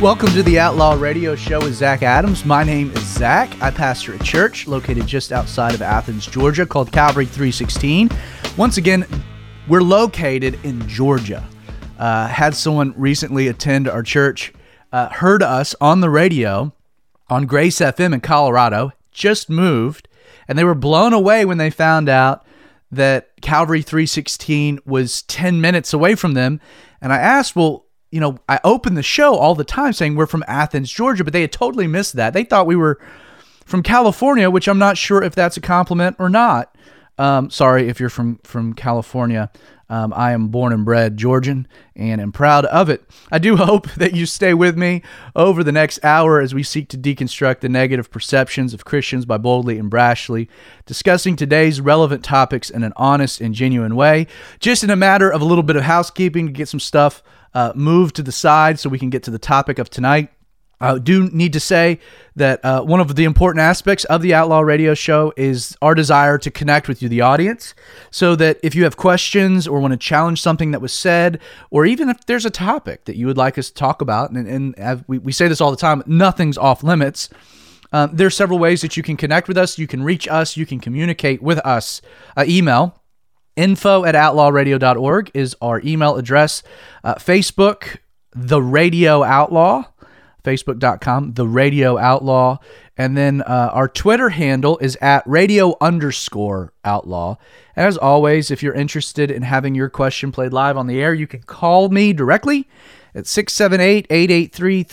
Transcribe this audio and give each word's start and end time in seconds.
Welcome 0.00 0.30
to 0.30 0.42
the 0.42 0.58
Outlaw 0.58 0.94
Radio 0.94 1.36
Show 1.36 1.60
with 1.60 1.74
Zach 1.74 2.02
Adams. 2.02 2.46
My 2.46 2.64
name 2.64 2.90
is 2.92 3.06
Zach. 3.06 3.54
I 3.60 3.70
pastor 3.70 4.14
a 4.14 4.18
church 4.20 4.66
located 4.66 5.06
just 5.06 5.30
outside 5.30 5.74
of 5.74 5.82
Athens, 5.82 6.26
Georgia, 6.26 6.64
called 6.64 6.90
Calvary 6.90 7.26
316. 7.26 8.08
Once 8.56 8.78
again, 8.78 9.06
we're 9.68 9.82
located 9.82 10.58
in 10.64 10.88
Georgia. 10.88 11.46
Uh, 11.98 12.28
had 12.28 12.54
someone 12.54 12.94
recently 12.96 13.48
attend 13.48 13.88
our 13.88 14.02
church, 14.02 14.54
uh, 14.90 15.10
heard 15.10 15.42
us 15.42 15.74
on 15.82 16.00
the 16.00 16.08
radio 16.08 16.72
on 17.28 17.44
Grace 17.44 17.78
FM 17.78 18.14
in 18.14 18.20
Colorado, 18.20 18.92
just 19.12 19.50
moved, 19.50 20.08
and 20.48 20.58
they 20.58 20.64
were 20.64 20.74
blown 20.74 21.12
away 21.12 21.44
when 21.44 21.58
they 21.58 21.68
found 21.68 22.08
out 22.08 22.46
that 22.90 23.38
Calvary 23.42 23.82
316 23.82 24.78
was 24.86 25.20
10 25.24 25.60
minutes 25.60 25.92
away 25.92 26.14
from 26.14 26.32
them. 26.32 26.58
And 27.02 27.12
I 27.12 27.18
asked, 27.18 27.54
well, 27.54 27.84
you 28.10 28.20
know, 28.20 28.38
I 28.48 28.58
open 28.64 28.94
the 28.94 29.02
show 29.02 29.34
all 29.36 29.54
the 29.54 29.64
time 29.64 29.92
saying 29.92 30.16
we're 30.16 30.26
from 30.26 30.44
Athens, 30.48 30.90
Georgia, 30.90 31.24
but 31.24 31.32
they 31.32 31.42
had 31.42 31.52
totally 31.52 31.86
missed 31.86 32.14
that. 32.14 32.32
They 32.32 32.44
thought 32.44 32.66
we 32.66 32.76
were 32.76 33.00
from 33.64 33.82
California, 33.82 34.50
which 34.50 34.68
I'm 34.68 34.78
not 34.78 34.98
sure 34.98 35.22
if 35.22 35.34
that's 35.34 35.56
a 35.56 35.60
compliment 35.60 36.16
or 36.18 36.28
not. 36.28 36.74
Um, 37.18 37.50
sorry 37.50 37.88
if 37.88 38.00
you're 38.00 38.08
from 38.08 38.38
from 38.44 38.72
California. 38.72 39.50
Um, 39.90 40.12
I 40.14 40.30
am 40.30 40.48
born 40.48 40.72
and 40.72 40.84
bred 40.84 41.16
Georgian 41.16 41.66
and 41.96 42.20
am 42.20 42.30
proud 42.30 42.64
of 42.66 42.88
it. 42.88 43.04
I 43.32 43.38
do 43.38 43.56
hope 43.58 43.90
that 43.94 44.14
you 44.14 44.24
stay 44.24 44.54
with 44.54 44.78
me 44.78 45.02
over 45.34 45.64
the 45.64 45.72
next 45.72 46.02
hour 46.04 46.40
as 46.40 46.54
we 46.54 46.62
seek 46.62 46.88
to 46.90 46.96
deconstruct 46.96 47.58
the 47.58 47.68
negative 47.68 48.08
perceptions 48.08 48.72
of 48.72 48.84
Christians 48.84 49.24
by 49.24 49.36
boldly 49.36 49.78
and 49.78 49.90
brashly 49.90 50.46
discussing 50.86 51.34
today's 51.34 51.80
relevant 51.80 52.24
topics 52.24 52.70
in 52.70 52.84
an 52.84 52.92
honest 52.96 53.40
and 53.40 53.52
genuine 53.52 53.96
way. 53.96 54.28
Just 54.60 54.84
in 54.84 54.90
a 54.90 54.96
matter 54.96 55.28
of 55.28 55.42
a 55.42 55.44
little 55.44 55.64
bit 55.64 55.76
of 55.76 55.82
housekeeping 55.82 56.46
to 56.46 56.52
get 56.52 56.68
some 56.68 56.80
stuff 56.80 57.22
uh, 57.54 57.72
to 57.72 58.22
the 58.22 58.32
side 58.32 58.78
so 58.78 58.88
we 58.88 58.98
can 58.98 59.10
get 59.10 59.22
to 59.24 59.30
the 59.30 59.38
topic 59.38 59.78
of 59.78 59.90
tonight. 59.90 60.30
I 60.80 60.98
do 60.98 61.28
need 61.28 61.52
to 61.52 61.60
say 61.60 62.00
that 62.36 62.64
uh, 62.64 62.82
one 62.82 63.00
of 63.00 63.14
the 63.14 63.24
important 63.24 63.60
aspects 63.60 64.04
of 64.06 64.22
the 64.22 64.32
Outlaw 64.32 64.60
Radio 64.60 64.94
Show 64.94 65.32
is 65.36 65.76
our 65.82 65.94
desire 65.94 66.38
to 66.38 66.50
connect 66.50 66.88
with 66.88 67.02
you, 67.02 67.08
the 67.08 67.20
audience, 67.20 67.74
so 68.10 68.34
that 68.36 68.58
if 68.62 68.74
you 68.74 68.84
have 68.84 68.96
questions 68.96 69.68
or 69.68 69.78
want 69.80 69.92
to 69.92 69.98
challenge 69.98 70.40
something 70.40 70.70
that 70.70 70.80
was 70.80 70.92
said, 70.92 71.38
or 71.70 71.84
even 71.84 72.08
if 72.08 72.24
there's 72.24 72.46
a 72.46 72.50
topic 72.50 73.04
that 73.04 73.16
you 73.16 73.26
would 73.26 73.36
like 73.36 73.58
us 73.58 73.68
to 73.68 73.74
talk 73.74 74.00
about, 74.00 74.30
and, 74.30 74.48
and 74.48 75.04
we, 75.06 75.18
we 75.18 75.32
say 75.32 75.48
this 75.48 75.60
all 75.60 75.70
the 75.70 75.76
time, 75.76 76.02
nothing's 76.06 76.56
off 76.56 76.82
limits. 76.82 77.28
Uh, 77.92 78.08
there's 78.10 78.36
several 78.36 78.58
ways 78.58 78.80
that 78.80 78.96
you 78.96 79.02
can 79.02 79.18
connect 79.18 79.48
with 79.48 79.58
us. 79.58 79.76
You 79.76 79.86
can 79.86 80.02
reach 80.02 80.28
us. 80.28 80.56
You 80.56 80.64
can 80.64 80.80
communicate 80.80 81.42
with 81.42 81.58
us. 81.58 82.00
Uh, 82.36 82.44
email 82.48 82.99
info 83.56 84.04
at 84.04 84.14
outlawradio.org 84.14 85.30
is 85.34 85.56
our 85.60 85.80
email 85.84 86.16
address. 86.16 86.62
Uh, 87.04 87.14
Facebook, 87.14 87.98
The 88.34 88.62
Radio 88.62 89.22
Outlaw, 89.22 89.84
facebook.com, 90.44 91.34
The 91.34 91.46
Radio 91.46 91.98
Outlaw. 91.98 92.58
And 92.96 93.16
then 93.16 93.40
uh, 93.42 93.70
our 93.72 93.88
Twitter 93.88 94.28
handle 94.28 94.76
is 94.78 94.96
at 94.96 95.26
radio 95.26 95.74
underscore 95.80 96.72
outlaw. 96.84 97.36
As 97.74 97.96
always, 97.96 98.50
if 98.50 98.62
you're 98.62 98.74
interested 98.74 99.30
in 99.30 99.40
having 99.40 99.74
your 99.74 99.88
question 99.88 100.32
played 100.32 100.52
live 100.52 100.76
on 100.76 100.86
the 100.86 101.00
air, 101.00 101.14
you 101.14 101.26
can 101.26 101.42
call 101.42 101.88
me 101.88 102.12
directly 102.12 102.68
at 103.14 103.26
678 103.26 104.06
883 104.10 104.84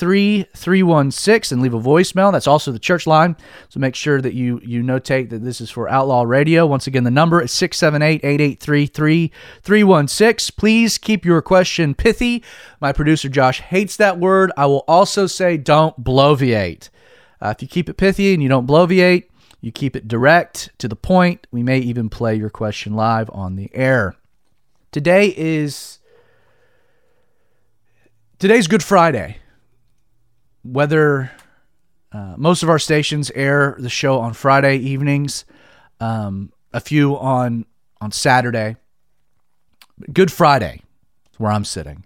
3316 0.54 1.56
and 1.56 1.62
leave 1.62 1.74
a 1.74 1.80
voicemail. 1.80 2.32
That's 2.32 2.48
also 2.48 2.72
the 2.72 2.80
church 2.80 3.06
line. 3.08 3.36
So 3.70 3.80
make 3.80 3.96
sure 3.96 4.22
that 4.22 4.34
you, 4.34 4.60
you 4.64 4.82
notate 4.82 5.30
that 5.30 5.44
this 5.44 5.62
is 5.62 5.70
for 5.70 5.90
Outlaw 5.90 6.24
Radio. 6.24 6.66
Once 6.66 6.88
again, 6.88 7.04
the 7.04 7.12
number 7.12 7.42
is 7.42 7.52
678 7.52 8.24
883 8.24 9.32
3316. 9.62 10.56
Please 10.58 10.98
keep 10.98 11.26
your 11.26 11.42
question 11.42 11.94
pithy. 11.94 12.44
My 12.82 12.92
producer 12.92 13.30
Josh 13.30 13.62
hates 13.62 13.98
that 13.98 14.20
word. 14.20 14.52
I 14.58 14.66
will 14.66 14.84
also 14.88 15.28
say 15.28 15.58
don't 15.58 16.04
bloviate. 16.04 16.90
Uh, 17.42 17.54
if 17.56 17.62
you 17.62 17.68
keep 17.68 17.90
it 17.90 17.98
pithy 17.98 18.34
and 18.34 18.42
you 18.42 18.50
don't 18.50 18.68
bloviate, 18.68 19.26
you 19.62 19.72
keep 19.72 19.96
it 19.96 20.08
direct 20.08 20.72
to 20.80 20.88
the 20.88 20.96
point. 20.96 21.48
We 21.52 21.64
may 21.64 21.80
even 21.80 22.10
play 22.10 22.36
your 22.36 22.50
question 22.50 22.94
live 22.94 23.30
on 23.32 23.56
the 23.56 23.70
air. 23.74 24.16
Today 24.92 25.34
is 25.36 25.97
today's 28.40 28.68
Good 28.68 28.84
Friday. 28.84 29.38
Whether 30.64 31.32
uh, 32.12 32.36
most 32.38 32.64
of 32.64 32.70
our 32.70 32.80
stations 32.80 33.32
air 33.32 33.76
the 33.80 33.90
show 33.90 34.20
on 34.20 34.34
Friday 34.34 34.78
evenings, 34.78 35.46
um, 36.00 36.52
a 36.74 36.80
few 36.80 37.18
on 37.18 37.66
on 38.02 38.12
Saturday. 38.12 38.76
Good 40.14 40.32
Friday, 40.32 40.82
where 41.38 41.52
I'm 41.52 41.66
sitting, 41.66 42.04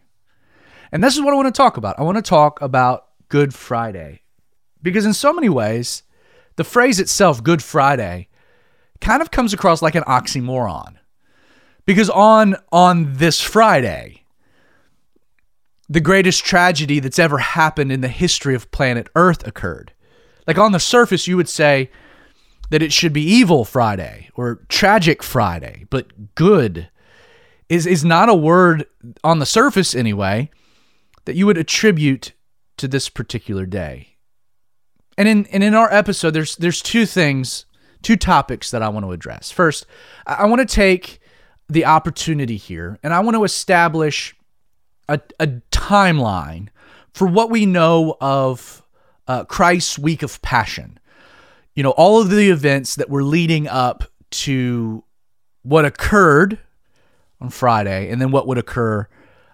and 0.92 1.04
this 1.04 1.16
is 1.16 1.22
what 1.22 1.34
I 1.34 1.36
want 1.36 1.54
to 1.54 1.58
talk 1.58 1.78
about. 1.78 2.00
I 2.00 2.04
want 2.04 2.18
to 2.18 2.22
talk 2.22 2.62
about 2.62 3.08
Good 3.28 3.54
Friday 3.54 4.22
because 4.82 5.06
in 5.06 5.14
so 5.14 5.34
many 5.34 5.50
ways, 5.50 6.04
the 6.56 6.64
phrase 6.64 7.00
itself, 7.00 7.44
Good 7.44 7.62
Friday, 7.62 8.30
kind 9.02 9.22
of 9.22 9.32
comes 9.32 9.54
across 9.54 9.82
like 9.82 9.96
an 9.96 10.04
oxymoron. 10.04 10.96
Because 11.86 12.10
on 12.10 12.56
on 12.72 13.16
this 13.16 13.42
Friday, 13.42 14.21
the 15.92 16.00
greatest 16.00 16.46
tragedy 16.46 17.02
that's 17.02 17.20
ever 17.20 17.38
happened 17.38 17.92
in 17.92 18.00
the 18.00 18.08
history 18.08 18.56
of 18.56 18.72
planet 18.72 19.10
Earth 19.14 19.46
occurred. 19.46 19.92
Like 20.48 20.58
on 20.58 20.72
the 20.72 20.80
surface, 20.80 21.28
you 21.28 21.36
would 21.36 21.50
say 21.50 21.92
that 22.70 22.82
it 22.82 22.94
should 22.94 23.12
be 23.12 23.22
Evil 23.22 23.66
Friday 23.66 24.30
or 24.36 24.64
Tragic 24.70 25.22
Friday, 25.22 25.86
but 25.90 26.34
good 26.34 26.90
is, 27.68 27.86
is 27.86 28.06
not 28.06 28.30
a 28.30 28.34
word 28.34 28.86
on 29.22 29.40
the 29.40 29.46
surface 29.46 29.94
anyway 29.94 30.50
that 31.26 31.36
you 31.36 31.46
would 31.46 31.58
attribute 31.58 32.32
to 32.78 32.88
this 32.88 33.10
particular 33.10 33.66
day. 33.66 34.16
And 35.18 35.28
in 35.28 35.46
and 35.48 35.62
in 35.62 35.76
our 35.76 35.94
episode, 35.94 36.32
there's 36.32 36.56
there's 36.56 36.82
two 36.82 37.06
things, 37.06 37.66
two 38.02 38.16
topics 38.16 38.72
that 38.72 38.82
I 38.82 38.88
want 38.88 39.06
to 39.06 39.12
address. 39.12 39.52
First, 39.52 39.86
I 40.26 40.46
want 40.46 40.68
to 40.68 40.74
take 40.74 41.20
the 41.68 41.84
opportunity 41.84 42.56
here 42.56 42.98
and 43.04 43.14
I 43.14 43.20
want 43.20 43.36
to 43.36 43.44
establish 43.44 44.34
a, 45.12 45.22
a 45.40 45.48
timeline 45.72 46.70
for 47.14 47.28
what 47.28 47.50
we 47.50 47.66
know 47.66 48.18
of 48.22 48.84
uh, 49.28 49.44
Christ's 49.46 50.00
week 50.00 50.24
of 50.24 50.42
passion. 50.42 50.98
You 51.76 51.84
know, 51.84 51.92
all 51.92 52.22
of 52.22 52.30
the 52.30 52.50
events 52.50 52.96
that 52.96 53.10
were 53.10 53.24
leading 53.24 53.68
up 53.68 54.04
to 54.32 55.04
what 55.64 55.86
occurred 55.86 56.60
on 57.40 57.50
Friday 57.50 58.10
and 58.10 58.22
then 58.22 58.32
what 58.32 58.48
would 58.48 58.58
occur 58.58 59.08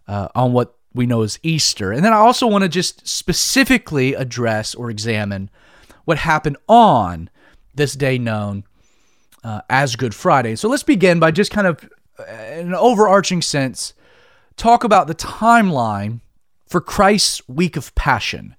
uh, 0.08 0.28
on 0.36 0.54
what 0.54 0.76
we 0.94 1.06
know 1.06 1.22
as 1.22 1.40
Easter. 1.44 1.92
And 1.92 2.04
then 2.04 2.14
I 2.14 2.18
also 2.18 2.48
want 2.48 2.64
to 2.64 2.70
just 2.70 3.08
specifically 3.08 4.14
address 4.14 4.74
or 4.74 4.90
examine 4.90 5.50
what 6.06 6.20
happened 6.20 6.58
on 6.68 7.30
this 7.76 7.94
day 7.94 8.18
known 8.18 8.64
uh, 9.44 9.62
as 9.70 9.96
Good 9.96 10.16
Friday. 10.16 10.56
So 10.56 10.68
let's 10.68 10.84
begin 10.84 11.20
by 11.20 11.32
just 11.32 11.52
kind 11.52 11.68
of, 11.68 11.90
uh, 12.20 12.24
in 12.54 12.68
an 12.68 12.76
overarching 12.76 13.42
sense, 13.42 13.94
talk 14.58 14.84
about 14.84 15.08
the 15.08 15.16
timeline 15.16 16.20
for 16.68 16.82
Christ's 16.82 17.48
week 17.48 17.78
of 17.78 17.94
passion. 17.96 18.56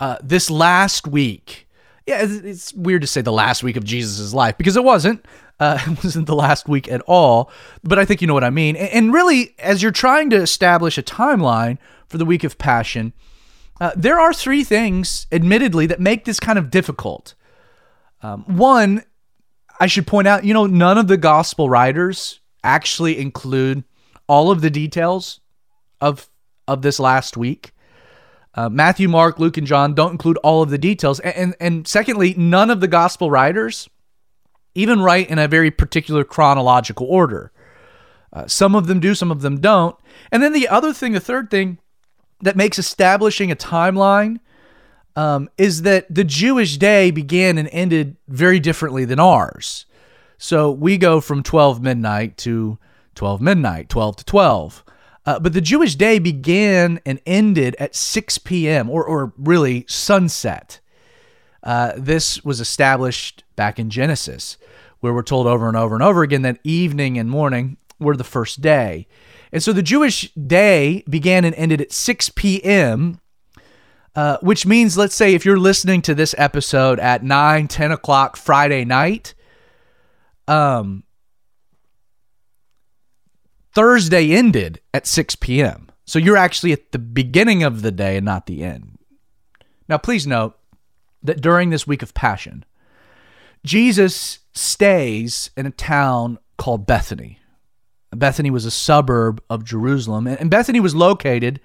Uh, 0.00 0.16
this 0.22 0.50
last 0.50 1.06
week, 1.06 1.68
yeah, 2.06 2.26
it's 2.26 2.74
weird 2.74 3.02
to 3.02 3.06
say 3.06 3.20
the 3.20 3.32
last 3.32 3.62
week 3.62 3.76
of 3.76 3.84
Jesus' 3.84 4.34
life 4.34 4.58
because 4.58 4.76
it 4.76 4.84
wasn't. 4.84 5.24
Uh, 5.60 5.78
it 5.86 6.02
wasn't 6.02 6.26
the 6.26 6.34
last 6.34 6.68
week 6.68 6.88
at 6.88 7.00
all, 7.02 7.50
but 7.84 7.98
I 7.98 8.04
think 8.04 8.20
you 8.20 8.26
know 8.26 8.34
what 8.34 8.44
I 8.44 8.50
mean. 8.50 8.74
And 8.76 9.12
really, 9.12 9.54
as 9.58 9.82
you're 9.82 9.92
trying 9.92 10.30
to 10.30 10.36
establish 10.36 10.98
a 10.98 11.02
timeline 11.02 11.78
for 12.08 12.18
the 12.18 12.24
week 12.24 12.42
of 12.42 12.58
passion, 12.58 13.12
uh, 13.80 13.92
there 13.96 14.18
are 14.18 14.32
three 14.32 14.64
things, 14.64 15.26
admittedly, 15.30 15.86
that 15.86 16.00
make 16.00 16.24
this 16.24 16.40
kind 16.40 16.58
of 16.58 16.70
difficult. 16.70 17.34
Um, 18.22 18.44
one, 18.56 19.04
I 19.78 19.86
should 19.86 20.06
point 20.06 20.28
out, 20.28 20.44
you 20.44 20.54
know, 20.54 20.66
none 20.66 20.98
of 20.98 21.08
the 21.08 21.16
gospel 21.16 21.68
writers 21.68 22.40
actually 22.62 23.18
include 23.18 23.84
all 24.26 24.50
of 24.50 24.60
the 24.60 24.70
details 24.70 25.40
of 26.00 26.28
of 26.66 26.82
this 26.82 26.98
last 26.98 27.36
week. 27.36 27.72
Uh, 28.54 28.68
Matthew, 28.68 29.08
Mark, 29.08 29.38
Luke, 29.38 29.56
and 29.56 29.66
John 29.66 29.94
don't 29.94 30.12
include 30.12 30.36
all 30.38 30.62
of 30.62 30.70
the 30.70 30.78
details, 30.78 31.20
and, 31.20 31.34
and 31.34 31.54
and 31.60 31.88
secondly, 31.88 32.34
none 32.36 32.70
of 32.70 32.80
the 32.80 32.88
gospel 32.88 33.30
writers 33.30 33.88
even 34.74 35.00
write 35.00 35.30
in 35.30 35.38
a 35.38 35.48
very 35.48 35.70
particular 35.70 36.24
chronological 36.24 37.06
order. 37.06 37.52
Uh, 38.32 38.46
some 38.46 38.74
of 38.74 38.88
them 38.88 38.98
do, 38.98 39.14
some 39.14 39.30
of 39.30 39.42
them 39.42 39.60
don't. 39.60 39.96
And 40.32 40.42
then 40.42 40.52
the 40.52 40.68
other 40.68 40.92
thing, 40.92 41.12
the 41.12 41.20
third 41.20 41.50
thing 41.50 41.78
that 42.40 42.56
makes 42.56 42.78
establishing 42.78 43.52
a 43.52 43.56
timeline 43.56 44.40
um, 45.14 45.48
is 45.56 45.82
that 45.82 46.12
the 46.12 46.24
Jewish 46.24 46.76
day 46.76 47.12
began 47.12 47.58
and 47.58 47.68
ended 47.70 48.16
very 48.26 48.58
differently 48.58 49.04
than 49.04 49.20
ours. 49.20 49.86
So 50.38 50.72
we 50.72 50.98
go 50.98 51.20
from 51.20 51.44
12 51.44 51.80
midnight 51.80 52.36
to 52.38 52.78
12 53.14 53.40
midnight, 53.40 53.88
12 53.88 54.16
to 54.16 54.24
12. 54.24 54.84
Uh, 55.26 55.38
but 55.38 55.52
the 55.52 55.60
Jewish 55.60 55.94
day 55.94 56.18
began 56.18 57.00
and 57.06 57.20
ended 57.24 57.76
at 57.78 57.94
6 57.94 58.38
p.m., 58.38 58.90
or, 58.90 59.04
or 59.04 59.32
really 59.38 59.84
sunset. 59.88 60.80
Uh, 61.62 61.92
this 61.96 62.44
was 62.44 62.60
established 62.60 63.42
back 63.56 63.78
in 63.78 63.88
Genesis, 63.88 64.58
where 65.00 65.14
we're 65.14 65.22
told 65.22 65.46
over 65.46 65.66
and 65.66 65.76
over 65.76 65.94
and 65.94 66.04
over 66.04 66.22
again 66.22 66.42
that 66.42 66.60
evening 66.62 67.16
and 67.18 67.30
morning 67.30 67.78
were 67.98 68.16
the 68.16 68.24
first 68.24 68.60
day. 68.60 69.06
And 69.50 69.62
so 69.62 69.72
the 69.72 69.82
Jewish 69.82 70.30
day 70.32 71.04
began 71.08 71.44
and 71.44 71.54
ended 71.54 71.80
at 71.80 71.92
6 71.92 72.30
p.m. 72.30 73.20
Uh, 74.14 74.36
which 74.42 74.66
means, 74.66 74.98
let's 74.98 75.14
say, 75.14 75.34
if 75.34 75.44
you're 75.44 75.58
listening 75.58 76.02
to 76.02 76.14
this 76.14 76.34
episode 76.36 77.00
at 77.00 77.22
9, 77.22 77.68
10 77.68 77.92
o'clock 77.92 78.36
Friday 78.36 78.84
night, 78.84 79.34
um, 80.46 81.03
Thursday 83.74 84.32
ended 84.32 84.80
at 84.92 85.06
6 85.06 85.36
p.m. 85.36 85.90
So 86.04 86.18
you're 86.18 86.36
actually 86.36 86.72
at 86.72 86.92
the 86.92 86.98
beginning 86.98 87.62
of 87.62 87.82
the 87.82 87.90
day 87.90 88.16
and 88.16 88.24
not 88.24 88.46
the 88.46 88.62
end. 88.62 88.98
Now, 89.88 89.98
please 89.98 90.26
note 90.26 90.56
that 91.22 91.40
during 91.40 91.70
this 91.70 91.86
week 91.86 92.02
of 92.02 92.14
Passion, 92.14 92.64
Jesus 93.64 94.40
stays 94.52 95.50
in 95.56 95.66
a 95.66 95.70
town 95.70 96.38
called 96.56 96.86
Bethany. 96.86 97.40
Bethany 98.12 98.50
was 98.50 98.64
a 98.64 98.70
suburb 98.70 99.42
of 99.50 99.64
Jerusalem, 99.64 100.26
and 100.26 100.50
Bethany 100.50 100.78
was 100.78 100.94
located 100.94 101.60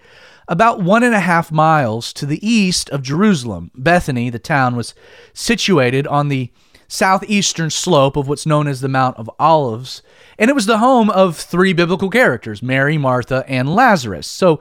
about 0.48 0.82
one 0.82 1.04
and 1.04 1.14
a 1.14 1.20
half 1.20 1.52
miles 1.52 2.12
to 2.14 2.26
the 2.26 2.46
east 2.46 2.90
of 2.90 3.04
Jerusalem. 3.04 3.70
Bethany, 3.76 4.32
the 4.32 4.40
town, 4.40 4.76
was 4.76 4.96
situated 5.34 6.08
on 6.08 6.30
the 6.30 6.52
southeastern 6.90 7.70
slope 7.70 8.18
of 8.18 8.28
what's 8.28 8.46
known 8.46 8.68
as 8.68 8.82
the 8.82 8.90
Mount 8.90 9.16
of 9.16 9.30
Olives, 9.40 10.02
and 10.38 10.50
it 10.50 10.56
was 10.56 10.66
the 10.66 10.80
home 10.80 11.10
of 11.10 11.38
three 11.38 11.72
biblical 11.72 12.10
characters 12.10 12.62
Mary, 12.62 12.98
Martha, 12.98 13.46
and 13.48 13.74
Lazarus. 13.74 14.28
So 14.28 14.60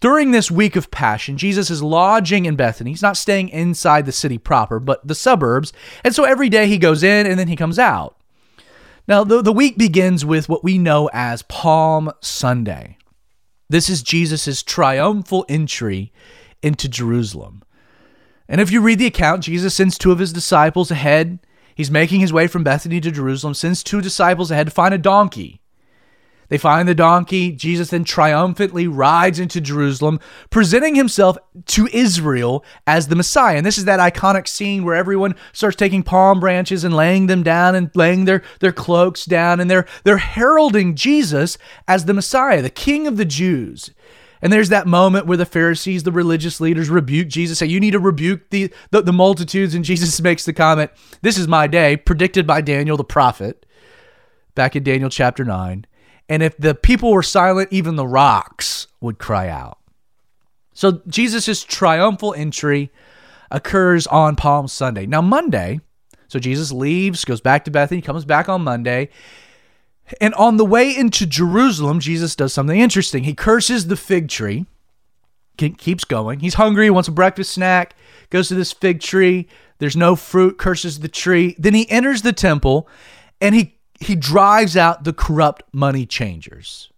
during 0.00 0.30
this 0.30 0.50
week 0.50 0.76
of 0.76 0.90
Passion, 0.90 1.38
Jesus 1.38 1.70
is 1.70 1.82
lodging 1.82 2.44
in 2.44 2.56
Bethany. 2.56 2.90
He's 2.90 3.02
not 3.02 3.16
staying 3.16 3.48
inside 3.48 4.06
the 4.06 4.12
city 4.12 4.38
proper, 4.38 4.78
but 4.78 5.06
the 5.06 5.14
suburbs. 5.14 5.72
And 6.04 6.14
so 6.14 6.24
every 6.24 6.48
day 6.48 6.68
he 6.68 6.78
goes 6.78 7.02
in 7.02 7.26
and 7.26 7.38
then 7.38 7.48
he 7.48 7.56
comes 7.56 7.78
out. 7.78 8.16
Now, 9.08 9.24
the, 9.24 9.40
the 9.40 9.52
week 9.52 9.78
begins 9.78 10.24
with 10.24 10.48
what 10.48 10.62
we 10.62 10.78
know 10.78 11.08
as 11.12 11.42
Palm 11.42 12.12
Sunday. 12.20 12.98
This 13.68 13.88
is 13.88 14.02
Jesus' 14.02 14.62
triumphal 14.62 15.44
entry 15.48 16.12
into 16.62 16.88
Jerusalem. 16.88 17.62
And 18.48 18.60
if 18.60 18.70
you 18.70 18.80
read 18.80 18.98
the 18.98 19.06
account, 19.06 19.44
Jesus 19.44 19.74
sends 19.74 19.98
two 19.98 20.12
of 20.12 20.18
his 20.18 20.32
disciples 20.32 20.90
ahead. 20.90 21.38
He's 21.78 21.92
making 21.92 22.18
his 22.18 22.32
way 22.32 22.48
from 22.48 22.64
Bethany 22.64 23.00
to 23.00 23.12
Jerusalem, 23.12 23.54
sends 23.54 23.84
two 23.84 24.00
disciples 24.00 24.50
ahead 24.50 24.66
to 24.66 24.72
find 24.72 24.92
a 24.92 24.98
donkey. 24.98 25.60
They 26.48 26.58
find 26.58 26.88
the 26.88 26.94
donkey. 26.94 27.52
Jesus 27.52 27.90
then 27.90 28.02
triumphantly 28.02 28.88
rides 28.88 29.38
into 29.38 29.60
Jerusalem, 29.60 30.18
presenting 30.50 30.96
himself 30.96 31.38
to 31.66 31.88
Israel 31.92 32.64
as 32.84 33.06
the 33.06 33.14
Messiah. 33.14 33.58
And 33.58 33.64
this 33.64 33.78
is 33.78 33.84
that 33.84 34.00
iconic 34.00 34.48
scene 34.48 34.82
where 34.82 34.96
everyone 34.96 35.36
starts 35.52 35.76
taking 35.76 36.02
palm 36.02 36.40
branches 36.40 36.82
and 36.82 36.96
laying 36.96 37.28
them 37.28 37.44
down 37.44 37.76
and 37.76 37.92
laying 37.94 38.24
their, 38.24 38.42
their 38.58 38.72
cloaks 38.72 39.24
down, 39.24 39.60
and 39.60 39.70
they're, 39.70 39.86
they're 40.02 40.18
heralding 40.18 40.96
Jesus 40.96 41.58
as 41.86 42.06
the 42.06 42.14
Messiah, 42.14 42.60
the 42.60 42.70
King 42.70 43.06
of 43.06 43.18
the 43.18 43.24
Jews. 43.24 43.92
And 44.40 44.52
there's 44.52 44.68
that 44.68 44.86
moment 44.86 45.26
where 45.26 45.36
the 45.36 45.46
Pharisees, 45.46 46.02
the 46.02 46.12
religious 46.12 46.60
leaders, 46.60 46.90
rebuke 46.90 47.28
Jesus, 47.28 47.58
say, 47.58 47.66
You 47.66 47.80
need 47.80 47.92
to 47.92 47.98
rebuke 47.98 48.50
the, 48.50 48.72
the, 48.90 49.02
the 49.02 49.12
multitudes. 49.12 49.74
And 49.74 49.84
Jesus 49.84 50.20
makes 50.22 50.44
the 50.44 50.52
comment, 50.52 50.90
This 51.22 51.38
is 51.38 51.48
my 51.48 51.66
day, 51.66 51.96
predicted 51.96 52.46
by 52.46 52.60
Daniel 52.60 52.96
the 52.96 53.04
prophet, 53.04 53.66
back 54.54 54.76
in 54.76 54.82
Daniel 54.82 55.10
chapter 55.10 55.44
9. 55.44 55.86
And 56.28 56.42
if 56.42 56.56
the 56.56 56.74
people 56.74 57.12
were 57.12 57.22
silent, 57.22 57.68
even 57.72 57.96
the 57.96 58.06
rocks 58.06 58.86
would 59.00 59.18
cry 59.18 59.48
out. 59.48 59.78
So 60.74 61.02
Jesus' 61.08 61.64
triumphal 61.64 62.34
entry 62.34 62.90
occurs 63.50 64.06
on 64.06 64.36
Palm 64.36 64.68
Sunday. 64.68 65.06
Now, 65.06 65.22
Monday, 65.22 65.80
so 66.28 66.38
Jesus 66.38 66.70
leaves, 66.70 67.24
goes 67.24 67.40
back 67.40 67.64
to 67.64 67.70
Bethany, 67.70 68.02
comes 68.02 68.24
back 68.24 68.48
on 68.48 68.62
Monday. 68.62 69.08
And 70.20 70.34
on 70.34 70.56
the 70.56 70.64
way 70.64 70.94
into 70.94 71.26
Jerusalem, 71.26 72.00
Jesus 72.00 72.34
does 72.34 72.52
something 72.52 72.78
interesting. 72.78 73.24
He 73.24 73.34
curses 73.34 73.86
the 73.86 73.96
fig 73.96 74.28
tree, 74.28 74.66
keeps 75.56 76.04
going. 76.04 76.40
He's 76.40 76.54
hungry, 76.54 76.90
wants 76.90 77.08
a 77.08 77.12
breakfast 77.12 77.52
snack, 77.52 77.94
goes 78.30 78.48
to 78.48 78.54
this 78.54 78.72
fig 78.72 79.00
tree. 79.00 79.48
There's 79.78 79.96
no 79.96 80.16
fruit, 80.16 80.58
curses 80.58 81.00
the 81.00 81.08
tree. 81.08 81.54
Then 81.58 81.74
he 81.74 81.90
enters 81.90 82.22
the 82.22 82.32
temple 82.32 82.88
and 83.40 83.54
he 83.54 83.74
he 84.00 84.14
drives 84.14 84.76
out 84.76 85.02
the 85.02 85.12
corrupt 85.12 85.64
money 85.72 86.06
changers. 86.06 86.90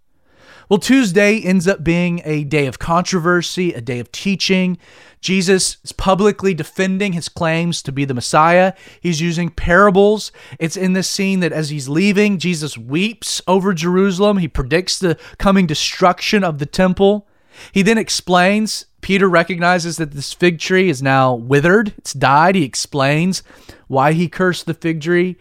Well, 0.68 0.78
Tuesday 0.78 1.40
ends 1.40 1.66
up 1.66 1.82
being 1.82 2.20
a 2.24 2.44
day 2.44 2.66
of 2.66 2.78
controversy, 2.78 3.72
a 3.72 3.80
day 3.80 3.98
of 3.98 4.12
teaching. 4.12 4.78
Jesus 5.20 5.76
is 5.84 5.92
publicly 5.92 6.54
defending 6.54 7.12
his 7.12 7.28
claims 7.28 7.82
to 7.82 7.92
be 7.92 8.04
the 8.04 8.14
Messiah. 8.14 8.72
He's 9.00 9.20
using 9.20 9.50
parables. 9.50 10.32
It's 10.58 10.76
in 10.76 10.94
this 10.94 11.08
scene 11.08 11.40
that 11.40 11.52
as 11.52 11.70
he's 11.70 11.88
leaving, 11.88 12.38
Jesus 12.38 12.78
weeps 12.78 13.42
over 13.46 13.74
Jerusalem. 13.74 14.38
He 14.38 14.48
predicts 14.48 14.98
the 14.98 15.18
coming 15.38 15.66
destruction 15.66 16.42
of 16.42 16.58
the 16.58 16.66
temple. 16.66 17.28
He 17.72 17.82
then 17.82 17.98
explains, 17.98 18.86
Peter 19.02 19.28
recognizes 19.28 19.98
that 19.98 20.12
this 20.12 20.32
fig 20.32 20.58
tree 20.58 20.88
is 20.88 21.02
now 21.02 21.34
withered, 21.34 21.94
it's 21.98 22.14
died. 22.14 22.54
He 22.54 22.64
explains 22.64 23.42
why 23.88 24.12
he 24.12 24.28
cursed 24.28 24.66
the 24.66 24.74
fig 24.74 25.02
tree. 25.02 25.36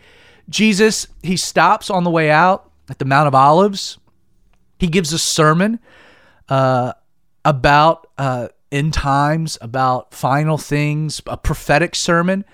Jesus, 0.49 1.07
he 1.21 1.37
stops 1.37 1.89
on 1.89 2.03
the 2.03 2.09
way 2.09 2.29
out 2.29 2.71
at 2.89 2.99
the 2.99 3.05
Mount 3.05 3.27
of 3.27 3.35
Olives. 3.35 3.97
He 4.79 4.87
gives 4.87 5.13
a 5.13 5.19
sermon 5.19 5.79
uh, 6.49 6.93
about 7.45 8.07
uh, 8.17 8.49
end 8.71 8.93
times, 8.93 9.57
about 9.61 10.13
final 10.13 10.57
things, 10.57 11.21
a 11.27 11.37
prophetic 11.37 11.95
sermon 11.95 12.45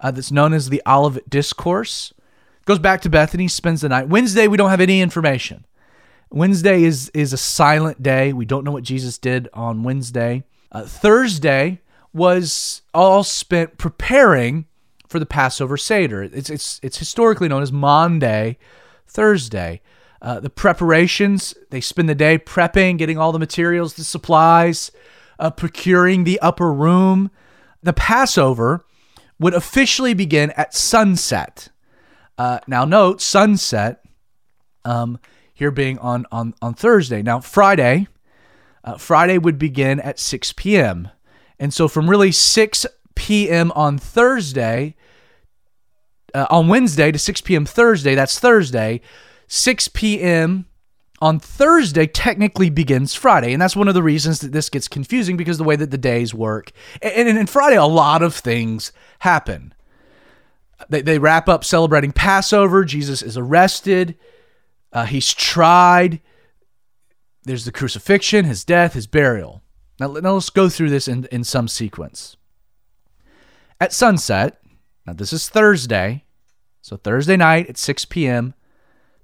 uh, 0.00 0.10
that's 0.10 0.32
known 0.32 0.52
as 0.52 0.68
the 0.68 0.82
Olivet 0.86 1.28
Discourse. 1.28 2.12
Goes 2.64 2.78
back 2.78 3.00
to 3.02 3.10
Bethany, 3.10 3.48
spends 3.48 3.80
the 3.80 3.88
night. 3.88 4.08
Wednesday, 4.08 4.46
we 4.46 4.56
don't 4.56 4.70
have 4.70 4.80
any 4.80 5.00
information. 5.00 5.64
Wednesday 6.30 6.84
is 6.84 7.08
is 7.14 7.32
a 7.32 7.38
silent 7.38 8.02
day. 8.02 8.34
We 8.34 8.44
don't 8.44 8.64
know 8.64 8.72
what 8.72 8.84
Jesus 8.84 9.16
did 9.16 9.48
on 9.54 9.82
Wednesday. 9.82 10.44
Uh, 10.70 10.84
Thursday 10.84 11.80
was 12.12 12.82
all 12.92 13.24
spent 13.24 13.78
preparing 13.78 14.66
for 15.08 15.18
the 15.18 15.26
Passover 15.26 15.76
Seder. 15.76 16.22
It's, 16.22 16.50
it's, 16.50 16.80
it's 16.82 16.98
historically 16.98 17.48
known 17.48 17.62
as 17.62 17.72
Maundy 17.72 18.58
Thursday. 19.06 19.80
Uh, 20.20 20.40
the 20.40 20.50
preparations, 20.50 21.54
they 21.70 21.80
spend 21.80 22.08
the 22.08 22.14
day 22.14 22.38
prepping, 22.38 22.98
getting 22.98 23.16
all 23.18 23.32
the 23.32 23.38
materials, 23.38 23.94
the 23.94 24.04
supplies, 24.04 24.90
uh, 25.38 25.50
procuring 25.50 26.24
the 26.24 26.40
upper 26.40 26.72
room. 26.72 27.30
The 27.82 27.92
Passover 27.92 28.84
would 29.38 29.54
officially 29.54 30.14
begin 30.14 30.50
at 30.52 30.74
sunset. 30.74 31.68
Uh, 32.36 32.60
now, 32.66 32.84
note 32.84 33.20
sunset 33.20 34.04
um, 34.84 35.18
here 35.52 35.70
being 35.70 35.98
on, 35.98 36.26
on, 36.30 36.54
on 36.62 36.74
Thursday. 36.74 37.22
Now, 37.22 37.40
Friday, 37.40 38.08
uh, 38.84 38.96
Friday 38.96 39.38
would 39.38 39.58
begin 39.58 40.00
at 40.00 40.18
6 40.18 40.52
p.m. 40.54 41.08
And 41.58 41.74
so, 41.74 41.88
from 41.88 42.08
really 42.08 42.32
6 42.32 42.86
p.m. 43.16 43.72
on 43.72 43.98
Thursday, 43.98 44.94
uh, 46.32 46.46
on 46.50 46.68
Wednesday 46.68 47.10
to 47.10 47.18
6 47.18 47.40
p.m. 47.40 47.66
Thursday, 47.66 48.14
that's 48.14 48.38
Thursday, 48.38 49.00
6 49.48 49.88
p.m. 49.88 50.66
on 51.20 51.40
Thursday 51.40 52.06
technically 52.06 52.70
begins 52.70 53.14
Friday. 53.14 53.52
And 53.52 53.60
that's 53.60 53.76
one 53.76 53.88
of 53.88 53.94
the 53.94 54.02
reasons 54.02 54.40
that 54.40 54.52
this 54.52 54.68
gets 54.68 54.88
confusing 54.88 55.36
because 55.36 55.58
the 55.58 55.64
way 55.64 55.76
that 55.76 55.90
the 55.90 55.98
days 55.98 56.32
work. 56.32 56.70
And, 57.02 57.28
and, 57.28 57.38
and 57.38 57.50
Friday, 57.50 57.76
a 57.76 57.84
lot 57.84 58.22
of 58.22 58.34
things 58.34 58.92
happen. 59.20 59.74
They, 60.88 61.02
they 61.02 61.18
wrap 61.18 61.48
up 61.48 61.64
celebrating 61.64 62.12
Passover. 62.12 62.84
Jesus 62.84 63.22
is 63.22 63.36
arrested, 63.36 64.16
uh, 64.92 65.04
he's 65.04 65.34
tried. 65.34 66.20
There's 67.44 67.64
the 67.64 67.72
crucifixion, 67.72 68.44
his 68.44 68.64
death, 68.64 68.92
his 68.92 69.06
burial. 69.06 69.62
Now, 69.98 70.08
now 70.12 70.34
let's 70.34 70.50
go 70.50 70.68
through 70.68 70.90
this 70.90 71.08
in, 71.08 71.26
in 71.32 71.44
some 71.44 71.66
sequence. 71.66 72.36
At 73.80 73.92
sunset, 73.92 74.60
now 75.06 75.14
this 75.14 75.32
is 75.32 75.48
Thursday, 75.48 76.24
so 76.82 76.96
Thursday 76.96 77.36
night 77.36 77.68
at 77.68 77.78
6 77.78 78.04
p.m., 78.06 78.54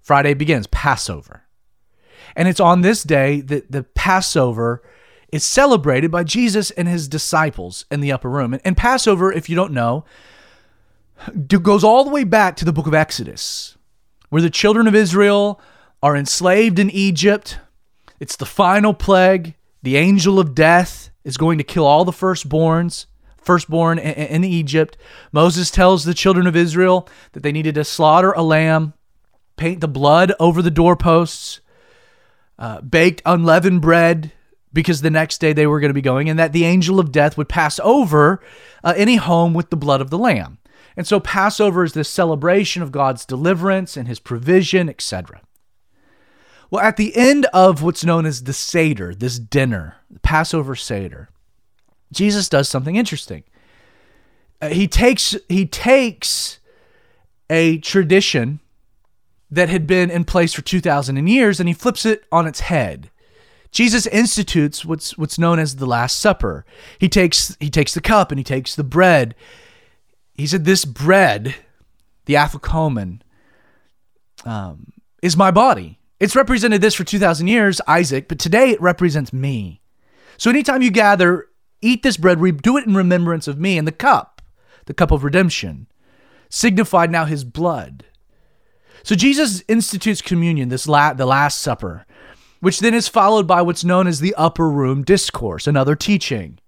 Friday 0.01 0.35
begins 0.35 0.67
Passover. 0.67 1.44
And 2.37 2.49
it's 2.49 2.61
on 2.61 2.81
this 2.81 3.03
day 3.03 3.41
that 3.43 3.71
the 3.71 3.83
Passover 3.83 4.83
is 5.33 5.45
celebrated 5.45 6.11
by 6.11 6.25
Jesus 6.25 6.71
and 6.73 6.89
his 6.89 7.09
disciples 7.09 7.87
in 7.91 8.01
the 8.01 8.13
upper 8.13 8.31
room. 8.31 8.59
And, 8.65 8.77
Passover, 8.77 9.33
if 9.33 9.49
you 9.49 9.57
don't 9.57 9.73
know, 9.73 10.05
goes 11.49 11.85
all 11.85 12.05
the 12.05 12.11
way 12.11 12.25
back 12.25 12.57
to 12.57 12.65
the 12.65 12.73
book 12.73 12.87
of 12.87 12.95
Exodus, 12.95 13.77
where 14.29 14.43
the 14.43 14.51
children 14.51 14.87
of 14.87 14.95
Israel 14.95 15.61
are 16.03 16.17
enslaved 16.17 16.79
in 16.79 16.91
Egypt. 16.91 17.59
It's 18.21 18.37
the 18.37 18.47
final 18.47 18.95
plague. 18.95 19.55
The 19.83 19.97
angel 19.97 20.39
of 20.39 20.55
death 20.55 21.11
is 21.25 21.37
going 21.37 21.59
to 21.59 21.65
kill 21.65 21.87
all 21.87 22.05
the 22.05 22.13
firstborns 22.13 23.07
firstborn 23.45 23.99
in 23.99 24.43
Egypt. 24.43 24.97
Moses 25.31 25.71
tells 25.71 26.05
the 26.05 26.15
children 26.15 26.47
of 26.47 26.57
Israel 26.57 27.09
that 27.33 27.43
they 27.43 27.53
needed 27.53 27.75
to 27.77 27.85
slaughter 27.85 28.33
a 28.33 28.43
lamb, 28.43 28.95
paint 29.57 29.81
the 29.81 29.89
blood 29.89 30.33
over 30.41 30.63
the 30.63 30.71
doorposts, 30.71 31.61
uh, 32.59 32.81
baked 32.81 33.23
unleavened 33.25 33.83
bread 33.83 34.33
because 34.73 35.01
the 35.01 35.11
next 35.11 35.39
day 35.39 35.53
they 35.53 35.67
were 35.67 35.81
going 35.81 35.91
to 35.91 35.95
be 35.95 36.03
going, 36.03 36.29
and 36.29 36.39
that 36.39 36.53
the 36.53 36.65
angel 36.65 36.99
of 36.99 37.13
death 37.13 37.37
would 37.37 37.49
pass 37.49 37.79
over 37.81 38.43
uh, 38.83 38.93
any 38.97 39.17
home 39.17 39.55
with 39.55 39.71
the 39.71 39.77
blood 39.77 40.01
of 40.01 40.11
the 40.11 40.19
lamb. 40.19 40.59
And 40.97 41.07
so 41.07 41.21
Passover 41.21 41.85
is 41.85 41.93
this 41.93 42.09
celebration 42.09 42.83
of 42.83 42.93
God's 42.93 43.25
deliverance 43.25 43.97
and 43.97 44.07
his 44.07 44.19
provision, 44.21 44.89
etc. 44.89 45.41
Well, 46.71 46.85
at 46.85 46.97
the 46.97 47.17
end 47.17 47.47
of 47.53 47.83
what's 47.83 48.05
known 48.05 48.27
as 48.27 48.45
the 48.45 48.53
Seder, 48.53 49.15
this 49.15 49.39
dinner, 49.39 49.97
the 50.11 50.21
Passover 50.21 50.75
Seder, 50.75 51.29
Jesus 52.13 52.49
does 52.49 52.69
something 52.69 52.97
interesting. 52.97 53.45
Uh, 54.61 54.69
he 54.69 54.89
takes 54.89 55.37
he 55.49 55.67
takes 55.67 56.59
a 57.51 57.79
tradition 57.79 58.61
that 59.51 59.69
had 59.69 59.87
been 59.87 60.11
in 60.11 60.25
place 60.25 60.53
for 60.53 60.63
2000 60.63 61.27
years 61.27 61.61
and 61.61 61.69
he 61.69 61.75
flips 61.75 62.05
it 62.05 62.25
on 62.33 62.47
its 62.47 62.61
head. 62.61 63.11
Jesus 63.71 64.07
institutes 64.07 64.85
what's 64.85 65.19
what's 65.19 65.39
known 65.39 65.59
as 65.59 65.77
the 65.77 65.87
last 65.87 66.21
supper. 66.21 66.65
He 66.99 67.09
takes 67.09 67.57
he 67.59 67.71
takes 67.71 67.93
the 67.93 68.01
cup 68.01 68.31
and 68.31 68.39
he 68.39 68.45
takes 68.45 68.77
the 68.77 68.85
bread. 68.85 69.35
He 70.35 70.47
said 70.47 70.65
this 70.65 70.85
bread, 70.85 71.57
the 72.27 72.35
afikomen, 72.35 73.21
um, 74.45 74.93
is 75.23 75.37
my 75.37 75.51
body. 75.51 75.99
It's 76.21 76.37
represented 76.37 76.81
this 76.81 76.95
for 76.95 77.05
2,000 77.05 77.49
years, 77.49 77.81
Isaac, 77.87 78.29
but 78.29 78.39
today 78.39 78.71
it 78.71 78.81
represents 78.81 79.33
me. 79.33 79.83
So 80.37 80.51
anytime 80.51 80.83
you 80.83 80.91
gather, 80.91 81.49
eat 81.83 82.03
this 82.03 82.17
bread, 82.17 82.39
do 82.63 82.77
it 82.77 82.87
in 82.87 82.95
remembrance 82.95 83.47
of 83.47 83.59
me, 83.59 83.77
and 83.77 83.87
the 83.87 83.93
cup, 83.93 84.43
the 84.87 84.95
cup 84.95 85.11
of 85.11 85.25
redemption, 85.25 85.87
signified 86.49 87.11
now 87.11 87.25
his 87.25 87.45
blood. 87.45 88.05
So 89.05 89.15
Jesus 89.15 89.63
institutes 89.69 90.23
communion, 90.23 90.71
this 90.71 90.89
la- 90.89 91.13
the 91.13 91.27
Last 91.27 91.61
Supper, 91.61 92.07
which 92.61 92.81
then 92.81 92.95
is 92.95 93.07
followed 93.07 93.47
by 93.47 93.61
what's 93.61 93.85
known 93.85 94.07
as 94.07 94.19
the 94.19 94.35
Upper 94.35 94.71
Room 94.71 95.03
Discourse, 95.03 95.67
another 95.67 95.95
teaching, 95.95 96.59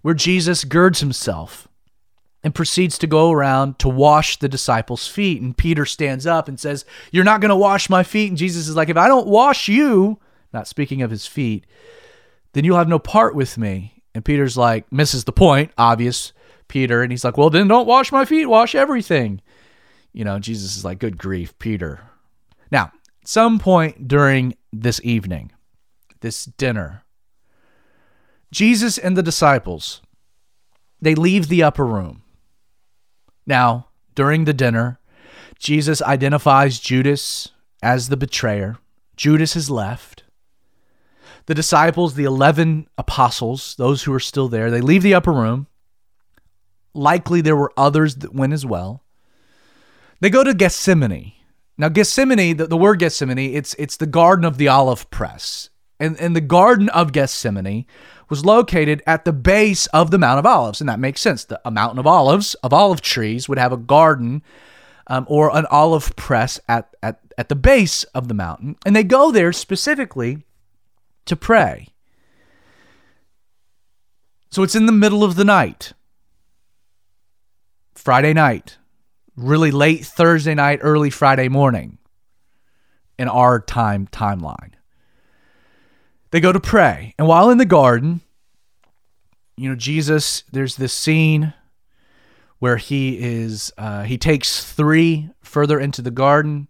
where 0.00 0.14
Jesus 0.14 0.62
girds 0.62 1.00
himself 1.00 1.66
and 2.44 2.54
proceeds 2.54 2.96
to 2.98 3.08
go 3.08 3.32
around 3.32 3.80
to 3.80 3.88
wash 3.88 4.36
the 4.36 4.48
disciples' 4.48 5.08
feet. 5.08 5.42
And 5.42 5.56
Peter 5.56 5.84
stands 5.84 6.26
up 6.26 6.46
and 6.46 6.60
says, 6.60 6.84
You're 7.10 7.24
not 7.24 7.40
going 7.40 7.48
to 7.48 7.56
wash 7.56 7.90
my 7.90 8.04
feet. 8.04 8.28
And 8.28 8.38
Jesus 8.38 8.68
is 8.68 8.76
like, 8.76 8.88
If 8.88 8.96
I 8.96 9.08
don't 9.08 9.26
wash 9.26 9.66
you, 9.66 10.20
not 10.52 10.68
speaking 10.68 11.02
of 11.02 11.10
his 11.10 11.26
feet, 11.26 11.66
then 12.52 12.64
you'll 12.64 12.78
have 12.78 12.88
no 12.88 13.00
part 13.00 13.34
with 13.34 13.58
me. 13.58 14.04
And 14.14 14.24
Peter's 14.24 14.56
like, 14.56 14.90
misses 14.92 15.24
the 15.24 15.32
point, 15.32 15.72
obvious 15.76 16.32
Peter. 16.68 17.02
And 17.02 17.10
he's 17.10 17.24
like, 17.24 17.36
Well, 17.36 17.50
then 17.50 17.66
don't 17.66 17.88
wash 17.88 18.12
my 18.12 18.24
feet, 18.24 18.46
wash 18.46 18.76
everything. 18.76 19.40
You 20.18 20.24
know, 20.24 20.38
Jesus 20.38 20.76
is 20.76 20.84
like, 20.84 20.98
Good 20.98 21.16
grief, 21.16 21.58
Peter. 21.58 22.00
Now, 22.70 22.92
at 23.22 23.28
some 23.28 23.58
point 23.58 24.08
during 24.08 24.54
this 24.72 25.00
evening, 25.04 25.52
this 26.20 26.44
dinner, 26.44 27.04
Jesus 28.50 28.98
and 28.98 29.16
the 29.16 29.22
disciples, 29.22 30.02
they 31.00 31.14
leave 31.14 31.48
the 31.48 31.62
upper 31.62 31.86
room 31.86 32.22
now, 33.48 33.86
during 34.14 34.44
the 34.44 34.52
dinner, 34.52 35.00
Jesus 35.58 36.02
identifies 36.02 36.78
Judas 36.78 37.48
as 37.82 38.10
the 38.10 38.16
betrayer. 38.16 38.76
Judas 39.16 39.54
has 39.54 39.70
left. 39.70 40.24
The 41.46 41.54
disciples, 41.54 42.14
the 42.14 42.24
11 42.24 42.88
apostles, 42.98 43.74
those 43.76 44.02
who 44.02 44.12
are 44.12 44.20
still 44.20 44.48
there, 44.48 44.70
they 44.70 44.82
leave 44.82 45.02
the 45.02 45.14
upper 45.14 45.32
room. 45.32 45.66
Likely 46.92 47.40
there 47.40 47.56
were 47.56 47.72
others 47.74 48.16
that 48.16 48.34
went 48.34 48.52
as 48.52 48.66
well. 48.66 49.02
They 50.20 50.30
go 50.30 50.42
to 50.44 50.54
Gethsemane. 50.54 51.32
Now, 51.76 51.88
Gethsemane, 51.88 52.56
the, 52.56 52.66
the 52.66 52.76
word 52.76 52.98
Gethsemane, 52.98 53.38
it's, 53.54 53.74
it's 53.74 53.96
the 53.96 54.06
garden 54.06 54.44
of 54.44 54.58
the 54.58 54.68
olive 54.68 55.08
press. 55.10 55.70
And, 56.00 56.18
and 56.20 56.34
the 56.34 56.40
garden 56.40 56.88
of 56.90 57.12
Gethsemane 57.12 57.86
was 58.28 58.44
located 58.44 59.02
at 59.06 59.24
the 59.24 59.32
base 59.32 59.86
of 59.88 60.10
the 60.10 60.18
Mount 60.18 60.38
of 60.38 60.46
Olives. 60.46 60.80
And 60.80 60.88
that 60.88 61.00
makes 61.00 61.20
sense. 61.20 61.44
The, 61.44 61.60
a 61.64 61.70
mountain 61.70 61.98
of 61.98 62.06
olives, 62.06 62.54
of 62.56 62.72
olive 62.72 63.00
trees, 63.00 63.48
would 63.48 63.58
have 63.58 63.72
a 63.72 63.76
garden 63.76 64.42
um, 65.06 65.24
or 65.28 65.56
an 65.56 65.66
olive 65.70 66.14
press 66.16 66.60
at, 66.68 66.94
at, 67.02 67.20
at 67.36 67.48
the 67.48 67.56
base 67.56 68.04
of 68.04 68.28
the 68.28 68.34
mountain. 68.34 68.76
And 68.84 68.94
they 68.94 69.04
go 69.04 69.30
there 69.30 69.52
specifically 69.52 70.44
to 71.26 71.36
pray. 71.36 71.88
So 74.50 74.62
it's 74.62 74.74
in 74.74 74.86
the 74.86 74.92
middle 74.92 75.22
of 75.22 75.36
the 75.36 75.44
night, 75.44 75.92
Friday 77.94 78.32
night, 78.32 78.77
really 79.38 79.70
late 79.70 80.04
Thursday 80.04 80.54
night, 80.54 80.80
early 80.82 81.10
Friday 81.10 81.48
morning 81.48 81.98
in 83.18 83.28
our 83.28 83.60
time 83.60 84.06
timeline. 84.08 84.72
They 86.30 86.40
go 86.40 86.52
to 86.52 86.60
pray. 86.60 87.14
And 87.18 87.26
while 87.26 87.50
in 87.50 87.58
the 87.58 87.64
garden, 87.64 88.20
you 89.56 89.68
know, 89.68 89.76
Jesus, 89.76 90.42
there's 90.52 90.76
this 90.76 90.92
scene 90.92 91.54
where 92.58 92.76
he 92.76 93.18
is, 93.18 93.72
uh, 93.78 94.02
he 94.02 94.18
takes 94.18 94.64
three 94.72 95.30
further 95.42 95.78
into 95.78 96.02
the 96.02 96.10
garden. 96.10 96.68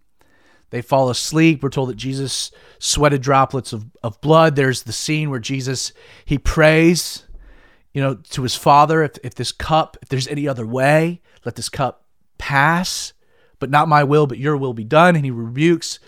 They 0.69 0.81
fall 0.81 1.09
asleep. 1.09 1.63
We're 1.63 1.69
told 1.69 1.89
that 1.89 1.97
Jesus 1.97 2.51
sweated 2.77 3.21
droplets 3.21 3.73
of, 3.73 3.85
of 4.03 4.21
blood. 4.21 4.55
There's 4.55 4.83
the 4.83 4.93
scene 4.93 5.31
where 5.31 5.39
Jesus, 5.39 5.91
he 6.25 6.37
prays, 6.37 7.25
you 7.93 8.01
know, 8.01 8.15
to 8.15 8.43
his 8.43 8.55
father, 8.55 9.03
if, 9.03 9.17
if 9.23 9.33
this 9.33 9.51
cup, 9.51 9.97
if 10.01 10.09
there's 10.09 10.27
any 10.27 10.47
other 10.47 10.65
way, 10.65 11.21
let 11.43 11.55
this 11.55 11.69
cup 11.69 12.05
pass, 12.39 13.13
but 13.59 13.69
not 13.69 13.87
my 13.87 14.03
will, 14.03 14.25
but 14.25 14.39
your 14.39 14.57
will 14.57 14.73
be 14.73 14.83
done. 14.83 15.15
And 15.15 15.23
he 15.23 15.29
rebukes 15.31 15.99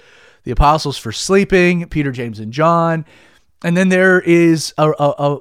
the 0.44 0.52
apostles 0.52 0.98
for 0.98 1.12
sleeping, 1.12 1.88
Peter, 1.90 2.12
James, 2.12 2.40
and 2.40 2.52
John. 2.52 3.06
And 3.64 3.78
then 3.78 3.90
there 3.90 4.20
is 4.20 4.74
a, 4.78 4.92
a, 4.98 5.40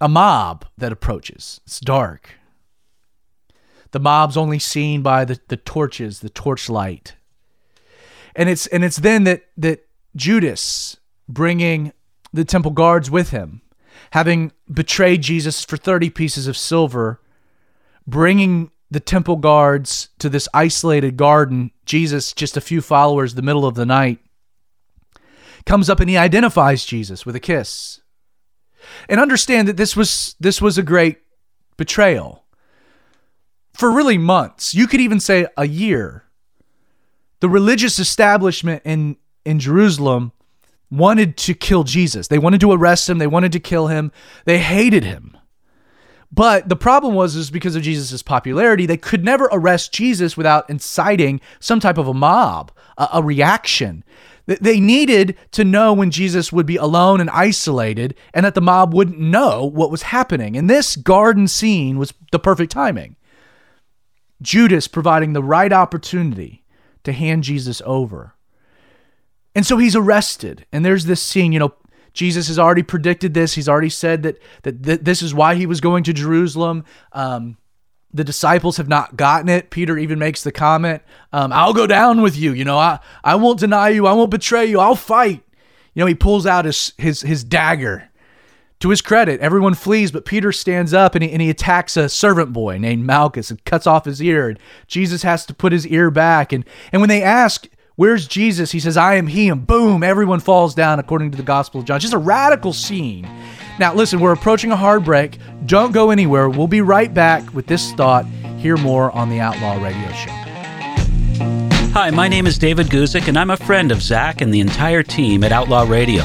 a, 0.00 0.08
mob 0.08 0.66
that 0.76 0.92
approaches. 0.92 1.60
It's 1.64 1.80
dark. 1.80 2.30
The 3.92 4.00
mob's 4.00 4.36
only 4.36 4.58
seen 4.58 5.02
by 5.02 5.24
the, 5.24 5.40
the 5.48 5.56
torches, 5.56 6.20
the 6.20 6.28
torchlight. 6.28 7.14
And 8.36 8.48
it's 8.48 8.66
and 8.66 8.84
it's 8.84 8.96
then 8.96 9.24
that 9.24 9.44
that 9.56 9.86
Judas 10.16 10.96
bringing 11.28 11.92
the 12.32 12.44
temple 12.44 12.72
guards 12.72 13.10
with 13.10 13.30
him, 13.30 13.62
having 14.10 14.52
betrayed 14.70 15.22
Jesus 15.22 15.64
for 15.64 15.76
30 15.76 16.10
pieces 16.10 16.48
of 16.48 16.56
silver, 16.56 17.20
bringing 18.06 18.72
the 18.94 19.00
temple 19.00 19.36
guards 19.36 20.08
to 20.20 20.30
this 20.30 20.48
isolated 20.54 21.18
garden, 21.18 21.72
Jesus 21.84 22.32
just 22.32 22.56
a 22.56 22.62
few 22.62 22.80
followers 22.80 23.34
the 23.34 23.42
middle 23.42 23.66
of 23.66 23.74
the 23.74 23.84
night 23.84 24.20
comes 25.66 25.90
up 25.90 26.00
and 26.00 26.08
he 26.08 26.16
identifies 26.16 26.84
Jesus 26.84 27.26
with 27.26 27.34
a 27.34 27.40
kiss. 27.40 28.00
And 29.08 29.18
understand 29.18 29.66
that 29.68 29.76
this 29.76 29.96
was 29.96 30.36
this 30.38 30.60
was 30.60 30.78
a 30.78 30.82
great 30.82 31.18
betrayal. 31.76 32.44
For 33.72 33.90
really 33.90 34.18
months, 34.18 34.74
you 34.74 34.86
could 34.86 35.00
even 35.00 35.20
say 35.20 35.46
a 35.56 35.66
year. 35.66 36.24
The 37.40 37.48
religious 37.48 37.98
establishment 37.98 38.82
in 38.84 39.16
in 39.44 39.58
Jerusalem 39.58 40.32
wanted 40.90 41.36
to 41.38 41.54
kill 41.54 41.82
Jesus. 41.82 42.28
They 42.28 42.38
wanted 42.38 42.60
to 42.60 42.72
arrest 42.72 43.08
him, 43.08 43.18
they 43.18 43.26
wanted 43.26 43.52
to 43.52 43.60
kill 43.60 43.88
him. 43.88 44.12
They 44.44 44.58
hated 44.58 45.02
him. 45.02 45.36
But 46.34 46.68
the 46.68 46.74
problem 46.74 47.14
was 47.14 47.36
is 47.36 47.50
because 47.50 47.76
of 47.76 47.82
Jesus' 47.82 48.22
popularity, 48.22 48.86
they 48.86 48.96
could 48.96 49.24
never 49.24 49.48
arrest 49.52 49.92
Jesus 49.92 50.36
without 50.36 50.68
inciting 50.68 51.40
some 51.60 51.78
type 51.78 51.96
of 51.96 52.08
a 52.08 52.14
mob, 52.14 52.72
a, 52.98 53.08
a 53.14 53.22
reaction. 53.22 54.02
They 54.46 54.80
needed 54.80 55.36
to 55.52 55.64
know 55.64 55.92
when 55.92 56.10
Jesus 56.10 56.52
would 56.52 56.66
be 56.66 56.76
alone 56.76 57.20
and 57.20 57.30
isolated 57.30 58.16
and 58.34 58.44
that 58.44 58.54
the 58.54 58.60
mob 58.60 58.92
wouldn't 58.92 59.20
know 59.20 59.64
what 59.64 59.92
was 59.92 60.02
happening. 60.02 60.56
And 60.56 60.68
this 60.68 60.96
garden 60.96 61.46
scene 61.46 61.98
was 61.98 62.12
the 62.32 62.40
perfect 62.40 62.72
timing. 62.72 63.14
Judas 64.42 64.88
providing 64.88 65.34
the 65.34 65.42
right 65.42 65.72
opportunity 65.72 66.64
to 67.04 67.12
hand 67.12 67.44
Jesus 67.44 67.80
over. 67.86 68.34
And 69.54 69.64
so 69.64 69.78
he's 69.78 69.94
arrested. 69.94 70.66
And 70.72 70.84
there's 70.84 71.04
this 71.04 71.22
scene, 71.22 71.52
you 71.52 71.60
know, 71.60 71.74
Jesus 72.14 72.48
has 72.48 72.58
already 72.58 72.82
predicted 72.82 73.34
this. 73.34 73.54
He's 73.54 73.68
already 73.68 73.90
said 73.90 74.22
that 74.22 74.38
that, 74.62 74.82
that 74.84 75.04
this 75.04 75.20
is 75.20 75.34
why 75.34 75.56
he 75.56 75.66
was 75.66 75.80
going 75.80 76.04
to 76.04 76.12
Jerusalem. 76.12 76.84
Um, 77.12 77.58
the 78.14 78.24
disciples 78.24 78.76
have 78.76 78.88
not 78.88 79.16
gotten 79.16 79.48
it. 79.48 79.70
Peter 79.70 79.98
even 79.98 80.20
makes 80.20 80.44
the 80.44 80.52
comment, 80.52 81.02
um, 81.32 81.52
I'll 81.52 81.74
go 81.74 81.86
down 81.86 82.22
with 82.22 82.36
you. 82.36 82.52
You 82.52 82.64
know, 82.64 82.78
I, 82.78 83.00
I 83.24 83.34
won't 83.34 83.58
deny 83.58 83.88
you. 83.88 84.06
I 84.06 84.12
won't 84.12 84.30
betray 84.30 84.66
you. 84.66 84.78
I'll 84.78 84.94
fight. 84.94 85.42
You 85.94 86.00
know, 86.00 86.06
he 86.06 86.14
pulls 86.14 86.46
out 86.46 86.64
his, 86.64 86.92
his, 86.96 87.22
his 87.22 87.42
dagger. 87.42 88.08
To 88.80 88.90
his 88.90 89.00
credit, 89.00 89.40
everyone 89.40 89.74
flees, 89.74 90.12
but 90.12 90.26
Peter 90.26 90.52
stands 90.52 90.92
up 90.92 91.14
and 91.14 91.24
he, 91.24 91.32
and 91.32 91.40
he 91.40 91.48
attacks 91.48 91.96
a 91.96 92.08
servant 92.08 92.52
boy 92.52 92.76
named 92.76 93.06
Malchus 93.06 93.50
and 93.50 93.64
cuts 93.64 93.86
off 93.86 94.04
his 94.04 94.20
ear. 94.20 94.48
And 94.48 94.58
Jesus 94.86 95.22
has 95.22 95.46
to 95.46 95.54
put 95.54 95.72
his 95.72 95.86
ear 95.86 96.10
back. 96.10 96.52
And, 96.52 96.64
and 96.92 97.00
when 97.00 97.08
they 97.08 97.22
ask, 97.22 97.66
Where's 97.96 98.26
Jesus? 98.26 98.72
He 98.72 98.80
says, 98.80 98.96
I 98.96 99.14
am 99.14 99.28
he. 99.28 99.48
And 99.48 99.64
boom, 99.64 100.02
everyone 100.02 100.40
falls 100.40 100.74
down 100.74 100.98
according 100.98 101.30
to 101.30 101.36
the 101.36 101.44
Gospel 101.44 101.78
of 101.78 101.86
John. 101.86 102.00
Just 102.00 102.12
a 102.12 102.18
radical 102.18 102.72
scene. 102.72 103.28
Now, 103.78 103.94
listen, 103.94 104.18
we're 104.18 104.32
approaching 104.32 104.72
a 104.72 104.76
hard 104.76 105.04
break. 105.04 105.38
Don't 105.66 105.92
go 105.92 106.10
anywhere. 106.10 106.48
We'll 106.48 106.66
be 106.66 106.80
right 106.80 107.14
back 107.14 107.54
with 107.54 107.68
this 107.68 107.92
thought. 107.92 108.26
Hear 108.58 108.76
more 108.76 109.12
on 109.12 109.30
the 109.30 109.38
Outlaw 109.38 109.80
Radio 109.80 110.08
Show. 110.12 110.30
Hi, 111.92 112.10
my 112.10 112.26
name 112.26 112.48
is 112.48 112.58
David 112.58 112.88
Guzik, 112.88 113.28
and 113.28 113.38
I'm 113.38 113.50
a 113.50 113.56
friend 113.56 113.92
of 113.92 114.02
Zach 114.02 114.40
and 114.40 114.52
the 114.52 114.58
entire 114.58 115.04
team 115.04 115.44
at 115.44 115.52
Outlaw 115.52 115.84
Radio. 115.88 116.24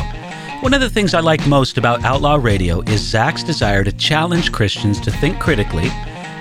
One 0.62 0.74
of 0.74 0.82
the 0.82 0.90
things 0.90 1.14
I 1.14 1.20
like 1.20 1.46
most 1.46 1.78
about 1.78 2.04
Outlaw 2.04 2.40
Radio 2.42 2.82
is 2.82 3.00
Zach's 3.00 3.44
desire 3.44 3.84
to 3.84 3.92
challenge 3.92 4.52
Christians 4.52 5.00
to 5.02 5.12
think 5.12 5.40
critically, 5.40 5.90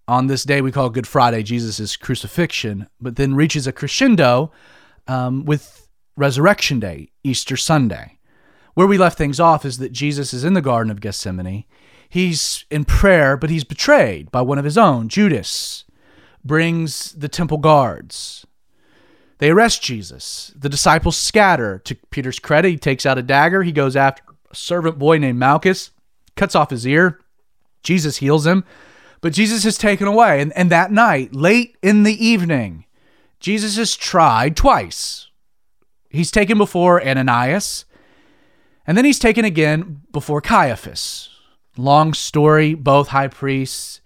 on 0.08 0.28
this 0.28 0.44
day 0.44 0.62
we 0.62 0.72
call 0.72 0.90
Good 0.90 1.08
Friday, 1.08 1.44
Jesus' 1.44 1.98
crucifixion, 1.98 2.88
but 3.02 3.16
then 3.16 3.36
reaches 3.36 3.68
a 3.68 3.72
crescendo 3.72 4.52
um, 5.08 5.46
with 5.46 5.85
Resurrection 6.16 6.80
Day, 6.80 7.10
Easter 7.24 7.58
Sunday. 7.58 8.20
Where 8.74 8.88
we 8.88 8.98
left 8.98 9.18
things 9.18 9.40
off 9.40 9.66
is 9.66 9.78
that 9.78 9.92
Jesus 9.92 10.34
is 10.34 10.44
in 10.44 10.54
the 10.54 10.62
Garden 10.62 10.92
of 10.92 11.02
Gethsemane. 11.02 11.66
He's 12.08 12.66
in 12.70 12.86
prayer, 12.86 13.36
but 13.38 13.50
he's 13.50 13.64
betrayed 13.64 14.32
by 14.32 14.42
one 14.42 14.58
of 14.58 14.66
his 14.66 14.78
own, 14.78 15.10
Judas, 15.10 15.86
brings 16.44 17.14
the 17.14 17.28
temple 17.28 17.58
guards. 17.58 18.46
They 19.40 19.50
arrest 19.50 19.82
Jesus. 19.82 20.54
The 20.56 20.70
disciples 20.70 21.18
scatter. 21.18 21.80
To 21.80 21.96
Peter's 22.12 22.40
credit, 22.40 22.70
he 22.70 22.78
takes 22.78 23.06
out 23.06 23.18
a 23.18 23.24
dagger. 23.24 23.64
He 23.64 23.72
goes 23.72 23.96
after 23.96 24.24
a 24.50 24.56
servant 24.56 24.98
boy 24.98 25.18
named 25.18 25.40
Malchus, 25.40 25.92
cuts 26.36 26.56
off 26.56 26.70
his 26.70 26.88
ear. 26.88 27.20
Jesus 27.84 28.18
heals 28.18 28.48
him, 28.48 28.64
but 29.22 29.34
Jesus 29.34 29.66
is 29.66 29.78
taken 29.78 30.08
away. 30.08 30.42
And, 30.42 30.54
and 30.54 30.72
that 30.72 30.92
night, 30.92 31.36
late 31.36 31.78
in 31.82 32.04
the 32.04 32.26
evening, 32.26 32.86
Jesus 33.40 33.78
is 33.78 33.96
tried 33.96 34.56
twice. 34.56 35.30
He's 36.16 36.32
taken 36.32 36.58
before 36.58 37.06
Ananias. 37.06 37.86
And 38.88 38.98
then 38.98 39.06
he's 39.06 39.20
taken 39.20 39.46
again 39.46 40.02
before 40.12 40.42
Caiaphas. 40.42 41.30
Long 41.78 42.14
story, 42.14 42.74
both 42.74 43.10
high 43.10 43.28
priests, 43.28 44.02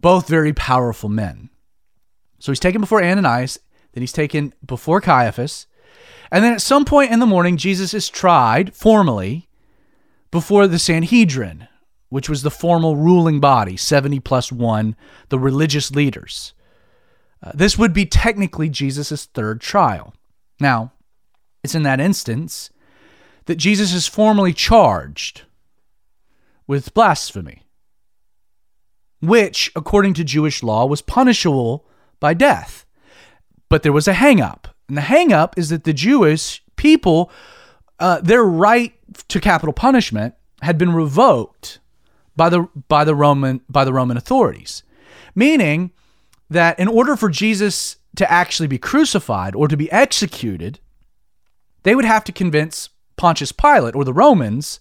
both 0.00 0.28
very 0.28 0.52
powerful 0.52 1.08
men. 1.08 1.50
So 2.38 2.52
he's 2.52 2.60
taken 2.60 2.80
before 2.80 3.02
Ananias, 3.02 3.58
then 3.92 4.02
he's 4.02 4.12
taken 4.12 4.54
before 4.64 5.00
Caiaphas. 5.00 5.66
And 6.30 6.44
then 6.44 6.52
at 6.52 6.62
some 6.62 6.84
point 6.84 7.10
in 7.10 7.20
the 7.20 7.26
morning, 7.26 7.56
Jesus 7.56 7.94
is 7.94 8.08
tried 8.08 8.74
formally 8.74 9.48
before 10.30 10.66
the 10.66 10.78
Sanhedrin, 10.78 11.68
which 12.08 12.28
was 12.28 12.42
the 12.42 12.50
formal 12.50 12.96
ruling 12.96 13.40
body, 13.40 13.76
70 13.76 14.20
plus 14.20 14.52
one, 14.52 14.96
the 15.28 15.38
religious 15.38 15.90
leaders. 15.90 16.54
Uh, 17.42 17.52
this 17.54 17.78
would 17.78 17.92
be 17.92 18.06
technically 18.06 18.68
Jesus' 18.68 19.26
third 19.26 19.60
trial. 19.60 20.14
Now, 20.60 20.92
it's 21.62 21.74
in 21.74 21.82
that 21.82 22.00
instance 22.00 22.70
that 23.46 23.56
Jesus 23.56 23.92
is 23.92 24.06
formally 24.06 24.52
charged 24.52 25.42
with 26.66 26.94
blasphemy, 26.94 27.62
which, 29.20 29.72
according 29.74 30.14
to 30.14 30.24
Jewish 30.24 30.62
law, 30.62 30.86
was 30.86 31.02
punishable 31.02 31.86
by 32.20 32.34
death. 32.34 32.84
But 33.68 33.82
there 33.82 33.92
was 33.92 34.06
a 34.06 34.12
hangup. 34.12 34.66
And 34.88 34.96
the 34.96 35.02
hangup 35.02 35.54
is 35.56 35.70
that 35.70 35.84
the 35.84 35.92
Jewish 35.92 36.62
people, 36.76 37.30
uh, 37.98 38.20
their 38.20 38.44
right 38.44 38.94
to 39.28 39.40
capital 39.40 39.72
punishment 39.72 40.34
had 40.62 40.78
been 40.78 40.92
revoked 40.92 41.80
by 42.36 42.48
the 42.48 42.68
by 42.88 43.04
the 43.04 43.14
Roman 43.14 43.60
by 43.68 43.84
the 43.84 43.92
Roman 43.92 44.16
authorities. 44.16 44.82
Meaning 45.34 45.92
that 46.50 46.78
in 46.78 46.88
order 46.88 47.16
for 47.16 47.28
Jesus 47.28 47.96
to 48.16 48.30
actually 48.30 48.68
be 48.68 48.78
crucified 48.78 49.54
or 49.54 49.68
to 49.68 49.76
be 49.76 49.90
executed, 49.92 50.80
they 51.88 51.94
would 51.94 52.04
have 52.04 52.24
to 52.24 52.32
convince 52.32 52.90
Pontius 53.16 53.50
Pilate 53.50 53.94
or 53.94 54.04
the 54.04 54.12
Romans 54.12 54.80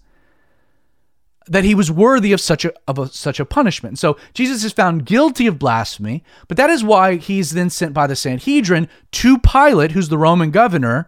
that 1.48 1.63
he 1.63 1.74
was 1.74 1.89
worthy 1.89 2.34
of 2.34 2.41
such 2.41 2.65
a 2.65 2.74
of 2.86 3.00
a, 3.00 3.08
such 3.08 3.39
a 3.39 3.46
punishment. 3.46 3.98
So 3.98 4.17
Jesus 4.34 4.65
is 4.65 4.74
found 4.74 5.06
guilty 5.06 5.48
of 5.48 5.58
blasphemy, 5.58 6.22
but 6.50 6.58
that 6.58 6.70
is 6.70 6.84
why 6.84 7.15
he's 7.15 7.52
then 7.52 7.70
sent 7.70 7.93
by 7.93 8.08
the 8.08 8.15
Sanhedrin 8.17 8.89
to 9.13 9.39
Pilate, 9.39 9.91
who's 9.91 10.10
the 10.10 10.17
Roman 10.17 10.52
governor, 10.52 11.08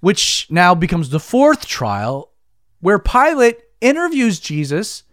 which 0.00 0.48
now 0.50 0.74
becomes 0.74 1.10
the 1.10 1.20
fourth 1.20 1.66
trial 1.66 2.32
where 2.80 2.98
Pilate 2.98 3.58
interviews 3.80 4.40
Jesus 4.40 5.04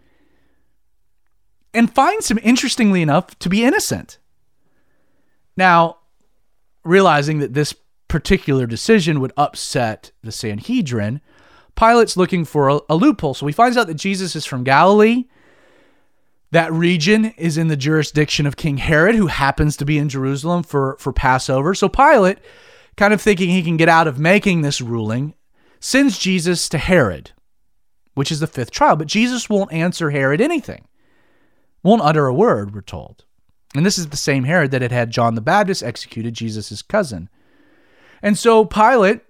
and 1.72 1.94
finds 1.94 2.32
him 2.32 2.40
interestingly 2.42 3.04
enough 3.04 3.38
to 3.38 3.48
be 3.48 3.64
innocent. 3.64 4.18
Now, 5.56 5.98
realizing 6.84 7.38
that 7.42 7.54
this 7.54 7.76
particular 8.16 8.66
decision 8.66 9.20
would 9.20 9.34
upset 9.36 10.14
the 10.24 10.32
Sanhedrin, 10.32 11.20
Pilate's 11.76 12.16
looking 12.16 12.46
for 12.46 12.70
a, 12.70 12.80
a 12.88 12.96
loophole. 12.96 13.34
So 13.34 13.46
he 13.46 13.52
finds 13.52 13.76
out 13.76 13.88
that 13.88 13.96
Jesus 13.96 14.38
is 14.38 14.46
from 14.46 14.64
Galilee. 14.64 15.26
That 16.52 16.72
region 16.72 17.26
is 17.36 17.58
in 17.58 17.68
the 17.68 17.76
jurisdiction 17.76 18.46
of 18.46 18.56
King 18.56 18.78
Herod, 18.78 19.16
who 19.16 19.28
happens 19.28 19.76
to 19.76 19.84
be 19.84 19.98
in 19.98 20.08
Jerusalem 20.08 20.64
for, 20.64 20.96
for 20.98 21.12
Passover. 21.12 21.76
So 21.76 21.90
Pilate, 21.90 22.38
kind 22.96 23.14
of 23.14 23.22
thinking 23.22 23.50
he 23.50 23.62
can 23.62 23.76
get 23.76 23.90
out 23.90 24.08
of 24.08 24.18
making 24.18 24.62
this 24.62 24.80
ruling, 24.80 25.34
sends 25.82 26.18
Jesus 26.18 26.70
to 26.70 26.78
Herod, 26.78 27.32
which 28.14 28.32
is 28.32 28.40
the 28.40 28.48
fifth 28.48 28.72
trial. 28.72 28.96
But 28.96 29.08
Jesus 29.08 29.50
won't 29.50 29.74
answer 29.74 30.12
Herod 30.12 30.40
anything, 30.40 30.88
won't 31.84 32.02
utter 32.02 32.28
a 32.28 32.34
word, 32.34 32.74
we're 32.74 32.80
told. 32.80 33.26
And 33.76 33.86
this 33.86 33.98
is 33.98 34.08
the 34.08 34.16
same 34.16 34.46
Herod 34.46 34.72
that 34.72 34.82
had 34.82 34.94
had 34.94 35.12
John 35.12 35.36
the 35.36 35.42
Baptist 35.42 35.84
executed, 35.84 36.34
Jesus' 36.34 36.82
cousin. 36.82 37.28
And 38.26 38.36
so 38.40 38.66
Pilate 38.66 39.22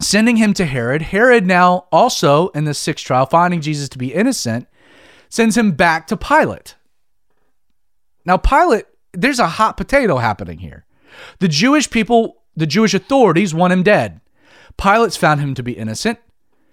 sending 0.00 0.34
him 0.34 0.52
to 0.54 0.66
Herod. 0.66 1.00
Herod, 1.00 1.46
now 1.46 1.86
also 1.92 2.48
in 2.48 2.64
the 2.64 2.74
sixth 2.74 3.06
trial, 3.06 3.24
finding 3.24 3.60
Jesus 3.60 3.88
to 3.90 3.98
be 3.98 4.12
innocent, 4.12 4.66
sends 5.28 5.56
him 5.56 5.70
back 5.70 6.08
to 6.08 6.16
Pilate. 6.16 6.74
Now, 8.24 8.36
Pilate, 8.36 8.86
there's 9.12 9.38
a 9.38 9.46
hot 9.46 9.76
potato 9.76 10.16
happening 10.16 10.58
here. 10.58 10.86
The 11.38 11.46
Jewish 11.46 11.88
people, 11.88 12.42
the 12.56 12.66
Jewish 12.66 12.94
authorities 12.94 13.54
want 13.54 13.72
him 13.72 13.84
dead. 13.84 14.20
Pilate's 14.76 15.16
found 15.16 15.40
him 15.40 15.54
to 15.54 15.62
be 15.62 15.74
innocent. 15.74 16.18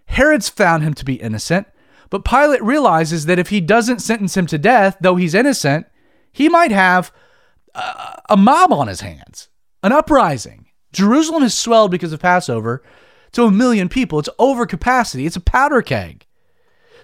Herod's 0.08 0.50
found 0.50 0.82
him 0.82 0.95
to 0.95 1.06
be 1.06 1.15
innocent. 1.15 1.67
But 2.10 2.26
Pilate 2.26 2.63
realizes 2.63 3.28
that 3.28 3.38
if 3.38 3.50
he 3.50 3.62
doesn't 3.62 4.02
sentence 4.02 4.36
him 4.36 4.47
to 4.47 4.58
death, 4.58 4.97
though 5.02 5.17
he's 5.17 5.36
innocent, 5.36 5.86
he 6.32 6.50
might 6.50 6.71
have 6.71 7.12
a, 7.76 8.21
a 8.30 8.38
mob 8.38 8.73
on 8.73 8.88
his 8.88 9.02
hands, 9.02 9.50
an 9.84 9.91
uprising. 9.91 10.66
Jerusalem 10.93 11.43
has 11.43 11.54
swelled 11.54 11.91
because 11.91 12.13
of 12.13 12.19
Passover 12.19 12.84
to 13.34 13.43
a 13.43 13.52
million 13.52 13.89
people. 13.89 14.19
It's 14.19 14.30
over 14.39 14.65
capacity. 14.65 15.26
It's 15.26 15.36
a 15.36 15.41
powder 15.41 15.82
keg. 15.82 16.26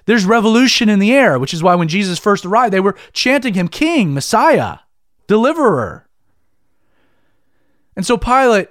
There's 0.06 0.26
revolution 0.26 0.90
in 0.90 1.00
the 1.00 1.14
air, 1.14 1.40
which 1.40 1.54
is 1.54 1.64
why 1.64 1.76
when 1.76 1.88
Jesus 1.88 2.20
first 2.20 2.46
arrived, 2.46 2.74
they 2.74 2.80
were 2.80 2.98
chanting 3.14 3.54
him 3.54 3.68
King, 3.68 4.14
Messiah, 4.14 4.80
Deliverer. 5.28 6.08
And 7.96 8.06
so 8.06 8.18
Pilate 8.18 8.70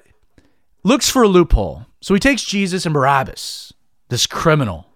looks 0.84 1.08
for 1.08 1.22
a 1.22 1.28
loophole. 1.28 1.86
So 2.00 2.14
he 2.14 2.20
takes 2.20 2.42
Jesus 2.42 2.84
and 2.84 2.92
Barabbas, 2.92 3.72
this 4.08 4.26
criminal, 4.26 4.88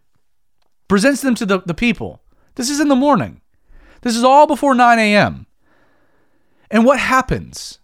presents 0.88 1.22
them 1.22 1.34
to 1.36 1.46
the, 1.46 1.60
the 1.60 1.74
people. 1.74 2.20
This 2.56 2.68
is 2.68 2.80
in 2.80 2.88
the 2.88 2.96
morning. 2.96 3.40
This 4.02 4.16
is 4.16 4.24
all 4.24 4.46
before 4.46 4.74
9 4.74 4.98
a.m. 4.98 5.46
And 6.70 6.84
what 6.84 6.98
happens? 6.98 7.78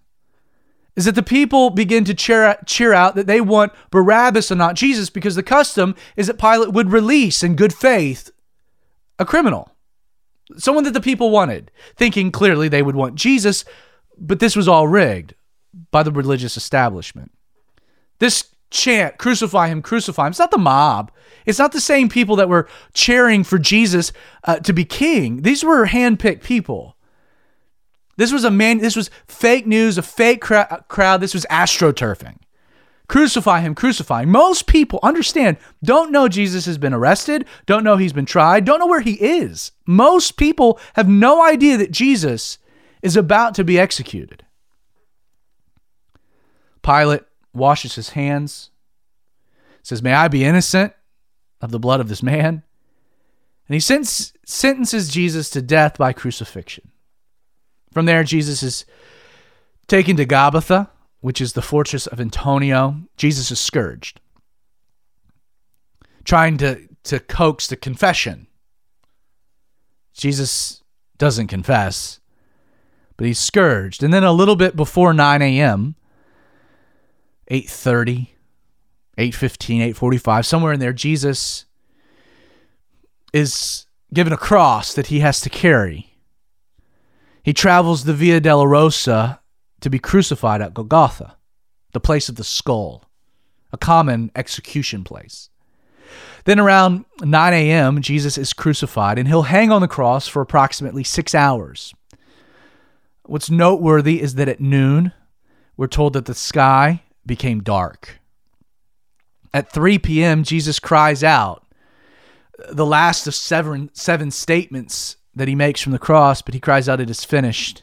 Is 0.97 1.07
that 1.07 1.15
the 1.15 1.23
people 1.23 1.71
begin 1.71 2.05
to 2.05 2.15
cheer, 2.15 2.57
cheer 2.67 2.93
out 2.93 3.15
that 3.15 3.27
they 3.27 3.41
want 3.41 3.73
Barabbas 3.91 4.51
and 4.51 4.59
not 4.59 4.77
Jesus 4.77 5.11
because 5.11 5.35
the 5.35 5.43
custom 5.43 5.95
is 6.17 6.27
that 6.27 6.39
Pilate 6.39 6.73
would 6.73 6.93
release 6.93 7.43
in 7.43 7.57
good 7.57 7.73
faith 7.73 8.31
a 9.19 9.25
criminal. 9.25 9.71
someone 10.59 10.85
that 10.85 10.93
the 10.93 11.01
people 11.01 11.31
wanted, 11.31 11.71
thinking 11.97 12.31
clearly 12.31 12.69
they 12.69 12.83
would 12.83 12.97
want 12.97 13.15
Jesus, 13.15 13.65
but 14.19 14.39
this 14.39 14.55
was 14.55 14.69
all 14.69 14.87
rigged 14.87 15.35
by 15.91 16.03
the 16.03 16.13
religious 16.13 16.57
establishment. 16.59 17.33
This 18.19 18.53
chant, 18.71 19.17
crucify 19.17 19.69
him, 19.69 19.81
crucify 19.81 20.27
him, 20.27 20.31
it's 20.31 20.39
not 20.39 20.51
the 20.51 20.59
mob. 20.59 21.11
It's 21.47 21.59
not 21.59 21.73
the 21.73 21.81
same 21.81 22.09
people 22.09 22.37
that 22.37 22.49
were 22.49 22.69
cheering 22.93 23.45
for 23.45 23.59
Jesus 23.59 24.13
uh, 24.45 24.61
to 24.61 24.73
be 24.73 24.85
king. 24.85 25.43
These 25.43 25.65
were 25.65 25.87
handpicked 25.87 26.43
people. 26.43 26.97
This 28.17 28.33
was 28.33 28.45
a 28.45 28.51
man, 28.51 28.79
this 28.79 28.97
was 28.97 29.11
fake 29.27 29.67
news, 29.67 29.99
a 29.99 30.03
fake 30.03 30.41
cra- 30.41 30.69
uh, 30.71 30.77
crowd. 30.89 31.21
This 31.21 31.35
was 31.35 31.47
astroturfing. 31.51 32.39
Crucify 33.09 33.61
him, 33.61 33.75
crucify. 33.75 34.25
Most 34.25 34.67
people 34.67 34.99
understand, 35.03 35.59
don't 35.83 36.13
know 36.13 36.29
Jesus 36.29 36.67
has 36.67 36.79
been 36.79 36.95
arrested, 36.95 37.47
don't 37.67 37.85
know 37.85 37.97
he's 37.97 38.13
been 38.13 38.27
tried, 38.27 38.65
don't 38.65 38.79
know 38.79 38.87
where 38.87 39.01
he 39.01 39.15
is. 39.15 39.73
Most 39.87 40.37
people 40.37 40.79
have 40.95 41.09
no 41.09 41.45
idea 41.45 41.77
that 41.77 41.91
Jesus 41.91 42.59
is 43.03 43.17
about 43.17 43.55
to 43.57 43.65
be 43.65 43.79
executed. 43.79 44.45
Pilate 46.83 47.23
washes 47.53 47.97
his 47.97 48.11
hands, 48.11 48.71
says, 49.83 50.03
May 50.03 50.15
I 50.15 50.29
be 50.29 50.45
innocent 50.45 50.95
of 51.61 51.71
the 51.71 51.81
blood 51.81 52.01
of 52.01 52.09
this 52.09 52.23
man? 52.23 52.63
And 53.69 53.75
he 53.75 53.81
sentences 53.81 55.09
Jesus 55.09 55.51
to 55.51 55.63
death 55.63 55.99
by 55.99 56.13
crucifixion. 56.13 56.92
From 57.93 58.07
there, 58.07 58.25
Jesus 58.25 58.63
is 58.63 58.85
taken 59.87 60.17
to 60.17 60.27
Gabbatha, 60.27 60.89
which 61.21 61.41
is 61.41 61.53
the 61.53 61.63
fortress 61.63 62.07
of 62.07 62.21
Antonia. 62.21 63.01
Jesus 63.17 63.51
is 63.51 63.61
scourged, 63.61 64.21
trying 66.25 66.57
to, 66.59 66.89
to 67.05 67.21
coax 67.21 67.67
the 67.67 67.77
confession. 67.77 68.47
Jesus 70.15 70.83
doesn't 71.19 71.49
confess, 71.49 72.21
but 73.17 73.27
he's 73.27 73.39
scourged. 73.39 74.03
And 74.03 74.13
then 74.13 74.25
a 74.25 74.33
little 74.33 74.57
bit 74.57 74.75
before 74.75 75.13
9 75.13 75.43
a.m., 75.43 75.95
8.30, 77.51 78.29
8.15, 79.19 79.95
8.45, 79.95 80.47
somewhere 80.47 80.73
in 80.73 80.81
there, 80.81 80.93
Jesus 80.93 81.67
is 83.33 83.87
given 84.13 84.33
a 84.33 84.39
cross 84.39 84.95
that 84.95 85.09
he 85.09 85.21
has 85.21 85.41
to 85.43 85.51
carry. 85.51 86.12
He 87.43 87.53
travels 87.53 88.05
the 88.05 88.15
Via 88.15 88.41
Dolorosa 88.41 89.41
to 89.81 89.91
be 89.91 89.99
crucified 89.99 90.63
at 90.63 90.75
Golgotha, 90.75 91.37
the 91.93 92.01
place 92.01 92.29
of 92.29 92.37
the 92.37 92.45
skull, 92.45 93.11
a 93.73 93.79
common 93.79 94.31
execution 94.37 95.03
place. 95.03 95.51
Then 96.45 96.61
around 96.61 97.05
9 97.21 97.53
a.m., 97.53 98.01
Jesus 98.01 98.39
is 98.39 98.53
crucified 98.53 99.19
and 99.19 99.29
he'll 99.29 99.43
hang 99.43 99.71
on 99.71 99.81
the 99.81 99.89
cross 99.89 100.29
for 100.29 100.43
approximately 100.43 101.05
six 101.05 101.35
hours. 101.35 101.95
What's 103.25 103.51
noteworthy 103.51 104.21
is 104.21 104.35
that 104.35 104.49
at 104.49 104.61
noon, 104.61 105.13
we're 105.77 105.87
told 105.87 106.13
that 106.13 106.27
the 106.27 106.35
sky 106.35 107.03
became 107.25 107.63
dark. 107.63 108.21
At 109.55 109.73
3 109.73 109.99
p.m., 109.99 110.45
Jesus 110.45 110.79
cries 110.79 111.23
out, 111.23 111.65
the 112.71 112.87
last 112.87 113.27
of 113.27 113.35
seven, 113.35 113.91
seven 113.93 114.31
statements 114.31 115.17
that 115.35 115.49
he 115.49 115.55
makes 115.55 115.81
from 115.81 115.93
the 115.93 115.99
cross, 115.99 116.43
but 116.43 116.55
he 116.55 116.61
cries 116.61 116.89
out, 116.89 117.01
It 117.01 117.11
is 117.11 117.25
finished 117.25 117.83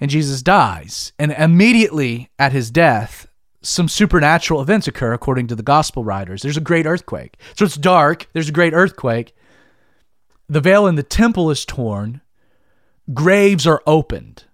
and 0.00 0.10
Jesus 0.10 0.42
dies. 0.42 1.12
And 1.18 1.32
immediately 1.32 2.30
at 2.38 2.52
his 2.52 2.70
death, 2.70 3.26
some 3.62 3.88
supernatural 3.88 4.60
events 4.60 4.86
occur 4.86 5.12
according 5.12 5.48
to 5.48 5.54
the 5.54 5.62
gospel 5.62 6.04
writers. 6.04 6.42
There's 6.42 6.56
a 6.56 6.62
great 6.62 6.86
earthquake. 6.86 7.36
So 7.56 7.64
it's 7.64 7.76
dark, 7.76 8.28
there's 8.32 8.48
a 8.48 8.52
great 8.52 8.72
earthquake. 8.72 9.34
The 10.48 10.60
veil 10.60 10.86
in 10.86 10.94
the 10.94 11.02
temple 11.02 11.50
is 11.50 11.64
torn, 11.64 12.20
graves 13.12 13.66
are 13.66 13.82
opened. 13.86 14.44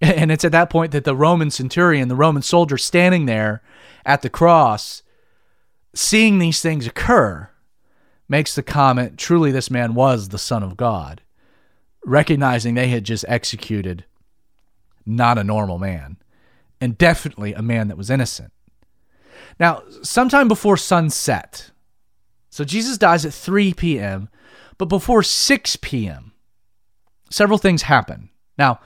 And 0.00 0.30
it's 0.30 0.44
at 0.44 0.52
that 0.52 0.68
point 0.68 0.92
that 0.92 1.04
the 1.04 1.16
Roman 1.16 1.50
centurion, 1.50 2.08
the 2.08 2.16
Roman 2.16 2.42
soldier 2.42 2.76
standing 2.76 3.24
there 3.24 3.62
at 4.04 4.20
the 4.20 4.28
cross, 4.28 5.02
seeing 5.94 6.38
these 6.38 6.60
things 6.60 6.86
occur, 6.86 7.48
makes 8.28 8.54
the 8.54 8.62
comment 8.62 9.18
truly, 9.18 9.50
this 9.50 9.70
man 9.70 9.94
was 9.94 10.28
the 10.28 10.38
Son 10.38 10.62
of 10.62 10.76
God, 10.76 11.22
recognizing 12.04 12.74
they 12.74 12.88
had 12.88 13.04
just 13.04 13.24
executed 13.28 14.04
not 15.06 15.38
a 15.38 15.44
normal 15.44 15.78
man, 15.78 16.16
and 16.80 16.96
definitely 16.96 17.52
a 17.52 17.62
man 17.62 17.88
that 17.88 17.98
was 17.98 18.10
innocent. 18.10 18.52
Now, 19.60 19.82
sometime 20.02 20.48
before 20.48 20.76
sunset, 20.76 21.70
so 22.50 22.64
Jesus 22.64 22.98
dies 22.98 23.24
at 23.24 23.34
3 23.34 23.74
p.m., 23.74 24.28
but 24.78 24.86
before 24.86 25.22
6 25.22 25.76
p.m., 25.76 26.32
several 27.30 27.58
things 27.58 27.82
happen. 27.82 28.30
Now, 28.58 28.80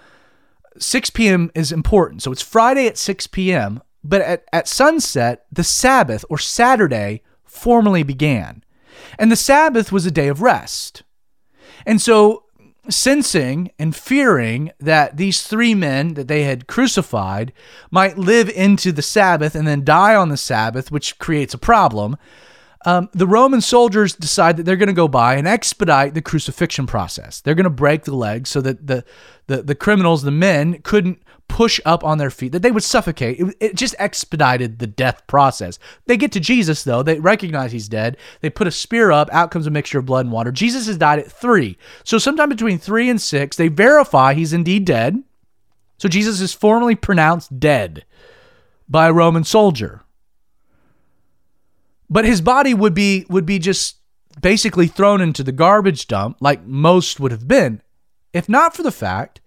6 0.78 1.10
p.m. 1.10 1.50
is 1.54 1.72
important. 1.72 2.22
So 2.22 2.32
it's 2.32 2.42
Friday 2.42 2.86
at 2.86 2.98
6 2.98 3.26
p.m., 3.28 3.82
but 4.04 4.20
at, 4.20 4.44
at 4.52 4.68
sunset, 4.68 5.46
the 5.50 5.64
Sabbath 5.64 6.24
or 6.30 6.38
Saturday 6.38 7.22
formally 7.44 8.02
began. 8.02 8.62
And 9.18 9.30
the 9.30 9.36
Sabbath 9.36 9.92
was 9.92 10.06
a 10.06 10.10
day 10.10 10.28
of 10.28 10.42
rest. 10.42 11.02
And 11.86 12.00
so 12.00 12.44
sensing 12.90 13.70
and 13.78 13.94
fearing 13.94 14.72
that 14.80 15.16
these 15.16 15.42
three 15.42 15.74
men 15.74 16.14
that 16.14 16.28
they 16.28 16.44
had 16.44 16.66
crucified 16.66 17.52
might 17.90 18.16
live 18.16 18.48
into 18.48 18.92
the 18.92 19.02
Sabbath 19.02 19.54
and 19.54 19.66
then 19.66 19.84
die 19.84 20.14
on 20.14 20.30
the 20.30 20.36
Sabbath, 20.36 20.90
which 20.90 21.18
creates 21.18 21.54
a 21.54 21.58
problem, 21.58 22.16
um, 22.86 23.08
the 23.12 23.26
Roman 23.26 23.60
soldiers 23.60 24.14
decide 24.14 24.56
that 24.56 24.62
they're 24.62 24.76
going 24.76 24.86
to 24.86 24.92
go 24.92 25.08
by 25.08 25.34
and 25.34 25.48
expedite 25.48 26.14
the 26.14 26.22
crucifixion 26.22 26.86
process. 26.86 27.40
They're 27.40 27.54
going 27.54 27.64
to 27.64 27.70
break 27.70 28.04
the 28.04 28.14
legs 28.14 28.50
so 28.50 28.60
that 28.60 28.86
the, 28.86 29.04
the, 29.46 29.62
the 29.62 29.74
criminals, 29.74 30.22
the 30.22 30.30
men, 30.30 30.80
couldn't 30.82 31.20
push 31.48 31.80
up 31.84 32.04
on 32.04 32.18
their 32.18 32.30
feet, 32.30 32.52
that 32.52 32.62
they 32.62 32.70
would 32.70 32.82
suffocate. 32.82 33.40
It, 33.40 33.56
it, 33.60 33.74
just 33.74 33.94
expedited 33.98 34.78
the 34.78 34.86
death 34.86 35.26
process. 35.26 35.78
They 36.06 36.16
get 36.16 36.32
to 36.32 36.40
Jesus, 36.40 36.84
though. 36.84 37.02
They 37.02 37.18
recognize 37.18 37.72
he's 37.72 37.88
dead. 37.88 38.16
They 38.40 38.50
put 38.50 38.66
a 38.66 38.70
spear 38.70 39.10
up. 39.10 39.28
Out 39.32 39.50
comes 39.50 39.66
a 39.66 39.70
mixture 39.70 39.98
of 39.98 40.06
blood 40.06 40.26
and 40.26 40.32
water. 40.32 40.52
Jesus 40.52 40.86
has 40.86 40.98
died 40.98 41.18
at 41.18 41.32
three. 41.32 41.76
So, 42.04 42.18
sometime 42.18 42.48
between 42.48 42.78
three 42.78 43.08
and 43.10 43.20
six, 43.20 43.56
they 43.56 43.68
verify 43.68 44.34
he's 44.34 44.52
indeed 44.52 44.84
dead. 44.84 45.22
So, 45.98 46.08
Jesus 46.08 46.40
is 46.40 46.52
formally 46.52 46.94
pronounced 46.94 47.58
dead 47.58 48.04
by 48.88 49.08
a 49.08 49.12
Roman 49.12 49.44
soldier. 49.44 50.02
But 52.10 52.24
his 52.24 52.40
body 52.40 52.72
would 52.72 52.94
be 52.94 53.26
would 53.28 53.46
be 53.46 53.58
just 53.58 53.96
basically 54.40 54.86
thrown 54.86 55.20
into 55.20 55.42
the 55.42 55.52
garbage 55.52 56.06
dump 56.06 56.36
like 56.40 56.64
most 56.64 57.18
would 57.18 57.32
have 57.32 57.48
been 57.48 57.82
if 58.32 58.48
not 58.48 58.74
for 58.74 58.82
the 58.82 58.92
fact 58.92 59.40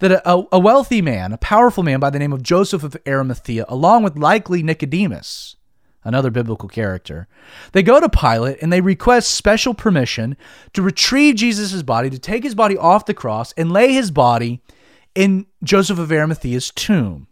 that 0.00 0.12
a, 0.12 0.44
a 0.52 0.58
wealthy 0.58 1.00
man, 1.00 1.32
a 1.32 1.38
powerful 1.38 1.82
man 1.82 2.00
by 2.00 2.10
the 2.10 2.18
name 2.18 2.32
of 2.32 2.42
Joseph 2.42 2.82
of 2.82 2.96
Arimathea, 3.06 3.64
along 3.68 4.02
with 4.02 4.18
likely 4.18 4.62
Nicodemus, 4.62 5.56
another 6.04 6.30
biblical 6.30 6.68
character, 6.68 7.28
they 7.72 7.82
go 7.82 8.00
to 8.00 8.08
Pilate 8.08 8.60
and 8.60 8.72
they 8.72 8.80
request 8.80 9.30
special 9.30 9.74
permission 9.74 10.36
to 10.72 10.82
retrieve 10.82 11.36
Jesus' 11.36 11.82
body, 11.82 12.10
to 12.10 12.18
take 12.18 12.42
his 12.42 12.54
body 12.54 12.76
off 12.76 13.06
the 13.06 13.14
cross 13.14 13.52
and 13.56 13.72
lay 13.72 13.92
his 13.92 14.10
body 14.10 14.62
in 15.14 15.46
Joseph 15.62 15.98
of 15.98 16.10
Arimathea's 16.10 16.70
tomb. 16.70 17.26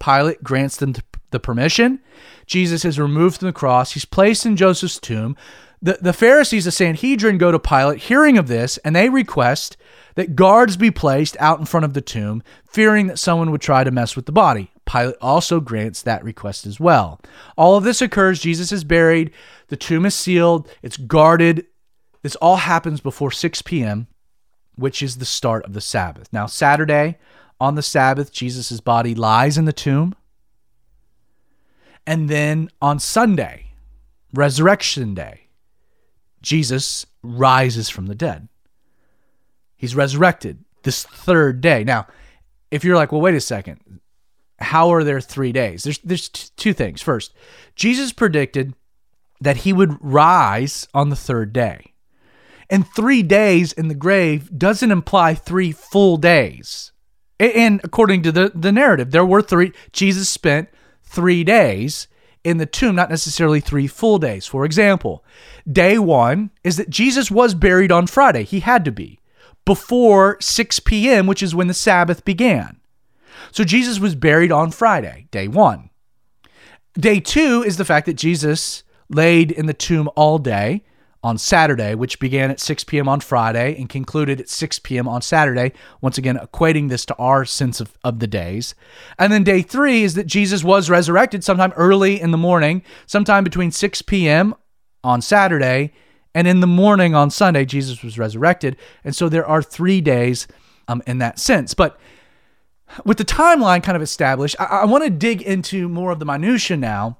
Pilate 0.00 0.42
grants 0.42 0.76
them 0.76 0.94
the 1.30 1.40
permission. 1.40 2.00
Jesus 2.46 2.84
is 2.84 2.98
removed 2.98 3.38
from 3.38 3.46
the 3.46 3.52
cross. 3.52 3.92
He's 3.92 4.04
placed 4.04 4.46
in 4.46 4.56
Joseph's 4.56 4.98
tomb. 4.98 5.36
The, 5.80 5.98
the 6.00 6.12
Pharisees, 6.12 6.64
the 6.64 6.72
Sanhedrin, 6.72 7.38
go 7.38 7.52
to 7.52 7.58
Pilate, 7.58 8.00
hearing 8.00 8.38
of 8.38 8.48
this, 8.48 8.78
and 8.78 8.96
they 8.96 9.08
request 9.08 9.76
that 10.18 10.34
guards 10.34 10.76
be 10.76 10.90
placed 10.90 11.36
out 11.38 11.60
in 11.60 11.64
front 11.64 11.84
of 11.84 11.94
the 11.94 12.00
tomb, 12.00 12.42
fearing 12.68 13.06
that 13.06 13.20
someone 13.20 13.52
would 13.52 13.60
try 13.60 13.84
to 13.84 13.90
mess 13.92 14.16
with 14.16 14.26
the 14.26 14.32
body. 14.32 14.68
Pilate 14.84 15.14
also 15.20 15.60
grants 15.60 16.02
that 16.02 16.24
request 16.24 16.66
as 16.66 16.80
well. 16.80 17.20
All 17.56 17.76
of 17.76 17.84
this 17.84 18.02
occurs. 18.02 18.40
Jesus 18.40 18.72
is 18.72 18.82
buried. 18.82 19.30
The 19.68 19.76
tomb 19.76 20.04
is 20.04 20.16
sealed. 20.16 20.68
It's 20.82 20.96
guarded. 20.96 21.66
This 22.22 22.34
all 22.34 22.56
happens 22.56 23.00
before 23.00 23.30
6 23.30 23.62
p.m., 23.62 24.08
which 24.74 25.04
is 25.04 25.18
the 25.18 25.24
start 25.24 25.64
of 25.64 25.72
the 25.72 25.80
Sabbath. 25.80 26.28
Now, 26.32 26.46
Saturday, 26.46 27.16
on 27.60 27.76
the 27.76 27.80
Sabbath, 27.80 28.32
Jesus' 28.32 28.80
body 28.80 29.14
lies 29.14 29.56
in 29.56 29.66
the 29.66 29.72
tomb. 29.72 30.16
And 32.08 32.28
then 32.28 32.70
on 32.82 32.98
Sunday, 32.98 33.66
Resurrection 34.34 35.14
Day, 35.14 35.42
Jesus 36.42 37.06
rises 37.22 37.88
from 37.88 38.06
the 38.06 38.16
dead. 38.16 38.48
He's 39.78 39.94
resurrected 39.94 40.62
this 40.82 41.04
third 41.04 41.62
day. 41.62 41.84
Now, 41.84 42.06
if 42.70 42.84
you're 42.84 42.96
like, 42.96 43.12
well, 43.12 43.22
wait 43.22 43.34
a 43.34 43.40
second, 43.40 44.00
how 44.58 44.92
are 44.92 45.04
there 45.04 45.20
three 45.20 45.52
days? 45.52 45.84
There's 45.84 45.98
there's 45.98 46.28
t- 46.28 46.50
two 46.56 46.74
things. 46.74 47.00
First, 47.00 47.32
Jesus 47.76 48.12
predicted 48.12 48.74
that 49.40 49.58
he 49.58 49.72
would 49.72 49.96
rise 50.00 50.86
on 50.92 51.08
the 51.08 51.16
third 51.16 51.52
day. 51.52 51.94
And 52.68 52.86
three 52.86 53.22
days 53.22 53.72
in 53.72 53.88
the 53.88 53.94
grave 53.94 54.50
doesn't 54.58 54.90
imply 54.90 55.34
three 55.34 55.72
full 55.72 56.16
days. 56.18 56.92
And 57.40 57.80
according 57.84 58.22
to 58.24 58.32
the, 58.32 58.52
the 58.54 58.72
narrative, 58.72 59.12
there 59.12 59.24
were 59.24 59.40
three, 59.40 59.72
Jesus 59.92 60.28
spent 60.28 60.68
three 61.04 61.44
days 61.44 62.08
in 62.44 62.58
the 62.58 62.66
tomb, 62.66 62.96
not 62.96 63.10
necessarily 63.10 63.60
three 63.60 63.86
full 63.86 64.18
days. 64.18 64.46
For 64.46 64.64
example, 64.64 65.24
day 65.70 65.98
one 65.98 66.50
is 66.64 66.76
that 66.76 66.90
Jesus 66.90 67.30
was 67.30 67.54
buried 67.54 67.92
on 67.92 68.06
Friday. 68.06 68.42
He 68.42 68.60
had 68.60 68.84
to 68.84 68.92
be. 68.92 69.20
Before 69.68 70.38
6 70.40 70.80
p.m., 70.80 71.26
which 71.26 71.42
is 71.42 71.54
when 71.54 71.66
the 71.66 71.74
Sabbath 71.74 72.24
began. 72.24 72.80
So 73.52 73.64
Jesus 73.64 74.00
was 74.00 74.14
buried 74.14 74.50
on 74.50 74.70
Friday, 74.70 75.28
day 75.30 75.46
one. 75.46 75.90
Day 76.94 77.20
two 77.20 77.62
is 77.66 77.76
the 77.76 77.84
fact 77.84 78.06
that 78.06 78.14
Jesus 78.14 78.82
laid 79.10 79.52
in 79.52 79.66
the 79.66 79.74
tomb 79.74 80.08
all 80.16 80.38
day 80.38 80.84
on 81.22 81.36
Saturday, 81.36 81.94
which 81.94 82.18
began 82.18 82.50
at 82.50 82.60
6 82.60 82.84
p.m. 82.84 83.10
on 83.10 83.20
Friday 83.20 83.76
and 83.76 83.90
concluded 83.90 84.40
at 84.40 84.48
6 84.48 84.78
p.m. 84.78 85.06
on 85.06 85.20
Saturday, 85.20 85.74
once 86.00 86.16
again 86.16 86.38
equating 86.38 86.88
this 86.88 87.04
to 87.04 87.14
our 87.16 87.44
sense 87.44 87.78
of, 87.78 87.98
of 88.02 88.20
the 88.20 88.26
days. 88.26 88.74
And 89.18 89.30
then 89.30 89.44
day 89.44 89.60
three 89.60 90.02
is 90.02 90.14
that 90.14 90.26
Jesus 90.26 90.64
was 90.64 90.88
resurrected 90.88 91.44
sometime 91.44 91.74
early 91.76 92.18
in 92.18 92.30
the 92.30 92.38
morning, 92.38 92.82
sometime 93.04 93.44
between 93.44 93.70
6 93.70 94.00
p.m. 94.00 94.54
on 95.04 95.20
Saturday 95.20 95.92
and 96.34 96.46
in 96.46 96.60
the 96.60 96.66
morning 96.66 97.14
on 97.14 97.30
Sunday, 97.30 97.64
Jesus 97.64 98.02
was 98.02 98.18
resurrected. 98.18 98.76
And 99.04 99.14
so 99.14 99.28
there 99.28 99.46
are 99.46 99.62
three 99.62 100.00
days 100.00 100.46
um, 100.86 101.02
in 101.06 101.18
that 101.18 101.38
sense. 101.38 101.74
But 101.74 101.98
with 103.04 103.18
the 103.18 103.24
timeline 103.24 103.82
kind 103.82 103.96
of 103.96 104.02
established, 104.02 104.56
I, 104.58 104.64
I 104.64 104.84
want 104.84 105.04
to 105.04 105.10
dig 105.10 105.42
into 105.42 105.88
more 105.88 106.10
of 106.10 106.18
the 106.18 106.26
minutia 106.26 106.76
now 106.76 107.18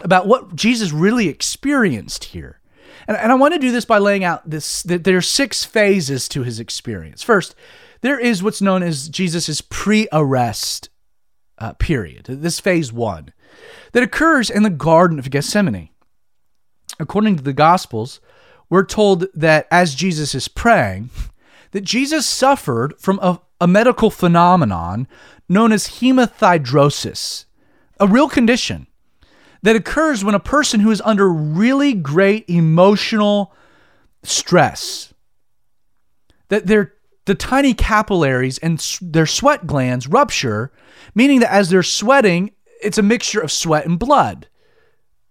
about 0.00 0.26
what 0.26 0.54
Jesus 0.56 0.92
really 0.92 1.28
experienced 1.28 2.24
here. 2.24 2.60
And, 3.06 3.16
and 3.16 3.32
I 3.32 3.34
want 3.34 3.54
to 3.54 3.60
do 3.60 3.72
this 3.72 3.84
by 3.84 3.98
laying 3.98 4.24
out 4.24 4.48
this 4.48 4.82
that 4.84 5.04
there 5.04 5.16
are 5.16 5.22
six 5.22 5.64
phases 5.64 6.28
to 6.28 6.42
his 6.42 6.60
experience. 6.60 7.22
First, 7.22 7.54
there 8.00 8.18
is 8.18 8.42
what's 8.42 8.62
known 8.62 8.82
as 8.82 9.08
Jesus' 9.08 9.60
pre 9.60 10.08
arrest 10.12 10.88
uh, 11.58 11.74
period, 11.74 12.26
this 12.26 12.60
phase 12.60 12.92
one, 12.92 13.32
that 13.92 14.02
occurs 14.02 14.50
in 14.50 14.62
the 14.62 14.70
Garden 14.70 15.18
of 15.18 15.30
Gethsemane. 15.30 15.90
According 17.00 17.36
to 17.36 17.42
the 17.42 17.52
Gospels, 17.52 18.20
we're 18.68 18.84
told 18.84 19.26
that 19.34 19.66
as 19.70 19.94
Jesus 19.94 20.34
is 20.34 20.46
praying, 20.46 21.10
that 21.72 21.82
Jesus 21.82 22.26
suffered 22.26 22.94
from 22.98 23.18
a, 23.20 23.40
a 23.60 23.66
medical 23.66 24.10
phenomenon 24.10 25.08
known 25.48 25.72
as 25.72 25.88
hematidrosis, 25.88 27.46
a 27.98 28.06
real 28.06 28.28
condition 28.28 28.86
that 29.62 29.76
occurs 29.76 30.24
when 30.24 30.34
a 30.34 30.40
person 30.40 30.80
who 30.80 30.90
is 30.90 31.02
under 31.04 31.28
really 31.28 31.92
great 31.92 32.48
emotional 32.48 33.52
stress 34.22 35.12
that 36.48 36.66
their 36.66 36.94
the 37.26 37.34
tiny 37.34 37.74
capillaries 37.74 38.58
and 38.58 38.78
their 39.00 39.26
sweat 39.26 39.66
glands 39.66 40.06
rupture 40.06 40.70
meaning 41.14 41.40
that 41.40 41.52
as 41.52 41.70
they're 41.70 41.82
sweating 41.82 42.50
it's 42.82 42.98
a 42.98 43.02
mixture 43.02 43.40
of 43.40 43.50
sweat 43.50 43.86
and 43.86 43.98
blood 43.98 44.46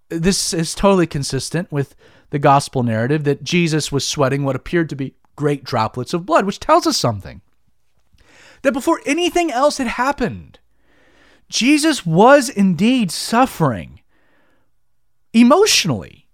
this 0.09 0.53
is 0.53 0.75
totally 0.75 1.07
consistent 1.07 1.71
with 1.71 1.95
the 2.31 2.39
gospel 2.39 2.83
narrative 2.83 3.23
that 3.23 3.43
Jesus 3.43 3.91
was 3.91 4.05
sweating 4.05 4.43
what 4.43 4.55
appeared 4.55 4.89
to 4.89 4.95
be 4.95 5.15
great 5.35 5.63
droplets 5.63 6.13
of 6.13 6.25
blood 6.25 6.45
which 6.45 6.59
tells 6.59 6.85
us 6.85 6.97
something 6.97 7.41
that 8.61 8.73
before 8.73 9.01
anything 9.05 9.51
else 9.51 9.77
had 9.77 9.87
happened 9.87 10.59
Jesus 11.49 12.05
was 12.05 12.47
indeed 12.47 13.11
suffering 13.11 14.01
emotionally, 15.33 16.27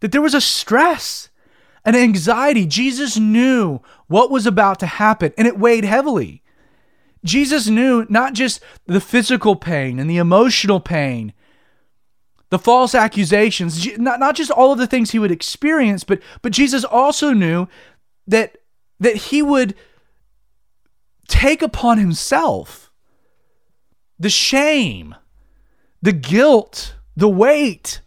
that 0.00 0.10
there 0.10 0.22
was 0.22 0.34
a 0.34 0.40
stress, 0.40 1.28
an 1.84 1.94
anxiety. 1.94 2.66
Jesus 2.66 3.18
knew 3.18 3.80
what 4.06 4.30
was 4.30 4.46
about 4.46 4.80
to 4.80 4.86
happen, 4.86 5.32
and 5.36 5.46
it 5.46 5.58
weighed 5.58 5.84
heavily. 5.84 6.42
Jesus 7.24 7.68
knew 7.68 8.06
not 8.08 8.32
just 8.32 8.60
the 8.86 9.00
physical 9.00 9.54
pain 9.54 9.98
and 9.98 10.10
the 10.10 10.16
emotional 10.16 10.80
pain, 10.80 11.32
the 12.52 12.58
false 12.58 12.94
accusations, 12.94 13.96
not, 13.96 14.20
not 14.20 14.36
just 14.36 14.50
all 14.50 14.72
of 14.72 14.78
the 14.78 14.86
things 14.86 15.10
he 15.10 15.18
would 15.18 15.30
experience, 15.30 16.04
but, 16.04 16.20
but 16.42 16.52
Jesus 16.52 16.84
also 16.84 17.32
knew 17.32 17.66
that, 18.26 18.58
that 19.00 19.16
he 19.16 19.40
would 19.40 19.74
take 21.28 21.62
upon 21.62 21.96
himself 21.96 22.92
the 24.18 24.28
shame, 24.28 25.14
the 26.02 26.12
guilt, 26.12 26.94
the 27.16 27.26
weight 27.26 28.02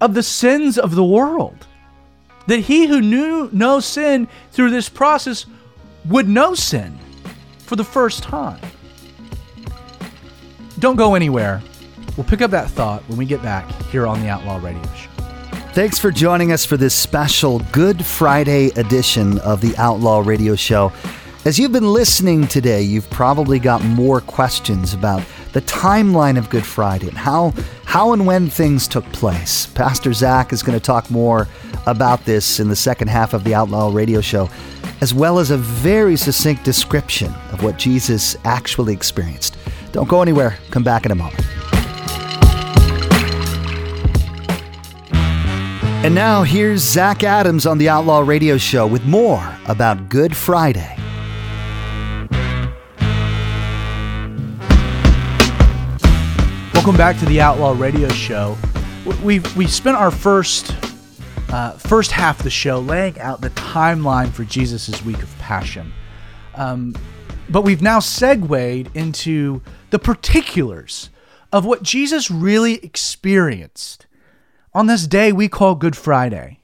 of 0.00 0.14
the 0.14 0.24
sins 0.24 0.76
of 0.76 0.96
the 0.96 1.04
world. 1.04 1.68
That 2.48 2.58
he 2.58 2.88
who 2.88 3.00
knew 3.00 3.48
no 3.52 3.78
sin 3.78 4.26
through 4.50 4.70
this 4.70 4.88
process 4.88 5.46
would 6.04 6.28
know 6.28 6.56
sin 6.56 6.98
for 7.60 7.76
the 7.76 7.84
first 7.84 8.24
time. 8.24 8.58
Don't 10.80 10.96
go 10.96 11.14
anywhere. 11.14 11.62
We'll 12.18 12.26
pick 12.26 12.42
up 12.42 12.50
that 12.50 12.68
thought 12.68 13.04
when 13.08 13.16
we 13.16 13.26
get 13.26 13.44
back 13.44 13.70
here 13.92 14.04
on 14.04 14.20
the 14.20 14.28
Outlaw 14.28 14.56
Radio 14.56 14.82
Show. 14.92 15.08
Thanks 15.72 16.00
for 16.00 16.10
joining 16.10 16.50
us 16.50 16.64
for 16.64 16.76
this 16.76 16.92
special 16.92 17.60
Good 17.70 18.04
Friday 18.04 18.70
edition 18.70 19.38
of 19.38 19.60
the 19.60 19.76
Outlaw 19.76 20.24
Radio 20.26 20.56
Show. 20.56 20.92
As 21.44 21.60
you've 21.60 21.70
been 21.70 21.92
listening 21.92 22.48
today, 22.48 22.82
you've 22.82 23.08
probably 23.08 23.60
got 23.60 23.84
more 23.84 24.20
questions 24.20 24.94
about 24.94 25.22
the 25.52 25.60
timeline 25.62 26.36
of 26.36 26.50
Good 26.50 26.66
Friday 26.66 27.06
and 27.06 27.16
how, 27.16 27.54
how 27.84 28.12
and 28.12 28.26
when 28.26 28.50
things 28.50 28.88
took 28.88 29.04
place. 29.12 29.66
Pastor 29.66 30.12
Zach 30.12 30.52
is 30.52 30.64
going 30.64 30.76
to 30.76 30.84
talk 30.84 31.08
more 31.12 31.46
about 31.86 32.24
this 32.24 32.58
in 32.58 32.68
the 32.68 32.74
second 32.74 33.06
half 33.06 33.32
of 33.32 33.44
the 33.44 33.54
Outlaw 33.54 33.92
Radio 33.92 34.20
Show, 34.20 34.50
as 35.02 35.14
well 35.14 35.38
as 35.38 35.52
a 35.52 35.56
very 35.56 36.16
succinct 36.16 36.64
description 36.64 37.32
of 37.52 37.62
what 37.62 37.78
Jesus 37.78 38.34
actually 38.44 38.92
experienced. 38.92 39.56
Don't 39.92 40.08
go 40.08 40.20
anywhere. 40.20 40.58
Come 40.72 40.82
back 40.82 41.06
in 41.06 41.12
a 41.12 41.14
moment. 41.14 41.46
And 46.00 46.14
now 46.14 46.44
here's 46.44 46.80
Zach 46.80 47.24
Adams 47.24 47.66
on 47.66 47.76
the 47.76 47.88
Outlaw 47.88 48.20
Radio 48.20 48.56
Show 48.56 48.86
with 48.86 49.04
more 49.04 49.58
about 49.66 50.08
Good 50.08 50.34
Friday. 50.34 50.96
Welcome 56.72 56.96
back 56.96 57.18
to 57.18 57.26
the 57.26 57.40
Outlaw 57.40 57.74
Radio 57.76 58.08
Show. 58.10 58.56
We 59.24 59.40
we 59.56 59.66
spent 59.66 59.96
our 59.96 60.12
first 60.12 60.72
uh, 61.52 61.72
first 61.72 62.12
half 62.12 62.38
of 62.38 62.44
the 62.44 62.50
show 62.50 62.78
laying 62.78 63.18
out 63.18 63.40
the 63.40 63.50
timeline 63.50 64.30
for 64.30 64.44
Jesus' 64.44 65.04
week 65.04 65.20
of 65.20 65.36
Passion, 65.40 65.92
um, 66.54 66.94
but 67.48 67.62
we've 67.62 67.82
now 67.82 67.98
segued 67.98 68.88
into 68.96 69.62
the 69.90 69.98
particulars 69.98 71.10
of 71.52 71.64
what 71.64 71.82
Jesus 71.82 72.30
really 72.30 72.74
experienced 72.84 74.06
on 74.74 74.86
this 74.86 75.06
day 75.06 75.32
we 75.32 75.48
call 75.48 75.74
Good 75.74 75.96
Friday. 75.96 76.60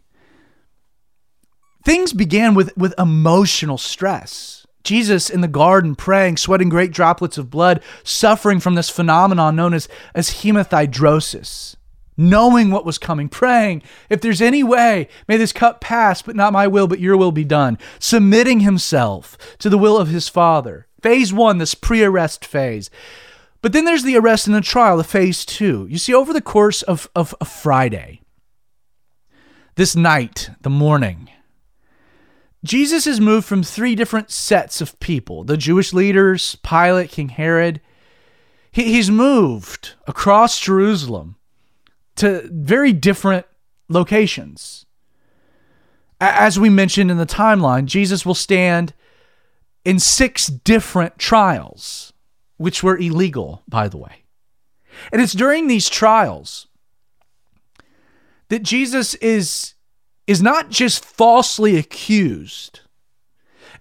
Things 1.84 2.12
began 2.12 2.54
with 2.54 2.76
with 2.76 2.94
emotional 2.98 3.78
stress 3.78 4.64
Jesus 4.84 5.30
in 5.30 5.40
the 5.40 5.48
garden 5.48 5.96
praying, 5.96 6.36
sweating 6.36 6.68
great 6.68 6.92
droplets 6.92 7.38
of 7.38 7.50
blood, 7.50 7.82
suffering 8.04 8.60
from 8.60 8.74
this 8.74 8.90
phenomenon 8.90 9.56
known 9.56 9.72
as, 9.72 9.88
as 10.14 10.42
hematidrosis, 10.42 11.74
knowing 12.18 12.70
what 12.70 12.84
was 12.84 12.98
coming, 12.98 13.30
praying, 13.30 13.82
if 14.10 14.20
there's 14.20 14.42
any 14.42 14.62
way, 14.62 15.08
may 15.26 15.38
this 15.38 15.54
cup 15.54 15.80
pass, 15.80 16.20
but 16.20 16.36
not 16.36 16.52
my 16.52 16.66
will, 16.66 16.86
but 16.86 17.00
your 17.00 17.16
will 17.16 17.32
be 17.32 17.44
done, 17.44 17.78
submitting 17.98 18.60
himself 18.60 19.38
to 19.58 19.70
the 19.70 19.78
will 19.78 19.96
of 19.96 20.08
his 20.08 20.28
Father. 20.28 20.86
Phase 21.00 21.32
one, 21.32 21.58
this 21.58 21.74
pre 21.74 22.04
arrest 22.04 22.44
phase. 22.44 22.90
But 23.64 23.72
then 23.72 23.86
there's 23.86 24.02
the 24.02 24.18
arrest 24.18 24.46
and 24.46 24.54
the 24.54 24.60
trial, 24.60 24.98
the 24.98 25.04
phase 25.04 25.42
two. 25.42 25.86
You 25.88 25.96
see, 25.96 26.12
over 26.12 26.34
the 26.34 26.42
course 26.42 26.82
of, 26.82 27.08
of 27.16 27.34
Friday, 27.46 28.20
this 29.76 29.96
night, 29.96 30.50
the 30.60 30.68
morning, 30.68 31.30
Jesus 32.62 33.06
is 33.06 33.22
moved 33.22 33.46
from 33.46 33.62
three 33.62 33.94
different 33.94 34.30
sets 34.30 34.82
of 34.82 35.00
people 35.00 35.44
the 35.44 35.56
Jewish 35.56 35.94
leaders, 35.94 36.56
Pilate, 36.56 37.08
King 37.08 37.30
Herod. 37.30 37.80
He, 38.70 38.92
he's 38.92 39.10
moved 39.10 39.94
across 40.06 40.60
Jerusalem 40.60 41.36
to 42.16 42.46
very 42.52 42.92
different 42.92 43.46
locations. 43.88 44.84
As 46.20 46.60
we 46.60 46.68
mentioned 46.68 47.10
in 47.10 47.16
the 47.16 47.24
timeline, 47.24 47.86
Jesus 47.86 48.26
will 48.26 48.34
stand 48.34 48.92
in 49.86 49.98
six 49.98 50.48
different 50.48 51.18
trials, 51.18 52.12
which 52.56 52.82
were 52.82 52.96
illegal, 52.96 53.62
by 53.68 53.88
the 53.88 53.96
way. 53.96 54.24
And 55.12 55.20
it's 55.20 55.32
during 55.32 55.66
these 55.66 55.88
trials 55.88 56.68
that 58.48 58.62
Jesus 58.62 59.14
is 59.16 59.74
is 60.26 60.40
not 60.40 60.70
just 60.70 61.04
falsely 61.04 61.76
accused 61.76 62.80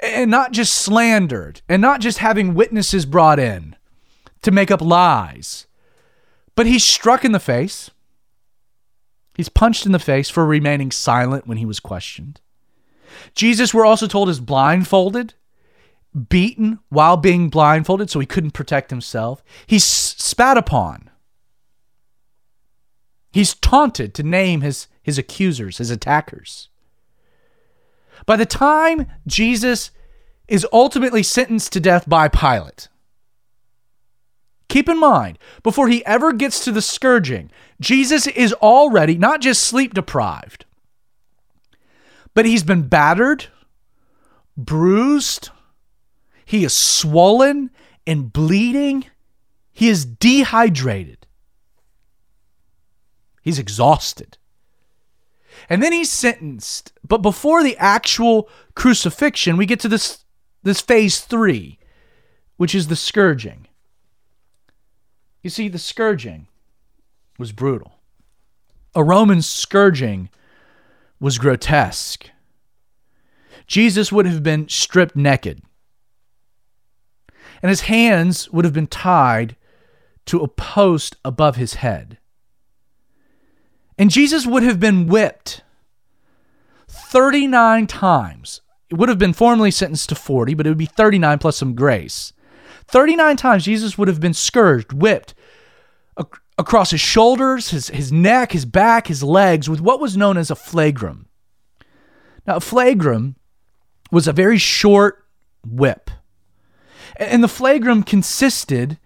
and 0.01 0.29
not 0.29 0.51
just 0.51 0.73
slandered 0.73 1.61
and 1.69 1.81
not 1.81 2.01
just 2.01 2.17
having 2.17 2.53
witnesses 2.53 3.05
brought 3.05 3.39
in 3.39 3.75
to 4.41 4.51
make 4.51 4.69
up 4.69 4.81
lies, 4.81 5.67
but 6.55 6.65
he's 6.65 6.83
struck 6.83 7.23
in 7.23 7.31
the 7.31 7.39
face. 7.39 7.89
He's 9.35 9.49
punched 9.49 9.85
in 9.85 9.93
the 9.93 9.99
face 9.99 10.29
for 10.29 10.45
remaining 10.45 10.91
silent 10.91 11.47
when 11.47 11.57
he 11.57 11.65
was 11.65 11.79
questioned. 11.79 12.41
Jesus, 13.35 13.73
we're 13.73 13.85
also 13.85 14.05
told, 14.05 14.29
is 14.29 14.39
blindfolded, 14.39 15.33
beaten 16.29 16.79
while 16.89 17.17
being 17.17 17.49
blindfolded 17.49 18.09
so 18.09 18.19
he 18.19 18.25
couldn't 18.25 18.51
protect 18.51 18.89
himself. 18.89 19.43
He's 19.65 19.83
spat 19.83 20.57
upon. 20.57 21.09
He's 23.31 23.55
taunted 23.55 24.13
to 24.13 24.23
name 24.23 24.61
his 24.61 24.87
his 25.01 25.17
accusers, 25.17 25.79
his 25.79 25.91
attackers. 25.91 26.69
By 28.25 28.37
the 28.37 28.45
time 28.45 29.07
Jesus 29.27 29.91
is 30.47 30.65
ultimately 30.71 31.23
sentenced 31.23 31.73
to 31.73 31.79
death 31.79 32.07
by 32.07 32.27
Pilate. 32.29 32.87
Keep 34.69 34.89
in 34.89 34.99
mind, 34.99 35.37
before 35.61 35.89
he 35.89 36.05
ever 36.05 36.31
gets 36.31 36.63
to 36.63 36.71
the 36.71 36.81
scourging, 36.81 37.51
Jesus 37.79 38.27
is 38.27 38.53
already 38.53 39.17
not 39.17 39.41
just 39.41 39.63
sleep 39.63 39.93
deprived, 39.93 40.65
but 42.33 42.45
he's 42.45 42.63
been 42.63 42.87
battered, 42.87 43.47
bruised, 44.57 45.49
he 46.45 46.63
is 46.63 46.73
swollen 46.73 47.71
and 48.05 48.31
bleeding, 48.31 49.05
he 49.71 49.89
is 49.89 50.05
dehydrated, 50.05 51.25
he's 53.41 53.59
exhausted. 53.59 54.37
And 55.69 55.83
then 55.83 55.93
he's 55.93 56.11
sentenced. 56.11 56.93
But 57.07 57.19
before 57.19 57.63
the 57.63 57.77
actual 57.77 58.49
crucifixion, 58.75 59.55
we 59.55 59.65
get 59.65 59.79
to 59.81 59.87
this 59.87 60.25
this 60.63 60.81
phase 60.81 61.19
3, 61.19 61.77
which 62.57 62.73
is 62.73 62.87
the 62.87 62.95
scourging. 62.95 63.67
You 65.41 65.49
see 65.49 65.67
the 65.67 65.77
scourging 65.77 66.47
was 67.37 67.51
brutal. 67.51 67.99
A 68.95 69.03
Roman 69.03 69.41
scourging 69.41 70.29
was 71.19 71.37
grotesque. 71.37 72.29
Jesus 73.67 74.11
would 74.11 74.25
have 74.25 74.43
been 74.43 74.69
stripped 74.69 75.15
naked, 75.15 75.61
and 77.63 77.69
his 77.69 77.81
hands 77.81 78.51
would 78.51 78.65
have 78.65 78.73
been 78.73 78.87
tied 78.87 79.55
to 80.25 80.41
a 80.41 80.47
post 80.47 81.15
above 81.23 81.55
his 81.55 81.75
head. 81.75 82.19
And 83.97 84.11
Jesus 84.11 84.45
would 84.45 84.63
have 84.63 84.79
been 84.79 85.07
whipped 85.07 85.63
39 86.89 87.87
times. 87.87 88.61
It 88.89 88.95
would 88.95 89.09
have 89.09 89.17
been 89.17 89.33
formally 89.33 89.71
sentenced 89.71 90.09
to 90.09 90.15
40, 90.15 90.53
but 90.53 90.67
it 90.67 90.69
would 90.69 90.77
be 90.77 90.85
39 90.85 91.39
plus 91.39 91.57
some 91.57 91.73
grace. 91.73 92.33
39 92.87 93.37
times 93.37 93.63
Jesus 93.63 93.97
would 93.97 94.09
have 94.09 94.19
been 94.19 94.33
scourged, 94.33 94.91
whipped 94.91 95.33
ac- 96.19 96.27
across 96.57 96.91
his 96.91 96.99
shoulders, 97.01 97.69
his, 97.69 97.87
his 97.87 98.11
neck, 98.11 98.51
his 98.51 98.65
back, 98.65 99.07
his 99.07 99.23
legs 99.23 99.69
with 99.69 99.79
what 99.79 100.01
was 100.01 100.17
known 100.17 100.37
as 100.37 100.51
a 100.51 100.55
flagrum. 100.55 101.25
Now, 102.45 102.57
a 102.57 102.59
flagrum 102.59 103.35
was 104.11 104.27
a 104.27 104.33
very 104.33 104.57
short 104.57 105.25
whip. 105.65 106.09
And 107.17 107.43
the 107.43 107.47
flagrum 107.47 108.05
consisted 108.05 108.97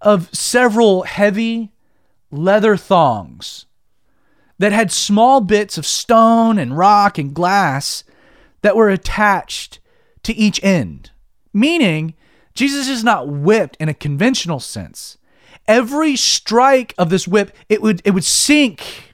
of 0.00 0.34
several 0.34 1.02
heavy 1.02 1.72
leather 2.30 2.76
thongs 2.76 3.66
that 4.58 4.72
had 4.72 4.92
small 4.92 5.40
bits 5.40 5.78
of 5.78 5.86
stone 5.86 6.58
and 6.58 6.76
rock 6.76 7.18
and 7.18 7.34
glass 7.34 8.04
that 8.62 8.76
were 8.76 8.88
attached 8.88 9.80
to 10.22 10.34
each 10.34 10.62
end, 10.62 11.10
meaning 11.52 12.14
Jesus 12.54 12.88
is 12.88 13.02
not 13.02 13.28
whipped 13.28 13.76
in 13.80 13.88
a 13.88 13.94
conventional 13.94 14.60
sense. 14.60 15.18
Every 15.66 16.16
strike 16.16 16.94
of 16.98 17.10
this 17.10 17.26
whip, 17.26 17.54
it 17.68 17.82
would 17.82 18.02
it 18.04 18.12
would 18.12 18.24
sink 18.24 19.12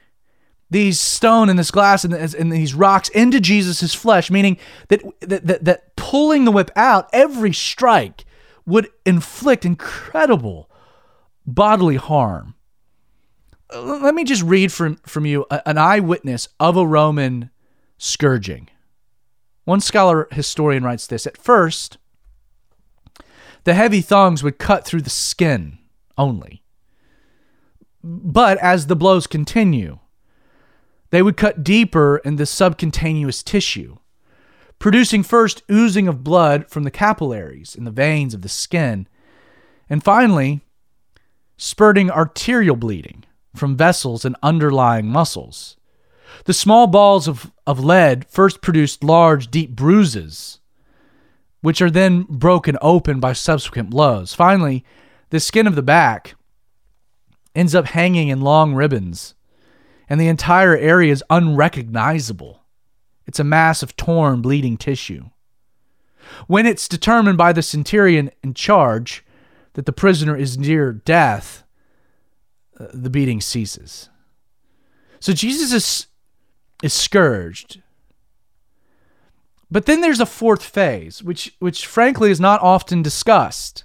these 0.69 0.99
stone 0.99 1.49
and 1.49 1.57
this 1.57 1.71
glass 1.71 2.03
and, 2.03 2.13
and 2.13 2.51
these 2.51 2.75
rocks 2.75 3.09
into 3.09 3.39
Jesus' 3.39 3.95
flesh, 3.95 4.29
meaning 4.29 4.57
that, 4.89 5.01
that, 5.21 5.47
that, 5.47 5.65
that 5.65 5.95
pulling 5.95 6.45
the 6.45 6.51
whip 6.51 6.69
out, 6.75 7.09
every 7.11 7.53
strike 7.53 8.25
would 8.69 8.89
inflict 9.05 9.65
incredible 9.65 10.69
bodily 11.45 11.95
harm. 11.95 12.55
Uh, 13.73 13.81
let 13.81 14.15
me 14.15 14.23
just 14.23 14.43
read 14.43 14.71
from, 14.71 14.97
from 14.97 15.25
you 15.25 15.45
an 15.65 15.77
eyewitness 15.77 16.47
of 16.59 16.77
a 16.77 16.85
Roman 16.85 17.49
scourging. 17.97 18.69
One 19.65 19.81
scholar 19.81 20.27
historian 20.31 20.83
writes 20.83 21.07
this 21.07 21.27
At 21.27 21.37
first, 21.37 21.97
the 23.63 23.73
heavy 23.73 24.01
thongs 24.01 24.43
would 24.43 24.57
cut 24.57 24.85
through 24.85 25.01
the 25.01 25.09
skin 25.09 25.79
only. 26.17 26.63
But 28.03 28.57
as 28.59 28.87
the 28.87 28.95
blows 28.95 29.27
continue, 29.27 29.99
they 31.09 31.21
would 31.21 31.37
cut 31.37 31.63
deeper 31.63 32.17
in 32.23 32.37
the 32.37 32.45
subcutaneous 32.45 33.43
tissue, 33.43 33.97
producing 34.79 35.23
first 35.23 35.61
oozing 35.69 36.07
of 36.07 36.23
blood 36.23 36.69
from 36.69 36.83
the 36.83 36.91
capillaries 36.91 37.75
in 37.75 37.83
the 37.83 37.91
veins 37.91 38.33
of 38.33 38.41
the 38.41 38.49
skin, 38.49 39.07
and 39.89 40.03
finally, 40.03 40.61
spurting 41.57 42.09
arterial 42.09 42.75
bleeding 42.75 43.25
from 43.55 43.75
vessels 43.75 44.23
and 44.23 44.35
underlying 44.41 45.07
muscles. 45.07 45.75
The 46.45 46.53
small 46.53 46.87
balls 46.87 47.27
of, 47.27 47.51
of 47.67 47.83
lead 47.83 48.25
first 48.29 48.61
produced 48.61 49.03
large, 49.03 49.51
deep 49.51 49.71
bruises, 49.71 50.59
which 51.61 51.81
are 51.81 51.91
then 51.91 52.23
broken 52.29 52.77
open 52.81 53.19
by 53.19 53.33
subsequent 53.33 53.89
blows. 53.89 54.33
Finally, 54.33 54.85
the 55.31 55.39
skin 55.39 55.67
of 55.67 55.75
the 55.75 55.81
back 55.81 56.35
ends 57.53 57.75
up 57.75 57.87
hanging 57.87 58.29
in 58.29 58.41
long 58.41 58.73
ribbons, 58.73 59.35
and 60.07 60.21
the 60.21 60.27
entire 60.27 60.77
area 60.77 61.11
is 61.11 61.23
unrecognizable. 61.29 62.63
It's 63.29 63.39
a 63.39 63.43
mass 63.43 63.83
of 63.83 63.95
torn, 63.95 64.41
bleeding 64.41 64.75
tissue. 64.75 65.29
When 66.47 66.65
it's 66.65 66.87
determined 66.87 67.37
by 67.37 67.53
the 67.53 67.61
centurion 67.61 68.31
in 68.41 68.55
charge 68.55 69.23
that 69.73 69.85
the 69.85 69.93
prisoner 69.93 70.35
is 70.35 70.57
near 70.57 70.91
death, 70.91 71.63
uh, 72.79 72.87
the 72.91 73.11
beating 73.11 73.39
ceases. 73.39 74.09
So 75.19 75.31
Jesus 75.31 75.71
is, 75.71 76.07
is 76.81 76.91
scourged. 76.91 77.83
But 79.69 79.85
then 79.85 80.01
there's 80.01 80.19
a 80.19 80.25
fourth 80.25 80.63
phase, 80.63 81.21
which, 81.21 81.55
which 81.59 81.85
frankly 81.85 82.31
is 82.31 82.39
not 82.39 82.63
often 82.63 83.03
discussed. 83.03 83.83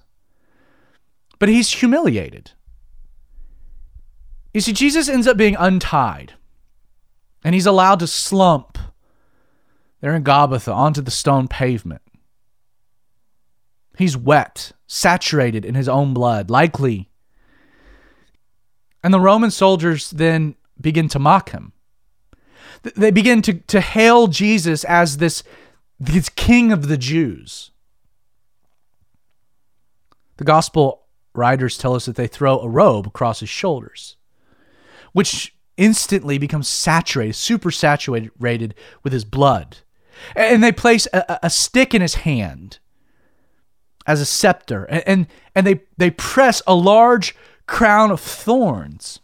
But 1.39 1.51
he's 1.51 1.71
humiliated. 1.71 2.53
You 4.55 4.63
see, 4.63 4.73
Jesus 4.73 5.07
ends 5.07 5.27
up 5.27 5.37
being 5.37 5.57
untied, 5.59 6.33
and 7.45 7.55
he's 7.55 7.67
allowed 7.67 7.99
to 7.99 8.07
slump 8.07 8.74
there 10.05 10.15
in 10.15 10.23
Gabbatha 10.23 10.71
onto 10.71 11.01
the 11.01 11.11
stone 11.11 11.49
pavement. 11.49 12.03
He's 13.97 14.19
wet, 14.19 14.73
saturated 14.87 15.65
in 15.65 15.75
his 15.75 15.89
own 15.89 16.13
blood, 16.13 16.51
likely 16.51 17.09
and 19.03 19.15
the 19.15 19.21
Roman 19.21 19.51
soldiers 19.51 20.11
then 20.11 20.57
begin 20.79 21.09
to 21.09 21.19
mock 21.19 21.53
him. 21.53 21.73
They 22.83 23.11
begin 23.11 23.41
to, 23.43 23.55
to 23.55 23.81
hail 23.81 24.27
Jesus 24.27 24.85
as 24.85 25.17
this, 25.17 25.43
this 25.99 26.29
king 26.29 26.71
of 26.71 26.89
the 26.89 26.99
Jews. 26.99 27.71
The 30.37 30.45
gospel 30.45 31.05
writers 31.35 31.79
tell 31.79 31.95
us 31.95 32.05
that 32.05 32.17
they 32.17 32.27
throw 32.27 32.61
a 32.61 32.69
robe 32.69 33.07
across 33.07 33.41
his 33.41 33.49
shoulders, 33.49 34.17
which 35.15 35.55
instantly 35.79 36.37
becomes 36.37 36.69
saturated, 36.69 37.33
super 37.33 37.71
saturated 37.71 38.75
with 39.03 39.15
his 39.15 39.25
blood. 39.25 39.79
And 40.37 40.63
they 40.63 40.73
place 40.73 41.07
a, 41.13 41.39
a 41.45 41.51
stick 41.51 41.95
in 41.95 42.03
his 42.03 42.15
hand 42.17 42.79
as 44.07 44.21
a 44.21 44.27
scepter, 44.27 44.85
and, 44.85 45.03
and, 45.07 45.27
and 45.55 45.67
they, 45.67 45.81
they 45.97 46.11
press 46.11 46.61
a 46.67 46.75
large 46.75 47.35
crown 47.67 48.11
of 48.11 48.21
thorns 48.21 49.21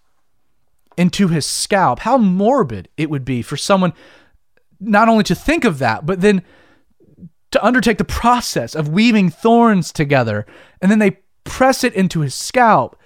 into 0.96 1.28
his 1.28 1.44
scalp. 1.44 2.00
How 2.00 2.16
morbid 2.16 2.88
it 2.96 3.10
would 3.10 3.24
be 3.24 3.42
for 3.42 3.56
someone 3.56 3.92
not 4.80 5.08
only 5.08 5.24
to 5.24 5.34
think 5.34 5.64
of 5.64 5.78
that, 5.78 6.06
but 6.06 6.22
then 6.22 6.42
to 7.50 7.64
undertake 7.64 7.98
the 7.98 8.04
process 8.04 8.74
of 8.74 8.88
weaving 8.88 9.28
thorns 9.30 9.92
together. 9.92 10.46
And 10.80 10.90
then 10.90 10.98
they 10.98 11.18
press 11.44 11.84
it 11.84 11.94
into 11.94 12.20
his 12.20 12.34
scalp. 12.34 12.98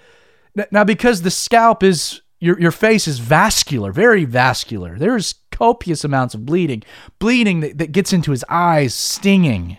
Now, 0.70 0.84
because 0.84 1.22
the 1.22 1.30
scalp 1.30 1.82
is, 1.82 2.20
your, 2.38 2.60
your 2.60 2.70
face 2.70 3.08
is 3.08 3.18
vascular, 3.18 3.90
very 3.90 4.24
vascular, 4.24 4.98
there's 4.98 5.34
copious 5.54 6.04
amounts 6.04 6.34
of 6.34 6.44
bleeding, 6.44 6.82
bleeding 7.18 7.60
that, 7.60 7.78
that 7.78 7.92
gets 7.92 8.12
into 8.12 8.30
his 8.30 8.44
eyes, 8.48 8.94
stinging. 8.94 9.76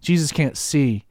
Jesus 0.00 0.32
can't 0.32 0.56
see. 0.56 1.04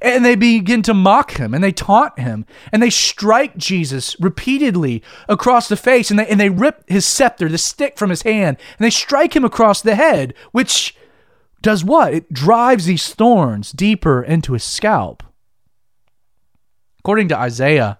And 0.00 0.24
they 0.24 0.36
begin 0.36 0.82
to 0.82 0.94
mock 0.94 1.32
him 1.32 1.52
and 1.52 1.62
they 1.62 1.72
taunt 1.72 2.18
him 2.18 2.46
and 2.72 2.82
they 2.82 2.88
strike 2.88 3.56
Jesus 3.56 4.18
repeatedly 4.20 5.02
across 5.28 5.68
the 5.68 5.76
face 5.76 6.10
and 6.10 6.18
they, 6.18 6.26
and 6.28 6.40
they 6.40 6.48
rip 6.48 6.84
his 6.88 7.04
scepter, 7.04 7.48
the 7.48 7.58
stick 7.58 7.98
from 7.98 8.10
his 8.10 8.22
hand, 8.22 8.56
and 8.78 8.84
they 8.84 8.90
strike 8.90 9.34
him 9.34 9.44
across 9.44 9.82
the 9.82 9.96
head, 9.96 10.34
which 10.52 10.96
does 11.60 11.84
what? 11.84 12.14
It 12.14 12.32
drives 12.32 12.86
these 12.86 13.12
thorns 13.12 13.72
deeper 13.72 14.22
into 14.22 14.52
his 14.52 14.64
scalp. 14.64 15.22
According 17.00 17.28
to 17.28 17.38
Isaiah, 17.38 17.98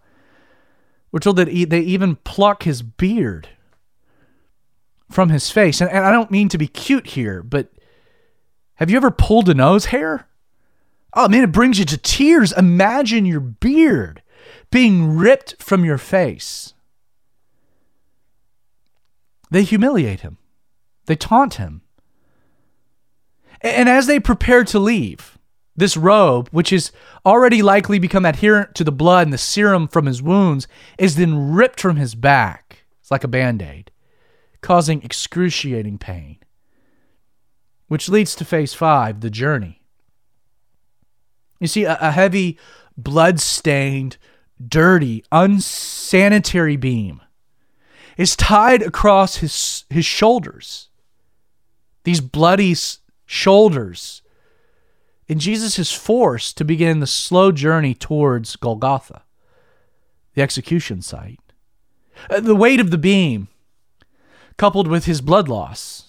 we're 1.11 1.21
told 1.21 1.37
that 1.37 1.47
they 1.47 1.81
even 1.81 2.17
pluck 2.17 2.63
his 2.63 2.83
beard 2.83 3.49
from 5.11 5.29
his 5.29 5.51
face. 5.51 5.81
And, 5.81 5.91
and 5.91 6.05
I 6.05 6.13
don't 6.13 6.31
mean 6.31 6.49
to 6.51 6.59
be 6.59 6.69
cute 6.69 7.09
here, 7.09 7.43
but 7.43 7.73
have 8.75 8.91
you 8.91 8.97
ever 8.97 9.11
pulled 9.11 9.49
a 9.49 9.55
nose 9.55 9.87
hair? 9.87 10.29
Oh 11.15 11.29
man, 11.29 11.45
it 11.45 11.53
brings 11.53 11.79
you 11.79 11.85
to 11.87 11.97
tears. 11.97 12.53
Imagine 12.53 13.25
your 13.25 13.41
beard 13.41 14.23
being 14.71 15.17
ripped 15.17 15.63
from 15.63 15.85
your 15.85 15.99
face. 15.99 16.75
They 19.51 19.63
humiliate 19.63 20.21
him, 20.21 20.39
they 21.07 21.17
taunt 21.17 21.55
him. 21.55 21.83
And 23.63 23.89
as 23.89 24.07
they 24.07 24.21
prepare 24.21 24.65
to 24.65 24.79
leave, 24.79 25.39
this 25.77 25.97
robe, 25.97 26.49
which 26.51 26.73
is 26.73 26.91
already 27.25 27.63
likely 27.63 27.99
become 27.99 28.25
adherent 28.25 28.75
to 28.75 28.85
the 28.85 28.93
blood 28.93 29.27
and 29.27 29.33
the 29.33 29.39
serum 29.39 29.89
from 29.89 30.07
his 30.07 30.23
wounds, 30.23 30.67
is 30.99 31.17
then 31.17 31.53
ripped 31.53 31.81
from 31.81 31.97
his 31.97 32.15
back. 32.15 32.85
It's 33.01 33.11
like 33.11 33.25
a 33.25 33.29
band 33.29 33.63
aid, 33.63 33.91
causing 34.67 35.01
excruciating 35.05 35.97
pain. 35.97 36.39
Which 37.87 38.09
leads 38.09 38.35
to 38.35 38.45
phase 38.45 38.75
five, 38.75 39.21
the 39.21 39.31
journey. 39.31 39.81
You 41.61 41.69
see, 41.69 41.85
a, 41.85 41.97
a 42.01 42.11
heavy, 42.11 42.59
blood 42.97 43.39
stained, 43.39 44.17
dirty, 44.61 45.25
unsanitary 45.31 46.77
beam 46.77 47.21
is 48.17 48.35
tied 48.35 48.83
across 48.83 49.37
his, 49.37 49.85
his 49.89 50.05
shoulders. 50.05 50.89
These 52.03 52.21
bloody 52.21 52.75
shoulders. 53.25 54.21
And 55.29 55.39
Jesus 55.41 55.79
is 55.79 55.93
forced 55.93 56.57
to 56.59 56.65
begin 56.65 56.99
the 56.99 57.07
slow 57.07 57.53
journey 57.53 57.95
towards 57.95 58.57
Golgotha, 58.57 59.23
the 60.35 60.43
execution 60.43 61.03
site. 61.03 61.39
Uh, 62.29 62.41
The 62.41 62.57
weight 62.57 62.81
of 62.81 62.91
the 62.91 62.99
beam, 62.99 63.47
coupled 64.57 64.89
with 64.89 65.05
his 65.05 65.21
blood 65.21 65.49
loss, 65.49 66.07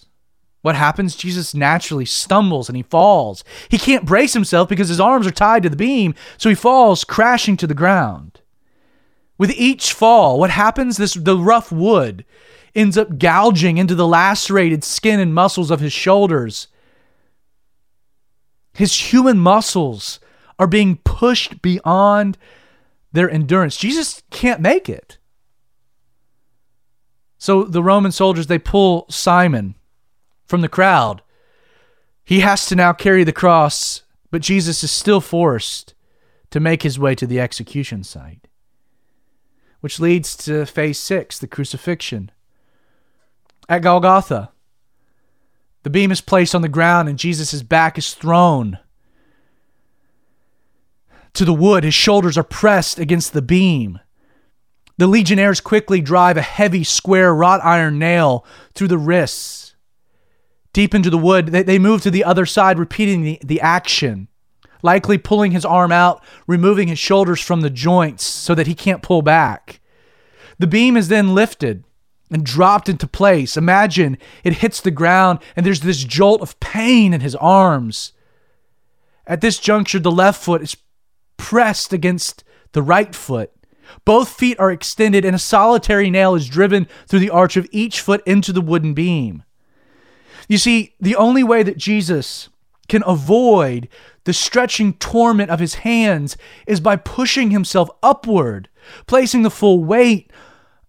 what 0.62 0.76
happens? 0.76 1.16
Jesus 1.16 1.54
naturally 1.54 2.06
stumbles 2.06 2.68
and 2.68 2.76
he 2.76 2.84
falls. 2.84 3.44
He 3.70 3.78
can't 3.78 4.06
brace 4.06 4.34
himself 4.34 4.68
because 4.68 4.90
his 4.90 5.00
arms 5.00 5.26
are 5.26 5.32
tied 5.32 5.64
to 5.64 5.70
the 5.70 5.78
beam, 5.78 6.14
so 6.38 6.50
he 6.50 6.56
falls 6.56 7.04
crashing 7.04 7.56
to 7.58 7.68
the 7.68 7.74
ground. 7.74 8.42
With 9.38 9.52
each 9.52 9.94
fall, 9.94 10.40
what 10.40 10.50
happens? 10.50 10.98
This 10.98 11.14
the 11.14 11.38
rough 11.38 11.72
wood 11.72 12.26
ends 12.76 12.98
up 12.98 13.18
gouging 13.18 13.78
into 13.78 13.96
the 13.96 14.08
lacerated 14.08 14.84
skin 14.84 15.20
and 15.20 15.34
muscles 15.34 15.72
of 15.72 15.80
his 15.80 15.94
shoulders. 15.94 16.68
His 18.74 19.14
human 19.14 19.38
muscles 19.38 20.20
are 20.60 20.68
being 20.68 20.98
pushed 20.98 21.62
beyond 21.62 22.38
their 23.12 23.30
endurance. 23.30 23.78
Jesus 23.78 24.22
can't 24.32 24.62
make 24.62 24.90
it. 24.90 25.18
So 27.38 27.64
the 27.64 27.84
Roman 27.84 28.12
soldiers 28.12 28.48
they 28.48 28.60
pull 28.60 29.06
Simon 29.10 29.76
from 30.46 30.62
the 30.62 30.70
crowd. 30.70 31.22
He 32.24 32.40
has 32.42 32.66
to 32.68 32.76
now 32.76 32.94
carry 32.94 33.24
the 33.24 33.32
cross, 33.32 34.04
but 34.32 34.42
Jesus 34.42 34.84
is 34.84 34.92
still 34.92 35.22
forced 35.22 35.94
to 36.52 36.60
make 36.60 36.84
his 36.84 36.98
way 36.98 37.16
to 37.16 37.28
the 37.28 37.40
execution 37.40 38.04
site, 38.04 38.48
which 39.82 40.00
leads 40.00 40.36
to 40.38 40.66
phase 40.66 41.00
six, 41.00 41.38
the 41.38 41.48
crucifixion. 41.48 42.32
At 43.70 43.82
Golgotha, 43.82 44.52
the 45.84 45.90
beam 45.90 46.12
is 46.12 46.22
placed 46.22 46.56
on 46.56 46.62
the 46.62 46.70
ground 46.70 47.08
and 47.08 47.20
Jesus' 47.20 47.62
back 47.62 47.98
is 47.98 48.14
thrown 48.14 48.80
to 51.34 51.46
the 51.46 51.54
wood. 51.54 51.84
His 51.84 51.94
shoulders 51.94 52.38
are 52.38 52.44
pressed 52.44 53.00
against 53.00 53.34
the 53.34 53.42
beam. 53.42 54.00
The 54.98 55.08
legionnaires 55.08 55.62
quickly 55.62 56.02
drive 56.02 56.38
a 56.38 56.42
heavy 56.42 56.84
square 56.84 57.34
wrought 57.34 57.64
iron 57.64 58.00
nail 58.00 58.46
through 58.74 58.88
the 58.88 58.98
wrists 58.98 59.68
deep 60.78 60.94
into 60.94 61.10
the 61.10 61.18
wood. 61.18 61.48
They, 61.48 61.64
they 61.64 61.80
move 61.80 62.04
to 62.04 62.12
the 62.12 62.24
other 62.24 62.46
side, 62.46 62.78
repeating 62.78 63.24
the, 63.24 63.40
the 63.44 63.60
action, 63.62 64.28
likely 64.84 65.18
pulling 65.18 65.52
his 65.52 65.66
arm 65.66 65.92
out, 65.92 66.24
removing 66.46 66.88
his 66.88 67.00
shoulders 67.00 67.42
from 67.42 67.62
the 67.62 67.72
joints 67.72 68.24
so 68.24 68.54
that 68.54 68.68
he 68.68 68.76
can't 68.76 69.02
pull 69.02 69.24
back. 69.24 69.80
The 70.60 70.68
beam 70.68 70.96
is 70.96 71.08
then 71.08 71.34
lifted 71.34 71.84
and 72.30 72.46
dropped 72.46 72.90
into 72.90 73.08
place. 73.08 73.58
Imagine 73.58 74.20
it 74.44 74.58
hits 74.58 74.80
the 74.80 74.92
ground 74.92 75.40
and 75.56 75.66
there's 75.66 75.82
this 75.82 76.04
jolt 76.04 76.42
of 76.42 76.60
pain 76.60 77.12
in 77.12 77.22
his 77.22 77.36
arms. 77.38 78.14
At 79.26 79.42
this 79.42 79.58
juncture, 79.58 79.98
the 79.98 80.12
left 80.12 80.44
foot 80.44 80.62
is 80.62 80.78
pressed 81.38 81.92
against 81.92 82.44
the 82.74 82.84
right 82.84 83.16
foot. 83.16 83.52
Both 84.06 84.30
feet 84.30 84.60
are 84.60 84.72
extended, 84.72 85.26
and 85.26 85.36
a 85.36 85.40
solitary 85.40 86.10
nail 86.10 86.36
is 86.36 86.48
driven 86.48 86.88
through 87.08 87.20
the 87.20 87.30
arch 87.30 87.58
of 87.58 87.68
each 87.72 88.02
foot 88.02 88.22
into 88.26 88.52
the 88.52 88.62
wooden 88.62 88.94
beam. 88.94 89.44
You 90.48 90.58
see, 90.58 90.96
the 91.00 91.16
only 91.16 91.44
way 91.44 91.64
that 91.64 91.78
Jesus 91.78 92.50
can 92.88 93.04
avoid 93.06 93.90
the 94.24 94.34
stretching 94.34 94.94
torment 94.94 95.50
of 95.50 95.60
his 95.60 95.76
hands 95.76 96.38
is 96.66 96.80
by 96.80 96.96
pushing 96.96 97.52
himself 97.52 97.90
upward, 98.02 98.70
placing 99.06 99.42
the 99.42 99.50
full 99.50 99.84
weight 99.84 100.32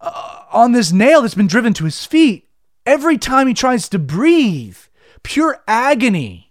uh, 0.01 0.43
on 0.53 0.73
this 0.73 0.93
nail 0.93 1.23
that's 1.23 1.35
been 1.35 1.47
driven 1.47 1.73
to 1.75 1.85
his 1.85 2.05
feet. 2.07 2.49
Every 2.87 3.19
time 3.19 3.47
he 3.47 3.55
tries 3.55 3.89
to 3.91 3.99
breathe, 3.99 4.79
pure 5.23 5.63
agony 5.67 6.48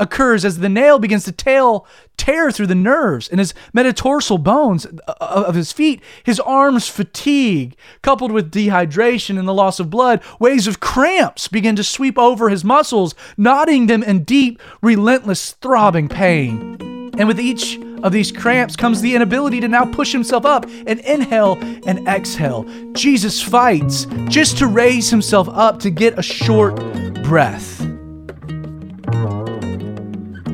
occurs 0.00 0.44
as 0.44 0.58
the 0.58 0.68
nail 0.68 0.98
begins 0.98 1.24
to 1.24 1.32
tail, 1.32 1.86
tear 2.16 2.50
through 2.50 2.66
the 2.66 2.74
nerves 2.74 3.28
in 3.28 3.38
his 3.38 3.54
metatarsal 3.72 4.38
bones 4.38 4.86
uh, 5.06 5.14
of 5.20 5.54
his 5.54 5.72
feet. 5.72 6.02
His 6.24 6.40
arms 6.40 6.88
fatigue, 6.88 7.76
coupled 8.02 8.32
with 8.32 8.50
dehydration 8.50 9.38
and 9.38 9.46
the 9.46 9.54
loss 9.54 9.78
of 9.78 9.90
blood, 9.90 10.22
waves 10.40 10.66
of 10.66 10.80
cramps 10.80 11.46
begin 11.46 11.76
to 11.76 11.84
sweep 11.84 12.18
over 12.18 12.48
his 12.48 12.64
muscles, 12.64 13.14
knotting 13.36 13.86
them 13.86 14.02
in 14.02 14.24
deep, 14.24 14.60
relentless, 14.82 15.52
throbbing 15.52 16.08
pain. 16.08 16.78
And 17.18 17.28
with 17.28 17.38
each 17.38 17.78
of 18.02 18.12
these 18.12 18.32
cramps 18.32 18.76
comes 18.76 19.02
the 19.02 19.14
inability 19.14 19.60
to 19.60 19.68
now 19.68 19.84
push 19.84 20.12
himself 20.12 20.46
up 20.46 20.64
and 20.86 21.00
inhale 21.00 21.58
and 21.86 22.06
exhale. 22.08 22.64
Jesus 22.92 23.42
fights 23.42 24.06
just 24.28 24.56
to 24.58 24.66
raise 24.66 25.10
himself 25.10 25.48
up 25.50 25.80
to 25.80 25.90
get 25.90 26.18
a 26.18 26.22
short 26.22 26.76
breath. 27.22 27.80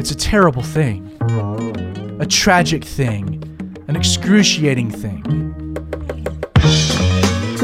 It's 0.06 0.14
a 0.14 0.28
terrible 0.28 0.62
thing, 0.62 1.18
a 2.20 2.26
tragic 2.26 2.84
thing, 2.84 3.42
an 3.88 3.96
excruciating 3.96 4.92
thing. 4.92 5.24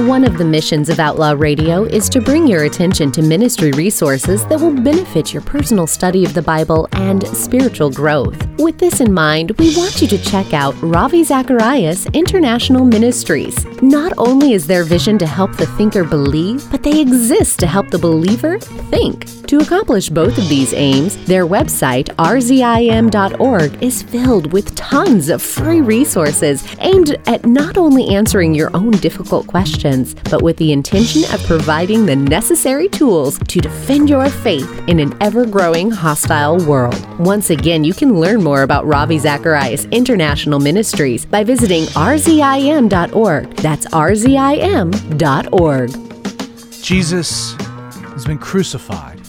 One 0.08 0.24
of 0.24 0.38
the 0.38 0.44
missions 0.44 0.88
of 0.88 0.98
Outlaw 0.98 1.34
Radio 1.38 1.84
is 1.84 2.08
to 2.08 2.20
bring 2.20 2.48
your 2.48 2.64
attention 2.64 3.12
to 3.12 3.22
ministry 3.22 3.70
resources 3.70 4.44
that 4.46 4.58
will 4.58 4.74
benefit 4.74 5.32
your 5.32 5.42
personal 5.42 5.86
study 5.86 6.24
of 6.24 6.34
the 6.34 6.42
Bible 6.42 6.88
and 6.94 7.24
spiritual 7.28 7.92
growth. 7.92 8.44
With 8.58 8.76
this 8.76 9.00
in 9.00 9.14
mind, 9.14 9.52
we 9.60 9.76
want 9.76 10.02
you 10.02 10.08
to 10.08 10.18
check 10.18 10.52
out 10.52 10.74
Ravi 10.82 11.22
Zacharias 11.22 12.06
International 12.06 12.84
Ministries. 12.84 13.64
Not 13.82 14.14
only 14.18 14.54
is 14.54 14.66
their 14.66 14.82
vision 14.82 15.16
to 15.18 15.28
help 15.28 15.56
the 15.58 15.66
thinker 15.66 16.02
believe, 16.02 16.68
but 16.72 16.82
they 16.82 17.00
exist 17.00 17.60
to 17.60 17.68
help 17.68 17.90
the 17.90 17.98
believer 17.98 18.58
think. 18.58 19.26
To 19.52 19.58
accomplish 19.58 20.08
both 20.08 20.38
of 20.38 20.48
these 20.48 20.72
aims, 20.72 21.22
their 21.26 21.46
website, 21.46 22.06
rzim.org, 22.16 23.82
is 23.82 24.02
filled 24.02 24.50
with 24.50 24.74
tons 24.76 25.28
of 25.28 25.42
free 25.42 25.82
resources 25.82 26.64
aimed 26.78 27.18
at 27.26 27.44
not 27.44 27.76
only 27.76 28.16
answering 28.16 28.54
your 28.54 28.74
own 28.74 28.92
difficult 28.92 29.46
questions, 29.46 30.14
but 30.30 30.40
with 30.40 30.56
the 30.56 30.72
intention 30.72 31.24
of 31.34 31.44
providing 31.44 32.06
the 32.06 32.16
necessary 32.16 32.88
tools 32.88 33.38
to 33.48 33.60
defend 33.60 34.08
your 34.08 34.30
faith 34.30 34.88
in 34.88 34.98
an 34.98 35.14
ever 35.20 35.44
growing 35.44 35.90
hostile 35.90 36.56
world. 36.64 37.06
Once 37.18 37.50
again, 37.50 37.84
you 37.84 37.92
can 37.92 38.18
learn 38.18 38.42
more 38.42 38.62
about 38.62 38.86
Ravi 38.86 39.18
Zacharias 39.18 39.84
International 39.90 40.60
Ministries 40.60 41.26
by 41.26 41.44
visiting 41.44 41.84
rzim.org. 41.88 43.56
That's 43.56 43.84
rzim.org. 43.84 45.90
Jesus 46.82 47.54
has 48.14 48.24
been 48.24 48.38
crucified. 48.38 49.21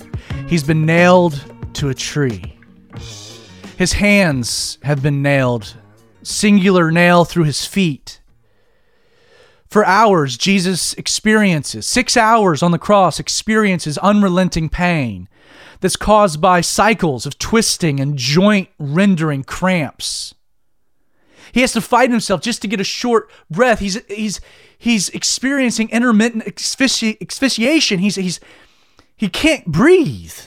He's 0.54 0.64
been 0.64 0.86
nailed 0.86 1.44
to 1.74 1.90
a 1.90 1.96
tree. 1.96 2.60
His 3.76 3.94
hands 3.94 4.78
have 4.84 5.02
been 5.02 5.24
nailed, 5.24 5.76
singular 6.22 6.92
nail 6.92 7.26
through 7.26 7.46
his 7.46 7.66
feet. 7.66 8.22
For 9.68 9.84
hours, 9.84 10.38
Jesus 10.38 10.94
experiences, 10.94 11.88
six 11.88 12.16
hours 12.16 12.62
on 12.62 12.70
the 12.70 12.78
cross, 12.78 13.20
experiences 13.20 13.98
unrelenting 13.98 14.70
pain 14.70 15.28
that's 15.80 15.96
caused 15.96 16.40
by 16.40 16.62
cycles 16.62 17.26
of 17.26 17.40
twisting 17.40 18.00
and 18.00 18.16
joint 18.16 18.70
rendering 18.78 19.44
cramps. 19.44 20.36
He 21.52 21.62
has 21.62 21.74
to 21.74 21.82
fight 21.82 22.12
himself 22.12 22.42
just 22.42 22.62
to 22.62 22.68
get 22.68 22.80
a 22.80 22.84
short 22.84 23.32
breath. 23.50 23.80
He's 23.80 24.04
he's 24.06 24.40
he's 24.78 25.10
experiencing 25.10 25.90
intermittent 25.90 26.46
asphyxi- 26.46 27.18
asphyxiation. 27.22 27.98
He's 27.98 28.16
he's 28.16 28.40
he 29.24 29.30
can't 29.30 29.66
breathe. 29.68 30.38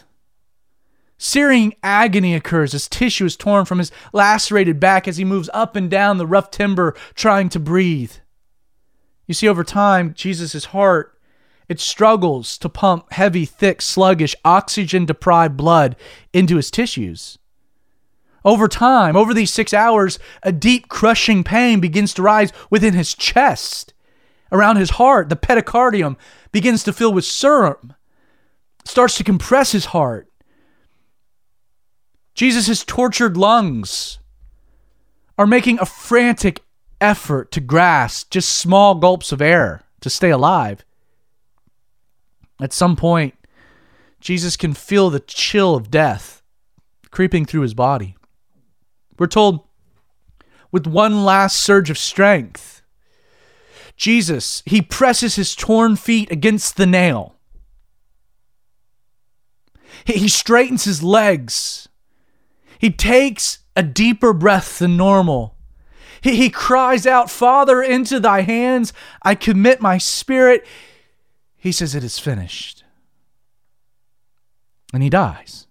Searing 1.16 1.74
agony 1.82 2.34
occurs 2.34 2.74
as 2.74 2.90
tissue 2.90 3.24
is 3.24 3.34
torn 3.34 3.64
from 3.64 3.78
his 3.78 3.90
lacerated 4.12 4.78
back 4.78 5.08
as 5.08 5.16
he 5.16 5.24
moves 5.24 5.48
up 5.54 5.76
and 5.76 5.90
down 5.90 6.18
the 6.18 6.26
rough 6.26 6.50
timber 6.50 6.94
trying 7.14 7.48
to 7.48 7.58
breathe. 7.58 8.12
You 9.26 9.32
see, 9.32 9.48
over 9.48 9.64
time, 9.64 10.12
Jesus' 10.12 10.66
heart, 10.66 11.18
it 11.70 11.80
struggles 11.80 12.58
to 12.58 12.68
pump 12.68 13.10
heavy, 13.12 13.46
thick, 13.46 13.80
sluggish, 13.80 14.36
oxygen 14.44 15.06
deprived 15.06 15.56
blood 15.56 15.96
into 16.34 16.56
his 16.56 16.70
tissues. 16.70 17.38
Over 18.44 18.68
time, 18.68 19.16
over 19.16 19.32
these 19.32 19.50
six 19.50 19.72
hours, 19.72 20.18
a 20.42 20.52
deep, 20.52 20.90
crushing 20.90 21.44
pain 21.44 21.80
begins 21.80 22.12
to 22.12 22.22
rise 22.22 22.52
within 22.68 22.92
his 22.92 23.14
chest. 23.14 23.94
Around 24.52 24.76
his 24.76 24.90
heart, 24.90 25.30
the 25.30 25.34
pericardium 25.34 26.18
begins 26.52 26.84
to 26.84 26.92
fill 26.92 27.14
with 27.14 27.24
serum, 27.24 27.94
starts 28.88 29.16
to 29.16 29.24
compress 29.24 29.72
his 29.72 29.86
heart. 29.86 30.28
Jesus' 32.34 32.84
tortured 32.84 33.36
lungs 33.36 34.18
are 35.38 35.46
making 35.46 35.78
a 35.78 35.86
frantic 35.86 36.62
effort 37.00 37.50
to 37.52 37.60
grasp 37.60 38.30
just 38.30 38.52
small 38.52 38.94
gulps 38.94 39.32
of 39.32 39.42
air 39.42 39.82
to 40.00 40.10
stay 40.10 40.30
alive. 40.30 40.84
At 42.60 42.72
some 42.72 42.96
point, 42.96 43.34
Jesus 44.20 44.56
can 44.56 44.74
feel 44.74 45.10
the 45.10 45.20
chill 45.20 45.74
of 45.74 45.90
death 45.90 46.42
creeping 47.10 47.44
through 47.44 47.62
his 47.62 47.74
body. 47.74 48.16
We're 49.18 49.26
told, 49.26 49.60
with 50.70 50.86
one 50.86 51.24
last 51.24 51.58
surge 51.58 51.90
of 51.90 51.98
strength, 51.98 52.82
Jesus, 53.96 54.62
he 54.66 54.82
presses 54.82 55.36
his 55.36 55.54
torn 55.54 55.96
feet 55.96 56.30
against 56.30 56.76
the 56.76 56.86
nail. 56.86 57.35
He 60.06 60.28
straightens 60.28 60.84
his 60.84 61.02
legs. 61.02 61.88
He 62.78 62.90
takes 62.90 63.58
a 63.74 63.82
deeper 63.82 64.32
breath 64.32 64.78
than 64.78 64.96
normal. 64.96 65.56
He, 66.20 66.36
he 66.36 66.50
cries 66.50 67.06
out, 67.06 67.30
Father, 67.30 67.82
into 67.82 68.20
thy 68.20 68.42
hands 68.42 68.92
I 69.22 69.34
commit 69.34 69.80
my 69.80 69.98
spirit. 69.98 70.66
He 71.56 71.72
says, 71.72 71.94
It 71.94 72.04
is 72.04 72.18
finished. 72.18 72.84
And 74.92 75.02
he 75.02 75.10
dies. 75.10 75.66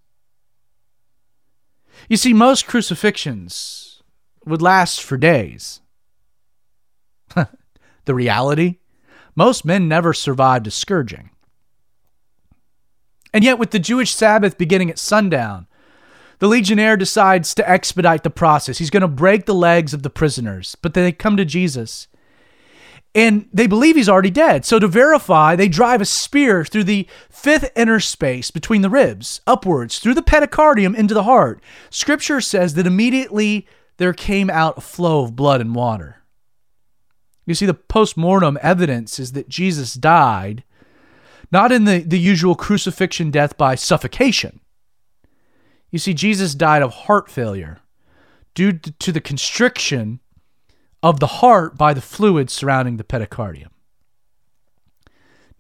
You 2.10 2.18
see, 2.18 2.34
most 2.34 2.68
crucifixions 2.68 4.04
would 4.46 4.62
last 4.62 5.02
for 5.02 5.18
days. 5.18 5.82
the 8.06 8.14
reality? 8.14 8.80
Most 9.36 9.66
men 9.66 9.88
never 9.88 10.14
survived 10.14 10.68
a 10.68 10.72
scourging. 10.72 11.32
And 13.36 13.44
yet, 13.44 13.60
with 13.60 13.72
the 13.72 13.80
Jewish 13.80 14.16
Sabbath 14.16 14.58
beginning 14.58 14.90
at 14.90 14.98
sundown, 14.98 15.68
the 16.40 16.48
legionnaire 16.48 16.96
decides 16.96 17.54
to 17.56 17.70
expedite 17.70 18.24
the 18.24 18.30
process. 18.30 18.78
He's 18.78 18.90
going 18.90 19.02
to 19.02 19.10
break 19.10 19.46
the 19.46 19.54
legs 19.54 19.94
of 19.94 20.04
the 20.04 20.10
prisoners, 20.10 20.78
but 20.82 20.94
they 20.94 21.12
come 21.12 21.36
to 21.36 21.44
Jesus 21.44 22.08
and 23.14 23.50
they 23.52 23.68
believe 23.68 23.98
he's 23.98 24.08
already 24.08 24.30
dead. 24.30 24.64
So 24.64 24.80
to 24.80 24.88
verify, 24.88 25.58
they 25.58 25.68
drive 25.68 26.00
a 26.00 26.06
spear 26.06 26.64
through 26.64 26.86
the 26.86 27.10
fifth 27.30 27.70
interspace 27.76 28.52
between 28.52 28.82
the 28.82 28.90
ribs, 28.90 29.42
upwards 29.46 30.00
through 30.00 30.14
the 30.14 30.22
pericardium 30.22 30.96
into 30.96 31.14
the 31.14 31.24
heart. 31.24 31.62
Scripture 31.90 32.40
says 32.40 32.76
that 32.76 32.88
immediately 32.88 33.68
there 33.98 34.14
came 34.14 34.50
out 34.50 34.78
a 34.78 34.82
flow 34.82 35.26
of 35.26 35.36
blood 35.36 35.60
and 35.60 35.76
water. 35.76 36.22
You 37.46 37.54
see, 37.54 37.66
the 37.66 37.74
post 37.74 38.16
mortem 38.16 38.58
evidence 38.62 39.20
is 39.20 39.34
that 39.34 39.50
Jesus 39.50 39.94
died 39.94 40.64
not 41.52 41.72
in 41.72 41.86
the, 41.86 42.00
the 42.00 42.20
usual 42.20 42.56
crucifixion 42.56 43.32
death 43.32 43.58
by 43.58 43.76
suffocation, 43.76 44.60
you 45.92 46.00
see, 46.00 46.14
Jesus 46.14 46.56
died 46.56 46.82
of 46.82 46.94
heart 46.94 47.30
failure 47.30 47.80
due 48.54 48.74
to 48.74 49.12
the 49.12 49.22
constriction 49.22 50.20
of 51.02 51.20
the 51.20 51.28
heart 51.28 51.78
by 51.78 51.94
the 51.94 52.02
fluid 52.02 52.50
surrounding 52.50 52.98
the 52.98 53.04
pericardium. 53.04 53.70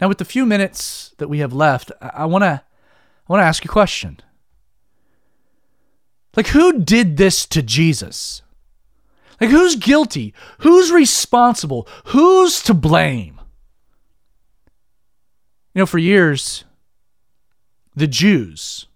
Now, 0.01 0.09
with 0.09 0.17
the 0.17 0.25
few 0.25 0.45
minutes 0.45 1.13
that 1.19 1.29
we 1.29 1.39
have 1.39 1.53
left, 1.53 1.91
I 2.01 2.25
want 2.25 2.43
to 2.43 2.63
I 3.27 3.31
want 3.33 3.41
to 3.41 3.45
ask 3.45 3.63
you 3.63 3.69
a 3.69 3.71
question. 3.71 4.19
Like, 6.35 6.47
who 6.47 6.83
did 6.83 7.17
this 7.17 7.45
to 7.47 7.61
Jesus? 7.61 8.41
Like, 9.39 9.49
who's 9.49 9.75
guilty? 9.75 10.33
Who's 10.59 10.91
responsible? 10.91 11.87
Who's 12.07 12.61
to 12.63 12.73
blame? 12.73 13.34
You 15.75 15.81
know, 15.81 15.85
for 15.85 15.99
years, 15.99 16.63
the 17.95 18.07
Jews 18.07 18.87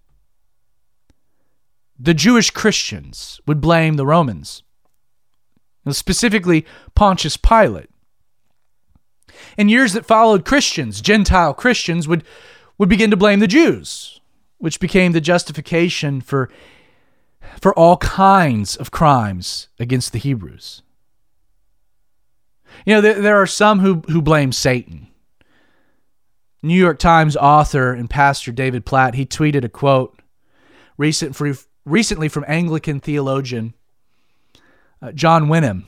the 2.00 2.14
Jewish 2.14 2.50
Christians 2.50 3.42
would 3.46 3.60
blame 3.60 3.96
the 3.96 4.06
Romans, 4.06 4.64
specifically 5.92 6.66
Pontius 6.96 7.36
Pilate. 7.36 7.90
In 9.58 9.68
years 9.68 9.94
that 9.94 10.06
followed, 10.06 10.46
Christians, 10.46 11.02
Gentile 11.02 11.54
Christians, 11.54 12.08
would, 12.08 12.24
would 12.78 12.90
begin 12.90 13.12
to 13.12 13.18
blame 13.18 13.40
the 13.40 13.48
Jews, 13.48 14.22
which 14.60 14.80
became 14.80 15.12
the 15.12 15.22
justification 15.22 16.22
for, 16.22 16.50
for 17.60 17.78
all 17.78 17.98
kinds 17.98 18.78
of 18.78 18.92
crimes 18.92 19.68
against 19.78 20.14
the 20.14 20.20
Hebrews. 20.20 20.84
You 22.86 22.96
know, 22.96 23.02
there, 23.02 23.22
there 23.22 23.42
are 23.42 23.48
some 23.48 23.80
who, 23.80 24.04
who 24.10 24.22
blame 24.22 24.54
Satan. 24.54 25.08
New 26.62 26.76
York 26.76 27.00
Times 27.00 27.38
author 27.38 27.94
and 27.94 28.10
pastor 28.10 28.52
David 28.52 28.86
Platt, 28.86 29.16
he 29.16 29.26
tweeted 29.26 29.64
a 29.64 29.70
quote 29.70 30.20
recent 30.98 31.36
for, 31.36 31.54
recently 31.86 32.28
from 32.28 32.46
Anglican 32.48 33.00
theologian 33.00 33.74
uh, 35.02 35.12
John 35.14 35.48
Wenham, 35.48 35.86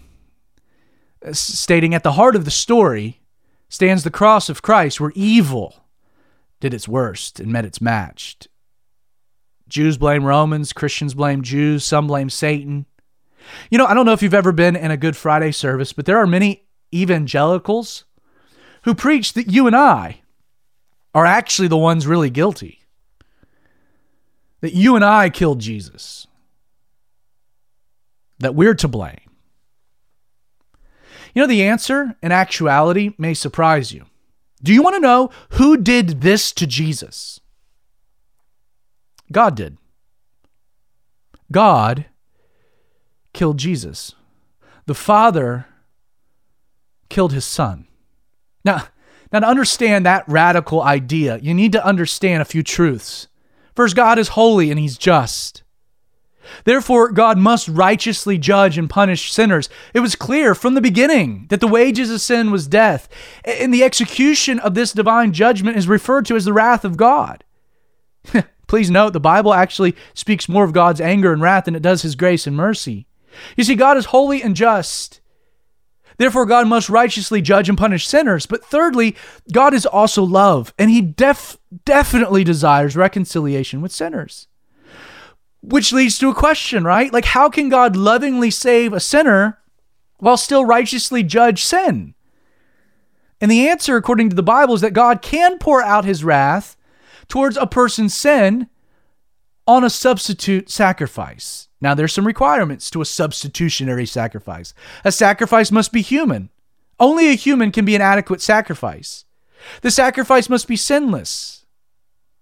uh, 1.25 1.33
stating 1.33 1.93
at 1.93 2.03
the 2.03 2.13
heart 2.13 2.35
of 2.35 2.45
the 2.45 2.51
story 2.51 3.19
stands 3.67 4.03
the 4.03 4.09
cross 4.09 4.49
of 4.49 4.61
Christ, 4.61 4.99
where 4.99 5.11
evil 5.15 5.83
did 6.59 6.73
its 6.73 6.87
worst 6.87 7.39
and 7.39 7.51
met 7.51 7.65
its 7.65 7.81
matched. 7.81 8.47
Jews 9.67 9.97
blame 9.97 10.25
Romans, 10.25 10.73
Christians 10.73 11.13
blame 11.13 11.41
Jews, 11.41 11.83
some 11.83 12.07
blame 12.07 12.29
Satan. 12.29 12.85
You 13.69 13.77
know, 13.77 13.85
I 13.85 13.93
don't 13.93 14.05
know 14.05 14.13
if 14.13 14.21
you've 14.21 14.33
ever 14.33 14.51
been 14.51 14.75
in 14.75 14.91
a 14.91 14.97
Good 14.97 15.15
Friday 15.17 15.51
service, 15.51 15.93
but 15.93 16.05
there 16.05 16.17
are 16.17 16.27
many 16.27 16.65
evangelicals 16.93 18.05
who 18.83 18.93
preach 18.93 19.33
that 19.33 19.51
you 19.51 19.67
and 19.67 19.75
I 19.75 20.20
are 21.13 21.25
actually 21.25 21.67
the 21.67 21.77
ones 21.77 22.07
really 22.07 22.29
guilty 22.29 22.79
that 24.61 24.73
you 24.73 24.95
and 24.95 25.03
I 25.03 25.29
killed 25.29 25.59
Jesus, 25.59 26.27
that 28.39 28.55
we're 28.55 28.75
to 28.75 28.87
blame? 28.87 29.19
You 31.33 31.41
know, 31.41 31.47
the 31.47 31.63
answer 31.63 32.15
in 32.21 32.31
actuality 32.31 33.13
may 33.17 33.33
surprise 33.33 33.91
you. 33.91 34.05
Do 34.63 34.73
you 34.73 34.83
want 34.83 34.95
to 34.95 35.01
know 35.01 35.29
who 35.51 35.77
did 35.77 36.21
this 36.21 36.51
to 36.53 36.67
Jesus? 36.67 37.39
God 39.31 39.55
did. 39.55 39.77
God 41.51 42.05
killed 43.33 43.57
Jesus. 43.57 44.13
The 44.85 44.93
Father 44.93 45.65
killed 47.09 47.33
his 47.33 47.45
Son. 47.45 47.87
Now, 48.63 48.87
now, 49.31 49.39
to 49.39 49.47
understand 49.47 50.05
that 50.05 50.25
radical 50.27 50.81
idea, 50.81 51.37
you 51.37 51.53
need 51.53 51.71
to 51.71 51.85
understand 51.85 52.41
a 52.41 52.45
few 52.45 52.63
truths 52.63 53.27
First, 53.75 53.95
God 53.95 54.19
is 54.19 54.29
holy 54.29 54.69
and 54.69 54.79
he's 54.79 54.97
just. 54.97 55.63
Therefore, 56.65 57.11
God 57.11 57.37
must 57.37 57.67
righteously 57.67 58.37
judge 58.37 58.77
and 58.77 58.89
punish 58.89 59.31
sinners. 59.31 59.69
It 59.93 60.01
was 60.01 60.15
clear 60.15 60.53
from 60.53 60.73
the 60.73 60.81
beginning 60.81 61.45
that 61.49 61.61
the 61.61 61.67
wages 61.67 62.11
of 62.11 62.19
sin 62.19 62.51
was 62.51 62.67
death, 62.67 63.07
and 63.45 63.73
the 63.73 63.83
execution 63.83 64.59
of 64.59 64.73
this 64.73 64.91
divine 64.91 65.31
judgment 65.31 65.77
is 65.77 65.87
referred 65.87 66.25
to 66.25 66.35
as 66.35 66.45
the 66.45 66.51
wrath 66.51 66.83
of 66.83 66.97
God. 66.97 67.43
Please 68.67 68.91
note, 68.91 69.13
the 69.13 69.19
Bible 69.19 69.53
actually 69.53 69.95
speaks 70.13 70.49
more 70.49 70.63
of 70.63 70.73
God's 70.73 70.99
anger 70.99 71.31
and 71.31 71.41
wrath 71.41 71.65
than 71.65 71.75
it 71.75 71.81
does 71.81 72.01
his 72.01 72.15
grace 72.15 72.47
and 72.47 72.55
mercy. 72.55 73.07
You 73.55 73.63
see, 73.63 73.75
God 73.75 73.95
is 73.95 74.05
holy 74.05 74.43
and 74.43 74.55
just. 74.55 75.20
Therefore, 76.21 76.45
God 76.45 76.67
must 76.67 76.87
righteously 76.87 77.41
judge 77.41 77.67
and 77.67 77.75
punish 77.75 78.07
sinners. 78.07 78.45
But 78.45 78.63
thirdly, 78.63 79.15
God 79.51 79.73
is 79.73 79.87
also 79.87 80.21
love, 80.21 80.71
and 80.77 80.91
He 80.91 81.01
def- 81.01 81.57
definitely 81.83 82.43
desires 82.43 82.95
reconciliation 82.95 83.81
with 83.81 83.91
sinners. 83.91 84.47
Which 85.63 85.91
leads 85.91 86.19
to 86.19 86.29
a 86.29 86.35
question, 86.35 86.83
right? 86.83 87.11
Like, 87.11 87.25
how 87.25 87.49
can 87.49 87.69
God 87.69 87.95
lovingly 87.95 88.51
save 88.51 88.93
a 88.93 88.99
sinner 88.99 89.61
while 90.19 90.37
still 90.37 90.63
righteously 90.63 91.23
judge 91.23 91.63
sin? 91.63 92.13
And 93.41 93.49
the 93.49 93.67
answer, 93.67 93.95
according 93.95 94.29
to 94.29 94.35
the 94.35 94.43
Bible, 94.43 94.75
is 94.75 94.81
that 94.81 94.93
God 94.93 95.23
can 95.23 95.57
pour 95.57 95.81
out 95.81 96.05
His 96.05 96.23
wrath 96.23 96.77
towards 97.29 97.57
a 97.57 97.65
person's 97.65 98.13
sin 98.13 98.67
on 99.65 99.83
a 99.83 99.89
substitute 99.89 100.69
sacrifice. 100.69 101.67
Now, 101.81 101.95
there's 101.95 102.13
some 102.13 102.27
requirements 102.27 102.89
to 102.91 103.01
a 103.01 103.05
substitutionary 103.05 104.05
sacrifice. 104.05 104.73
A 105.03 105.11
sacrifice 105.11 105.71
must 105.71 105.91
be 105.91 106.01
human. 106.01 106.49
Only 106.99 107.29
a 107.29 107.33
human 107.33 107.71
can 107.71 107.85
be 107.85 107.95
an 107.95 108.01
adequate 108.01 108.41
sacrifice. 108.41 109.25
The 109.81 109.91
sacrifice 109.91 110.47
must 110.47 110.67
be 110.67 110.75
sinless. 110.75 111.65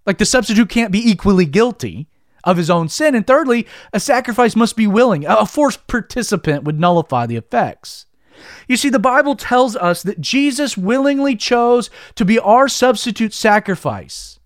Like 0.06 0.18
the 0.18 0.26
substitute 0.26 0.70
can't 0.70 0.92
be 0.92 1.10
equally 1.10 1.46
guilty 1.46 2.08
of 2.44 2.58
his 2.58 2.70
own 2.70 2.90
sin. 2.90 3.16
And 3.16 3.26
thirdly, 3.26 3.66
a 3.94 4.00
sacrifice 4.00 4.56
must 4.56 4.76
be 4.76 4.88
willing. 4.88 5.26
A 5.26 5.46
forced 5.46 5.88
participant 5.88 6.64
would 6.66 6.80
nullify 6.80 7.26
the 7.26 7.36
effects. 7.38 8.06
You 8.68 8.78
see, 8.78 8.90
the 8.90 9.00
Bible 9.00 9.36
tells 9.36 9.76
us 9.76 10.04
that 10.04 10.22
Jesus 10.22 10.78
willingly 10.78 11.36
chose 11.36 11.90
to 12.16 12.26
be 12.26 12.40
our 12.40 12.68
substitute 12.68 13.34
sacrifice. 13.34 14.39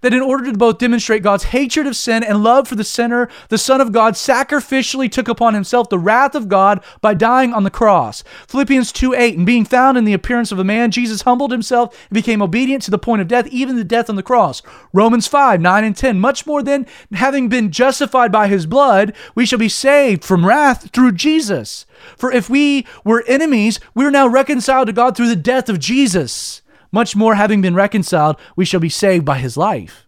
That 0.00 0.14
in 0.14 0.22
order 0.22 0.50
to 0.50 0.58
both 0.58 0.78
demonstrate 0.78 1.22
God's 1.22 1.44
hatred 1.44 1.86
of 1.86 1.96
sin 1.96 2.22
and 2.22 2.42
love 2.42 2.68
for 2.68 2.74
the 2.74 2.84
sinner, 2.84 3.28
the 3.48 3.58
Son 3.58 3.80
of 3.80 3.92
God 3.92 4.14
sacrificially 4.14 5.10
took 5.10 5.28
upon 5.28 5.54
himself 5.54 5.88
the 5.88 5.98
wrath 5.98 6.34
of 6.34 6.48
God 6.48 6.82
by 7.00 7.14
dying 7.14 7.52
on 7.52 7.64
the 7.64 7.70
cross. 7.70 8.22
Philippians 8.48 8.92
2 8.92 9.14
8, 9.14 9.38
and 9.38 9.46
being 9.46 9.64
found 9.64 9.96
in 9.98 10.04
the 10.04 10.12
appearance 10.12 10.52
of 10.52 10.58
a 10.58 10.64
man, 10.64 10.90
Jesus 10.90 11.22
humbled 11.22 11.52
himself 11.52 11.96
and 12.08 12.14
became 12.14 12.42
obedient 12.42 12.82
to 12.84 12.90
the 12.90 12.98
point 12.98 13.22
of 13.22 13.28
death, 13.28 13.46
even 13.48 13.76
the 13.76 13.84
death 13.84 14.10
on 14.10 14.16
the 14.16 14.22
cross. 14.22 14.62
Romans 14.92 15.26
5 15.26 15.60
9 15.60 15.84
and 15.84 15.96
10, 15.96 16.20
much 16.20 16.46
more 16.46 16.62
than 16.62 16.86
having 17.12 17.48
been 17.48 17.70
justified 17.70 18.32
by 18.32 18.48
his 18.48 18.66
blood, 18.66 19.14
we 19.34 19.46
shall 19.46 19.58
be 19.58 19.68
saved 19.68 20.24
from 20.24 20.46
wrath 20.46 20.90
through 20.92 21.12
Jesus. 21.12 21.86
For 22.16 22.32
if 22.32 22.50
we 22.50 22.86
were 23.04 23.24
enemies, 23.26 23.80
we 23.94 24.04
are 24.04 24.10
now 24.10 24.26
reconciled 24.26 24.86
to 24.88 24.92
God 24.92 25.16
through 25.16 25.28
the 25.28 25.36
death 25.36 25.68
of 25.68 25.78
Jesus. 25.78 26.62
Much 26.94 27.16
more, 27.16 27.34
having 27.34 27.60
been 27.60 27.74
reconciled, 27.74 28.36
we 28.54 28.64
shall 28.64 28.78
be 28.78 28.88
saved 28.88 29.24
by 29.24 29.38
his 29.38 29.56
life. 29.56 30.06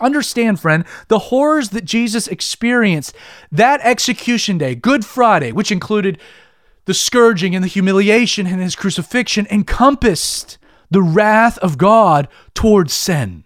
Understand, 0.00 0.58
friend, 0.58 0.86
the 1.08 1.18
horrors 1.18 1.68
that 1.68 1.84
Jesus 1.84 2.26
experienced 2.26 3.14
that 3.50 3.78
execution 3.82 4.56
day, 4.56 4.74
Good 4.74 5.04
Friday, 5.04 5.52
which 5.52 5.70
included 5.70 6.18
the 6.86 6.94
scourging 6.94 7.54
and 7.54 7.62
the 7.62 7.68
humiliation 7.68 8.46
and 8.46 8.62
his 8.62 8.74
crucifixion, 8.74 9.46
encompassed 9.50 10.56
the 10.90 11.02
wrath 11.02 11.58
of 11.58 11.76
God 11.76 12.26
towards 12.54 12.94
sin. 12.94 13.44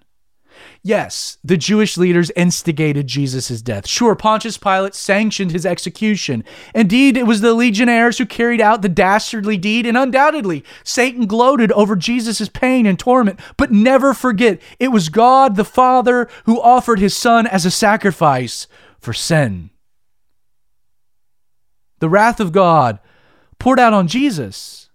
Yes, 0.82 1.38
the 1.42 1.56
Jewish 1.56 1.96
leaders 1.96 2.30
instigated 2.36 3.06
Jesus' 3.06 3.60
death. 3.62 3.86
Sure, 3.86 4.14
Pontius 4.14 4.56
Pilate 4.56 4.94
sanctioned 4.94 5.50
his 5.50 5.66
execution. 5.66 6.44
Indeed, 6.74 7.16
it 7.16 7.26
was 7.26 7.40
the 7.40 7.54
legionnaires 7.54 8.18
who 8.18 8.26
carried 8.26 8.60
out 8.60 8.82
the 8.82 8.88
dastardly 8.88 9.56
deed, 9.56 9.86
and 9.86 9.96
undoubtedly, 9.96 10.64
Satan 10.84 11.26
gloated 11.26 11.72
over 11.72 11.96
Jesus' 11.96 12.48
pain 12.48 12.86
and 12.86 12.98
torment. 12.98 13.40
But 13.56 13.72
never 13.72 14.14
forget, 14.14 14.60
it 14.78 14.88
was 14.88 15.08
God 15.08 15.56
the 15.56 15.64
Father 15.64 16.28
who 16.44 16.60
offered 16.60 16.98
his 16.98 17.16
Son 17.16 17.46
as 17.46 17.66
a 17.66 17.70
sacrifice 17.70 18.66
for 18.98 19.12
sin. 19.12 19.70
The 21.98 22.08
wrath 22.08 22.40
of 22.40 22.52
God 22.52 23.00
poured 23.58 23.80
out 23.80 23.92
on 23.92 24.06
Jesus 24.06 24.90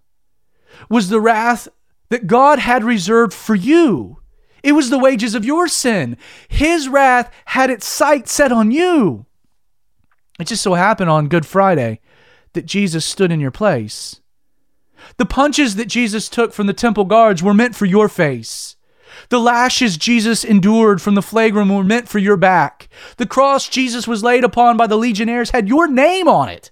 was 0.90 1.10
the 1.10 1.22
wrath 1.22 1.68
that 2.10 2.28
God 2.28 2.60
had 2.60 2.84
reserved 2.84 3.34
for 3.34 3.56
you 3.56 4.21
it 4.64 4.74
was 4.74 4.90
the 4.90 5.00
wages 5.00 5.36
of 5.36 5.46
your 5.46 5.68
sin. 5.68 6.18
His 6.48 6.88
wrath 6.88 7.32
had 7.46 7.70
its 7.70 7.88
sight 7.88 8.28
set 8.28 8.52
on 8.52 8.72
you. 8.72 9.26
It 10.40 10.48
just 10.48 10.64
so 10.64 10.74
happened 10.74 11.10
on 11.10 11.28
Good 11.28 11.46
Friday 11.46 12.00
that 12.54 12.66
Jesus 12.66 13.06
stood 13.06 13.32
in 13.32 13.40
your 13.40 13.52
place. 13.52 14.22
The 15.18 15.26
punches 15.26 15.76
that 15.76 15.88
Jesus 15.88 16.30
took 16.30 16.54
from 16.54 16.68
the 16.68 16.74
temple 16.74 17.06
guards 17.06 17.42
were 17.42 17.54
meant 17.54 17.76
for 17.76 17.86
your 17.86 18.10
face. 18.10 18.76
The 19.30 19.40
lashes 19.40 19.98
Jesus 19.98 20.44
endured 20.44 21.02
from 21.02 21.16
the 21.16 21.22
flagrum 21.22 21.76
were 21.76 21.84
meant 21.84 22.08
for 22.08 22.20
your 22.20 22.38
back. 22.38 22.88
The 23.18 23.26
cross 23.26 23.68
Jesus 23.68 24.08
was 24.08 24.24
laid 24.24 24.44
upon 24.44 24.78
by 24.78 24.88
the 24.88 24.98
legionnaires 24.98 25.52
had 25.52 25.68
your 25.68 25.88
name 25.88 26.28
on 26.28 26.50
it. 26.50 26.72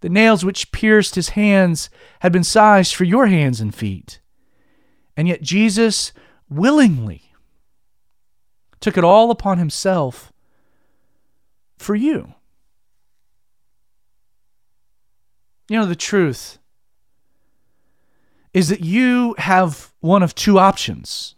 The 0.00 0.08
nails 0.08 0.44
which 0.44 0.72
pierced 0.72 1.14
his 1.14 1.30
hands 1.30 1.90
had 2.20 2.32
been 2.32 2.44
sized 2.44 2.94
for 2.94 3.04
your 3.04 3.26
hands 3.26 3.60
and 3.60 3.74
feet. 3.74 4.20
And 5.16 5.28
yet 5.28 5.42
Jesus 5.42 6.12
willingly 6.50 7.22
took 8.80 8.96
it 8.96 9.04
all 9.04 9.30
upon 9.30 9.58
himself 9.58 10.32
for 11.78 11.94
you. 11.94 12.34
You 15.68 15.78
know, 15.78 15.86
the 15.86 15.94
truth 15.94 16.58
is 18.52 18.68
that 18.68 18.80
you 18.80 19.34
have 19.38 19.92
one 20.00 20.22
of 20.22 20.34
two 20.34 20.58
options. 20.58 21.36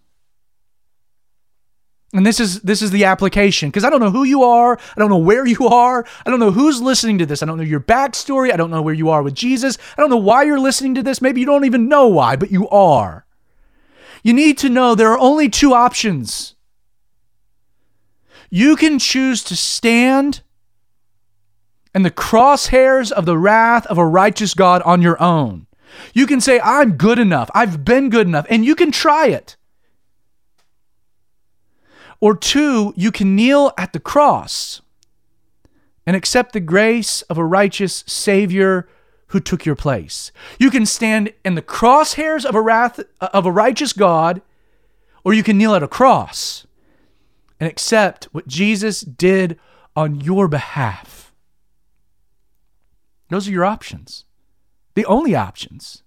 And 2.14 2.26
this 2.26 2.40
is 2.40 2.60
this 2.60 2.82
is 2.82 2.90
the 2.90 3.04
application 3.04 3.70
because 3.70 3.84
I 3.84 3.90
don't 3.90 4.00
know 4.00 4.10
who 4.10 4.24
you 4.24 4.42
are, 4.42 4.78
I 4.78 5.00
don't 5.00 5.08
know 5.08 5.16
where 5.16 5.46
you 5.46 5.66
are, 5.68 6.04
I 6.26 6.30
don't 6.30 6.40
know 6.40 6.50
who's 6.50 6.80
listening 6.80 7.18
to 7.18 7.26
this, 7.26 7.42
I 7.42 7.46
don't 7.46 7.56
know 7.56 7.62
your 7.62 7.80
backstory, 7.80 8.52
I 8.52 8.56
don't 8.56 8.70
know 8.70 8.82
where 8.82 8.94
you 8.94 9.08
are 9.08 9.22
with 9.22 9.34
Jesus, 9.34 9.78
I 9.96 10.00
don't 10.00 10.10
know 10.10 10.16
why 10.18 10.42
you're 10.42 10.60
listening 10.60 10.94
to 10.96 11.02
this. 11.02 11.22
Maybe 11.22 11.40
you 11.40 11.46
don't 11.46 11.64
even 11.64 11.88
know 11.88 12.08
why, 12.08 12.36
but 12.36 12.50
you 12.50 12.68
are. 12.68 13.24
You 14.22 14.32
need 14.32 14.58
to 14.58 14.68
know 14.68 14.94
there 14.94 15.12
are 15.12 15.18
only 15.18 15.48
two 15.48 15.74
options. 15.74 16.54
You 18.50 18.76
can 18.76 18.98
choose 18.98 19.42
to 19.44 19.56
stand 19.56 20.42
in 21.94 22.02
the 22.02 22.10
crosshairs 22.10 23.10
of 23.10 23.26
the 23.26 23.38
wrath 23.38 23.86
of 23.86 23.98
a 23.98 24.06
righteous 24.06 24.54
God 24.54 24.82
on 24.82 25.02
your 25.02 25.20
own. 25.22 25.66
You 26.14 26.26
can 26.26 26.40
say, 26.40 26.60
I'm 26.60 26.92
good 26.92 27.18
enough. 27.18 27.50
I've 27.54 27.84
been 27.84 28.08
good 28.10 28.26
enough. 28.26 28.46
And 28.48 28.64
you 28.64 28.74
can 28.74 28.90
try 28.90 29.26
it. 29.26 29.56
Or 32.20 32.36
two, 32.36 32.94
you 32.96 33.10
can 33.10 33.34
kneel 33.34 33.72
at 33.76 33.92
the 33.92 34.00
cross 34.00 34.80
and 36.06 36.14
accept 36.14 36.52
the 36.52 36.60
grace 36.60 37.22
of 37.22 37.36
a 37.36 37.44
righteous 37.44 38.04
Savior 38.06 38.88
who 39.32 39.40
took 39.40 39.64
your 39.64 39.74
place. 39.74 40.30
You 40.58 40.70
can 40.70 40.84
stand 40.84 41.32
in 41.42 41.54
the 41.54 41.62
crosshairs 41.62 42.44
of 42.44 42.54
a 42.54 42.60
wrath 42.60 43.00
uh, 43.20 43.28
of 43.32 43.46
a 43.46 43.50
righteous 43.50 43.94
God, 43.94 44.42
or 45.24 45.32
you 45.32 45.42
can 45.42 45.56
kneel 45.56 45.74
at 45.74 45.82
a 45.82 45.88
cross 45.88 46.66
and 47.58 47.68
accept 47.68 48.26
what 48.32 48.46
Jesus 48.46 49.00
did 49.00 49.58
on 49.96 50.20
your 50.20 50.48
behalf. 50.48 51.32
Those 53.30 53.48
are 53.48 53.52
your 53.52 53.64
options. 53.64 54.26
The 54.94 55.06
only 55.06 55.34
options. 55.34 56.02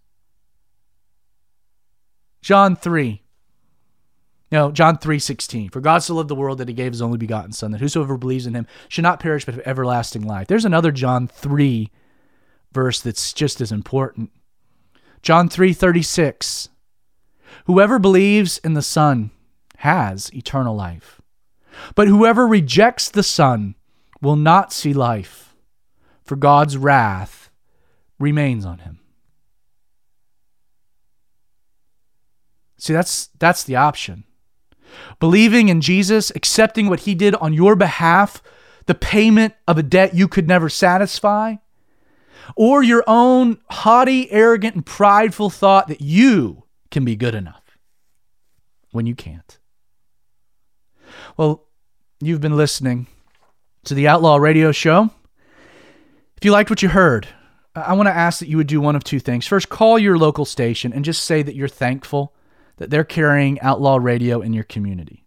John 2.44 2.76
3. 2.76 3.24
No, 4.52 4.72
John 4.72 5.00
3 5.00 5.18
16. 5.18 5.70
For 5.70 5.82
God 5.82 6.04
so 6.04 6.14
loved 6.14 6.30
the 6.30 6.36
world 6.36 6.60
that 6.60 6.68
he 6.68 6.76
gave 6.76 6.92
his 6.92 7.02
only 7.02 7.18
begotten 7.18 7.54
Son, 7.54 7.72
that 7.72 7.82
whosoever 7.82 8.18
believes 8.18 8.46
in 8.46 8.54
him 8.54 8.68
should 8.88 9.02
not 9.02 9.20
perish 9.20 9.46
but 9.46 9.56
have 9.56 9.66
everlasting 9.66 10.22
life. 10.22 10.46
There's 10.46 10.64
another 10.64 10.92
John 10.92 11.28
3 11.28 11.90
verse 12.76 13.00
that's 13.00 13.34
just 13.34 13.62
as 13.62 13.72
important. 13.72 14.30
John 15.24 15.50
3:36 15.50 16.70
Whoever 17.66 17.98
believes 17.98 18.60
in 18.60 18.74
the 18.74 18.84
Son 18.84 19.32
has 19.78 20.32
eternal 20.34 20.76
life. 20.76 21.22
But 21.96 22.08
whoever 22.08 22.46
rejects 22.46 23.10
the 23.10 23.24
Son 23.24 23.76
will 24.22 24.36
not 24.36 24.72
see 24.72 24.94
life, 24.94 25.56
for 26.24 26.36
God's 26.36 26.78
wrath 26.78 27.50
remains 28.20 28.66
on 28.66 28.80
him. 28.80 29.00
See, 32.78 32.94
that's 32.94 33.28
that's 33.40 33.64
the 33.64 33.76
option. 33.76 34.26
Believing 35.20 35.70
in 35.70 35.82
Jesus, 35.82 36.32
accepting 36.36 36.88
what 36.88 37.02
he 37.02 37.16
did 37.16 37.36
on 37.36 37.54
your 37.54 37.76
behalf, 37.76 38.44
the 38.86 38.96
payment 38.96 39.56
of 39.68 39.78
a 39.78 39.84
debt 39.84 40.14
you 40.14 40.28
could 40.28 40.48
never 40.48 40.70
satisfy, 40.70 41.56
or 42.56 42.84
your 42.84 43.04
own 43.08 43.60
haughty, 43.70 44.32
arrogant, 44.32 44.76
and 44.76 44.86
prideful 44.86 45.50
thought 45.50 45.88
that 45.88 46.02
you 46.02 46.64
can 46.92 47.06
be 47.06 47.16
good 47.16 47.36
enough 47.36 47.78
when 48.92 49.06
you 49.06 49.16
can't. 49.16 49.60
Well, 51.38 51.66
you've 52.22 52.42
been 52.42 52.58
listening 52.58 53.08
to 53.86 53.94
the 53.94 54.08
Outlaw 54.08 54.38
Radio 54.38 54.72
Show. 54.72 55.10
If 56.38 56.44
you 56.44 56.52
liked 56.52 56.70
what 56.70 56.82
you 56.82 56.90
heard, 56.90 57.28
I 57.76 57.94
want 57.94 58.08
to 58.08 58.16
ask 58.16 58.40
that 58.40 58.48
you 58.48 58.58
would 58.58 58.68
do 58.68 58.80
one 58.80 58.96
of 58.96 59.04
two 59.04 59.20
things. 59.20 59.46
First, 59.46 59.70
call 59.70 60.00
your 60.00 60.18
local 60.18 60.46
station 60.46 60.94
and 60.94 61.04
just 61.04 61.24
say 61.24 61.42
that 61.42 61.56
you're 61.56 61.68
thankful 61.68 62.34
that 62.78 62.90
they're 62.90 63.04
carrying 63.04 63.60
Outlaw 63.62 63.98
Radio 63.98 64.42
in 64.42 64.54
your 64.54 64.64
community. 64.64 65.26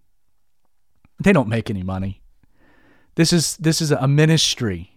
They 1.23 1.33
don't 1.33 1.49
make 1.49 1.69
any 1.69 1.83
money. 1.83 2.23
This 3.16 3.33
is 3.33 3.57
this 3.57 3.81
is 3.81 3.91
a 3.91 4.07
ministry 4.07 4.93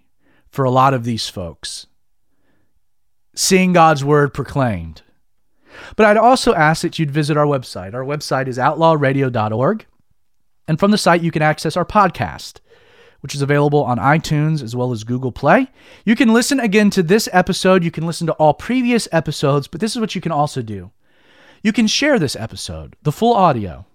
for 0.49 0.63
a 0.63 0.71
lot 0.71 0.93
of 0.93 1.03
these 1.03 1.27
folks 1.27 1.87
seeing 3.33 3.73
God's 3.73 4.03
word 4.03 4.33
proclaimed. 4.33 5.01
But 5.95 6.05
I'd 6.05 6.17
also 6.17 6.53
ask 6.53 6.81
that 6.81 6.99
you'd 6.99 7.11
visit 7.11 7.37
our 7.37 7.45
website. 7.45 7.93
Our 7.93 8.03
website 8.03 8.47
is 8.47 8.57
outlawradio.org. 8.57 9.85
And 10.67 10.79
from 10.79 10.91
the 10.91 10.97
site, 10.97 11.21
you 11.21 11.31
can 11.31 11.41
access 11.41 11.75
our 11.75 11.85
podcast, 11.85 12.59
which 13.21 13.35
is 13.35 13.41
available 13.41 13.83
on 13.83 13.97
iTunes 13.97 14.61
as 14.63 14.75
well 14.75 14.91
as 14.91 15.03
Google 15.03 15.31
Play. 15.31 15.67
You 16.05 16.15
can 16.15 16.33
listen 16.33 16.59
again 16.59 16.89
to 16.91 17.03
this 17.03 17.27
episode. 17.31 17.83
You 17.83 17.91
can 17.91 18.05
listen 18.05 18.27
to 18.27 18.33
all 18.33 18.53
previous 18.53 19.07
episodes, 19.11 19.67
but 19.67 19.81
this 19.81 19.91
is 19.95 19.99
what 19.99 20.15
you 20.15 20.21
can 20.21 20.31
also 20.31 20.61
do. 20.61 20.91
You 21.63 21.73
can 21.73 21.87
share 21.87 22.19
this 22.19 22.35
episode, 22.35 22.95
the 23.03 23.11
full 23.11 23.33
audio, 23.33 23.85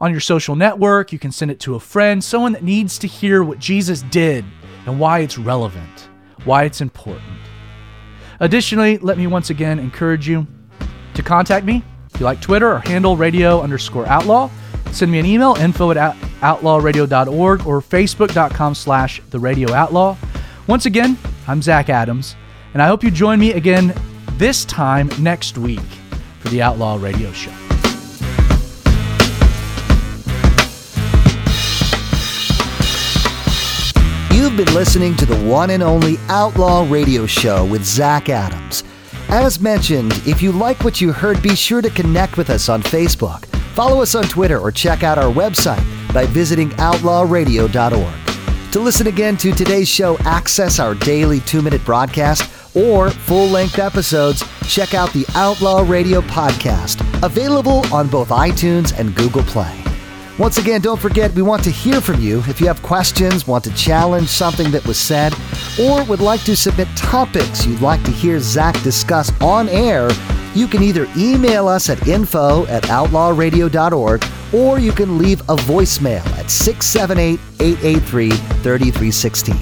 on 0.00 0.10
your 0.12 0.20
social 0.20 0.56
network. 0.56 1.12
You 1.12 1.18
can 1.18 1.32
send 1.32 1.50
it 1.50 1.60
to 1.60 1.74
a 1.74 1.80
friend, 1.80 2.22
someone 2.22 2.52
that 2.52 2.64
needs 2.64 2.98
to 2.98 3.06
hear 3.06 3.42
what 3.42 3.58
Jesus 3.58 4.02
did 4.02 4.44
and 4.86 4.98
why 4.98 5.20
it's 5.20 5.38
relevant, 5.38 6.08
why 6.44 6.64
it's 6.64 6.80
important. 6.80 7.41
Additionally, 8.42 8.98
let 8.98 9.16
me 9.16 9.28
once 9.28 9.50
again 9.50 9.78
encourage 9.78 10.26
you 10.28 10.48
to 11.14 11.22
contact 11.22 11.64
me. 11.64 11.84
If 12.12 12.20
you 12.20 12.26
like 12.26 12.40
Twitter 12.40 12.72
or 12.72 12.80
handle 12.80 13.16
radio 13.16 13.60
underscore 13.60 14.04
outlaw, 14.08 14.50
send 14.90 15.12
me 15.12 15.20
an 15.20 15.26
email, 15.26 15.54
info 15.54 15.92
at 15.92 16.16
outlawradio.org 16.40 17.66
or 17.66 17.80
facebook.com 17.80 18.74
slash 18.74 19.22
the 19.30 19.38
radio 19.38 19.72
outlaw. 19.72 20.16
Once 20.66 20.86
again, 20.86 21.16
I'm 21.46 21.62
Zach 21.62 21.88
Adams, 21.88 22.34
and 22.74 22.82
I 22.82 22.88
hope 22.88 23.04
you 23.04 23.12
join 23.12 23.38
me 23.38 23.52
again 23.52 23.94
this 24.38 24.64
time 24.64 25.08
next 25.20 25.56
week 25.56 25.80
for 26.40 26.48
the 26.48 26.62
Outlaw 26.62 26.96
Radio 27.00 27.30
Show. 27.30 27.61
You've 34.42 34.56
been 34.56 34.74
listening 34.74 35.14
to 35.18 35.24
the 35.24 35.40
one 35.44 35.70
and 35.70 35.84
only 35.84 36.18
Outlaw 36.26 36.84
Radio 36.90 37.26
Show 37.26 37.64
with 37.64 37.84
Zach 37.84 38.28
Adams. 38.28 38.82
As 39.28 39.60
mentioned, 39.60 40.20
if 40.26 40.42
you 40.42 40.50
like 40.50 40.82
what 40.82 41.00
you 41.00 41.12
heard, 41.12 41.40
be 41.40 41.54
sure 41.54 41.80
to 41.80 41.88
connect 41.88 42.36
with 42.36 42.50
us 42.50 42.68
on 42.68 42.82
Facebook. 42.82 43.44
Follow 43.76 44.02
us 44.02 44.16
on 44.16 44.24
Twitter 44.24 44.58
or 44.58 44.72
check 44.72 45.04
out 45.04 45.16
our 45.16 45.32
website 45.32 45.84
by 46.12 46.26
visiting 46.26 46.70
outlawradio.org. 46.70 48.72
To 48.72 48.80
listen 48.80 49.06
again 49.06 49.36
to 49.36 49.52
today's 49.52 49.88
show, 49.88 50.18
access 50.24 50.80
our 50.80 50.96
daily 50.96 51.38
two 51.38 51.62
minute 51.62 51.84
broadcast 51.84 52.42
or 52.74 53.10
full 53.10 53.46
length 53.46 53.78
episodes, 53.78 54.42
check 54.68 54.92
out 54.92 55.12
the 55.12 55.24
Outlaw 55.36 55.88
Radio 55.88 56.20
podcast, 56.20 57.00
available 57.24 57.86
on 57.94 58.08
both 58.08 58.30
iTunes 58.30 58.92
and 58.98 59.14
Google 59.14 59.44
Play. 59.44 59.84
Once 60.38 60.56
again, 60.56 60.80
don't 60.80 61.00
forget, 61.00 61.30
we 61.34 61.42
want 61.42 61.62
to 61.62 61.70
hear 61.70 62.00
from 62.00 62.18
you. 62.18 62.38
If 62.48 62.58
you 62.58 62.66
have 62.66 62.82
questions, 62.82 63.46
want 63.46 63.64
to 63.64 63.74
challenge 63.74 64.28
something 64.28 64.70
that 64.70 64.86
was 64.86 64.98
said, 64.98 65.34
or 65.78 66.04
would 66.04 66.20
like 66.20 66.42
to 66.44 66.56
submit 66.56 66.88
topics 66.96 67.66
you'd 67.66 67.82
like 67.82 68.02
to 68.04 68.10
hear 68.10 68.40
Zach 68.40 68.80
discuss 68.82 69.30
on 69.42 69.68
air, 69.68 70.10
you 70.54 70.66
can 70.66 70.82
either 70.82 71.06
email 71.16 71.68
us 71.68 71.90
at 71.90 72.08
info 72.08 72.66
at 72.66 72.82
outlawradio.org 72.84 74.24
or 74.54 74.78
you 74.78 74.92
can 74.92 75.18
leave 75.18 75.40
a 75.42 75.56
voicemail 75.56 76.24
at 76.38 76.50
678 76.50 77.38
883 77.60 78.30
3316. 78.30 79.54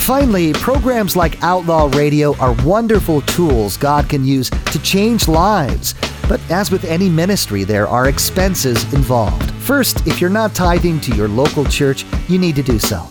Finally, 0.00 0.52
programs 0.52 1.16
like 1.16 1.42
Outlaw 1.42 1.90
Radio 1.94 2.36
are 2.36 2.54
wonderful 2.64 3.22
tools 3.22 3.76
God 3.76 4.08
can 4.08 4.24
use 4.24 4.50
to 4.50 4.82
change 4.82 5.26
lives. 5.26 5.94
But 6.28 6.40
as 6.50 6.70
with 6.70 6.84
any 6.84 7.08
ministry, 7.08 7.64
there 7.64 7.88
are 7.88 8.08
expenses 8.08 8.92
involved. 8.92 9.45
First, 9.66 10.06
if 10.06 10.20
you're 10.20 10.30
not 10.30 10.54
tithing 10.54 11.00
to 11.00 11.16
your 11.16 11.26
local 11.26 11.64
church, 11.64 12.06
you 12.28 12.38
need 12.38 12.54
to 12.54 12.62
do 12.62 12.78
so. 12.78 13.04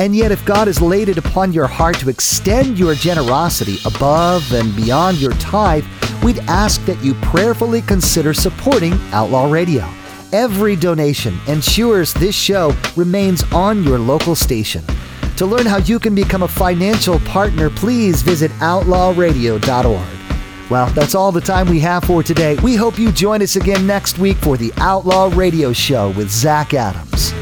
And 0.00 0.16
yet, 0.16 0.32
if 0.32 0.44
God 0.44 0.66
has 0.66 0.82
laid 0.82 1.08
it 1.08 1.16
upon 1.16 1.52
your 1.52 1.68
heart 1.68 1.96
to 2.00 2.08
extend 2.08 2.76
your 2.76 2.96
generosity 2.96 3.76
above 3.84 4.52
and 4.52 4.74
beyond 4.74 5.18
your 5.18 5.30
tithe, 5.34 5.84
we'd 6.24 6.40
ask 6.40 6.84
that 6.86 7.00
you 7.04 7.14
prayerfully 7.14 7.82
consider 7.82 8.34
supporting 8.34 8.94
Outlaw 9.12 9.48
Radio. 9.48 9.88
Every 10.32 10.74
donation 10.74 11.38
ensures 11.46 12.12
this 12.14 12.34
show 12.34 12.74
remains 12.96 13.44
on 13.52 13.84
your 13.84 14.00
local 14.00 14.34
station. 14.34 14.82
To 15.36 15.46
learn 15.46 15.66
how 15.66 15.76
you 15.76 16.00
can 16.00 16.16
become 16.16 16.42
a 16.42 16.48
financial 16.48 17.20
partner, 17.20 17.70
please 17.70 18.22
visit 18.22 18.50
outlawradio.org. 18.58 20.21
Well, 20.72 20.86
that's 20.86 21.14
all 21.14 21.30
the 21.30 21.40
time 21.42 21.68
we 21.68 21.80
have 21.80 22.02
for 22.04 22.22
today. 22.22 22.56
We 22.62 22.76
hope 22.76 22.98
you 22.98 23.12
join 23.12 23.42
us 23.42 23.56
again 23.56 23.86
next 23.86 24.18
week 24.18 24.38
for 24.38 24.56
the 24.56 24.72
Outlaw 24.78 25.30
Radio 25.34 25.70
Show 25.74 26.12
with 26.12 26.30
Zach 26.30 26.72
Adams. 26.72 27.41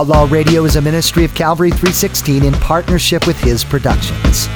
Outlaw 0.00 0.26
Radio 0.30 0.64
is 0.64 0.76
a 0.76 0.80
ministry 0.80 1.26
of 1.26 1.34
Calvary 1.34 1.68
316 1.68 2.42
in 2.42 2.54
partnership 2.54 3.26
with 3.26 3.38
his 3.38 3.62
productions. 3.62 4.48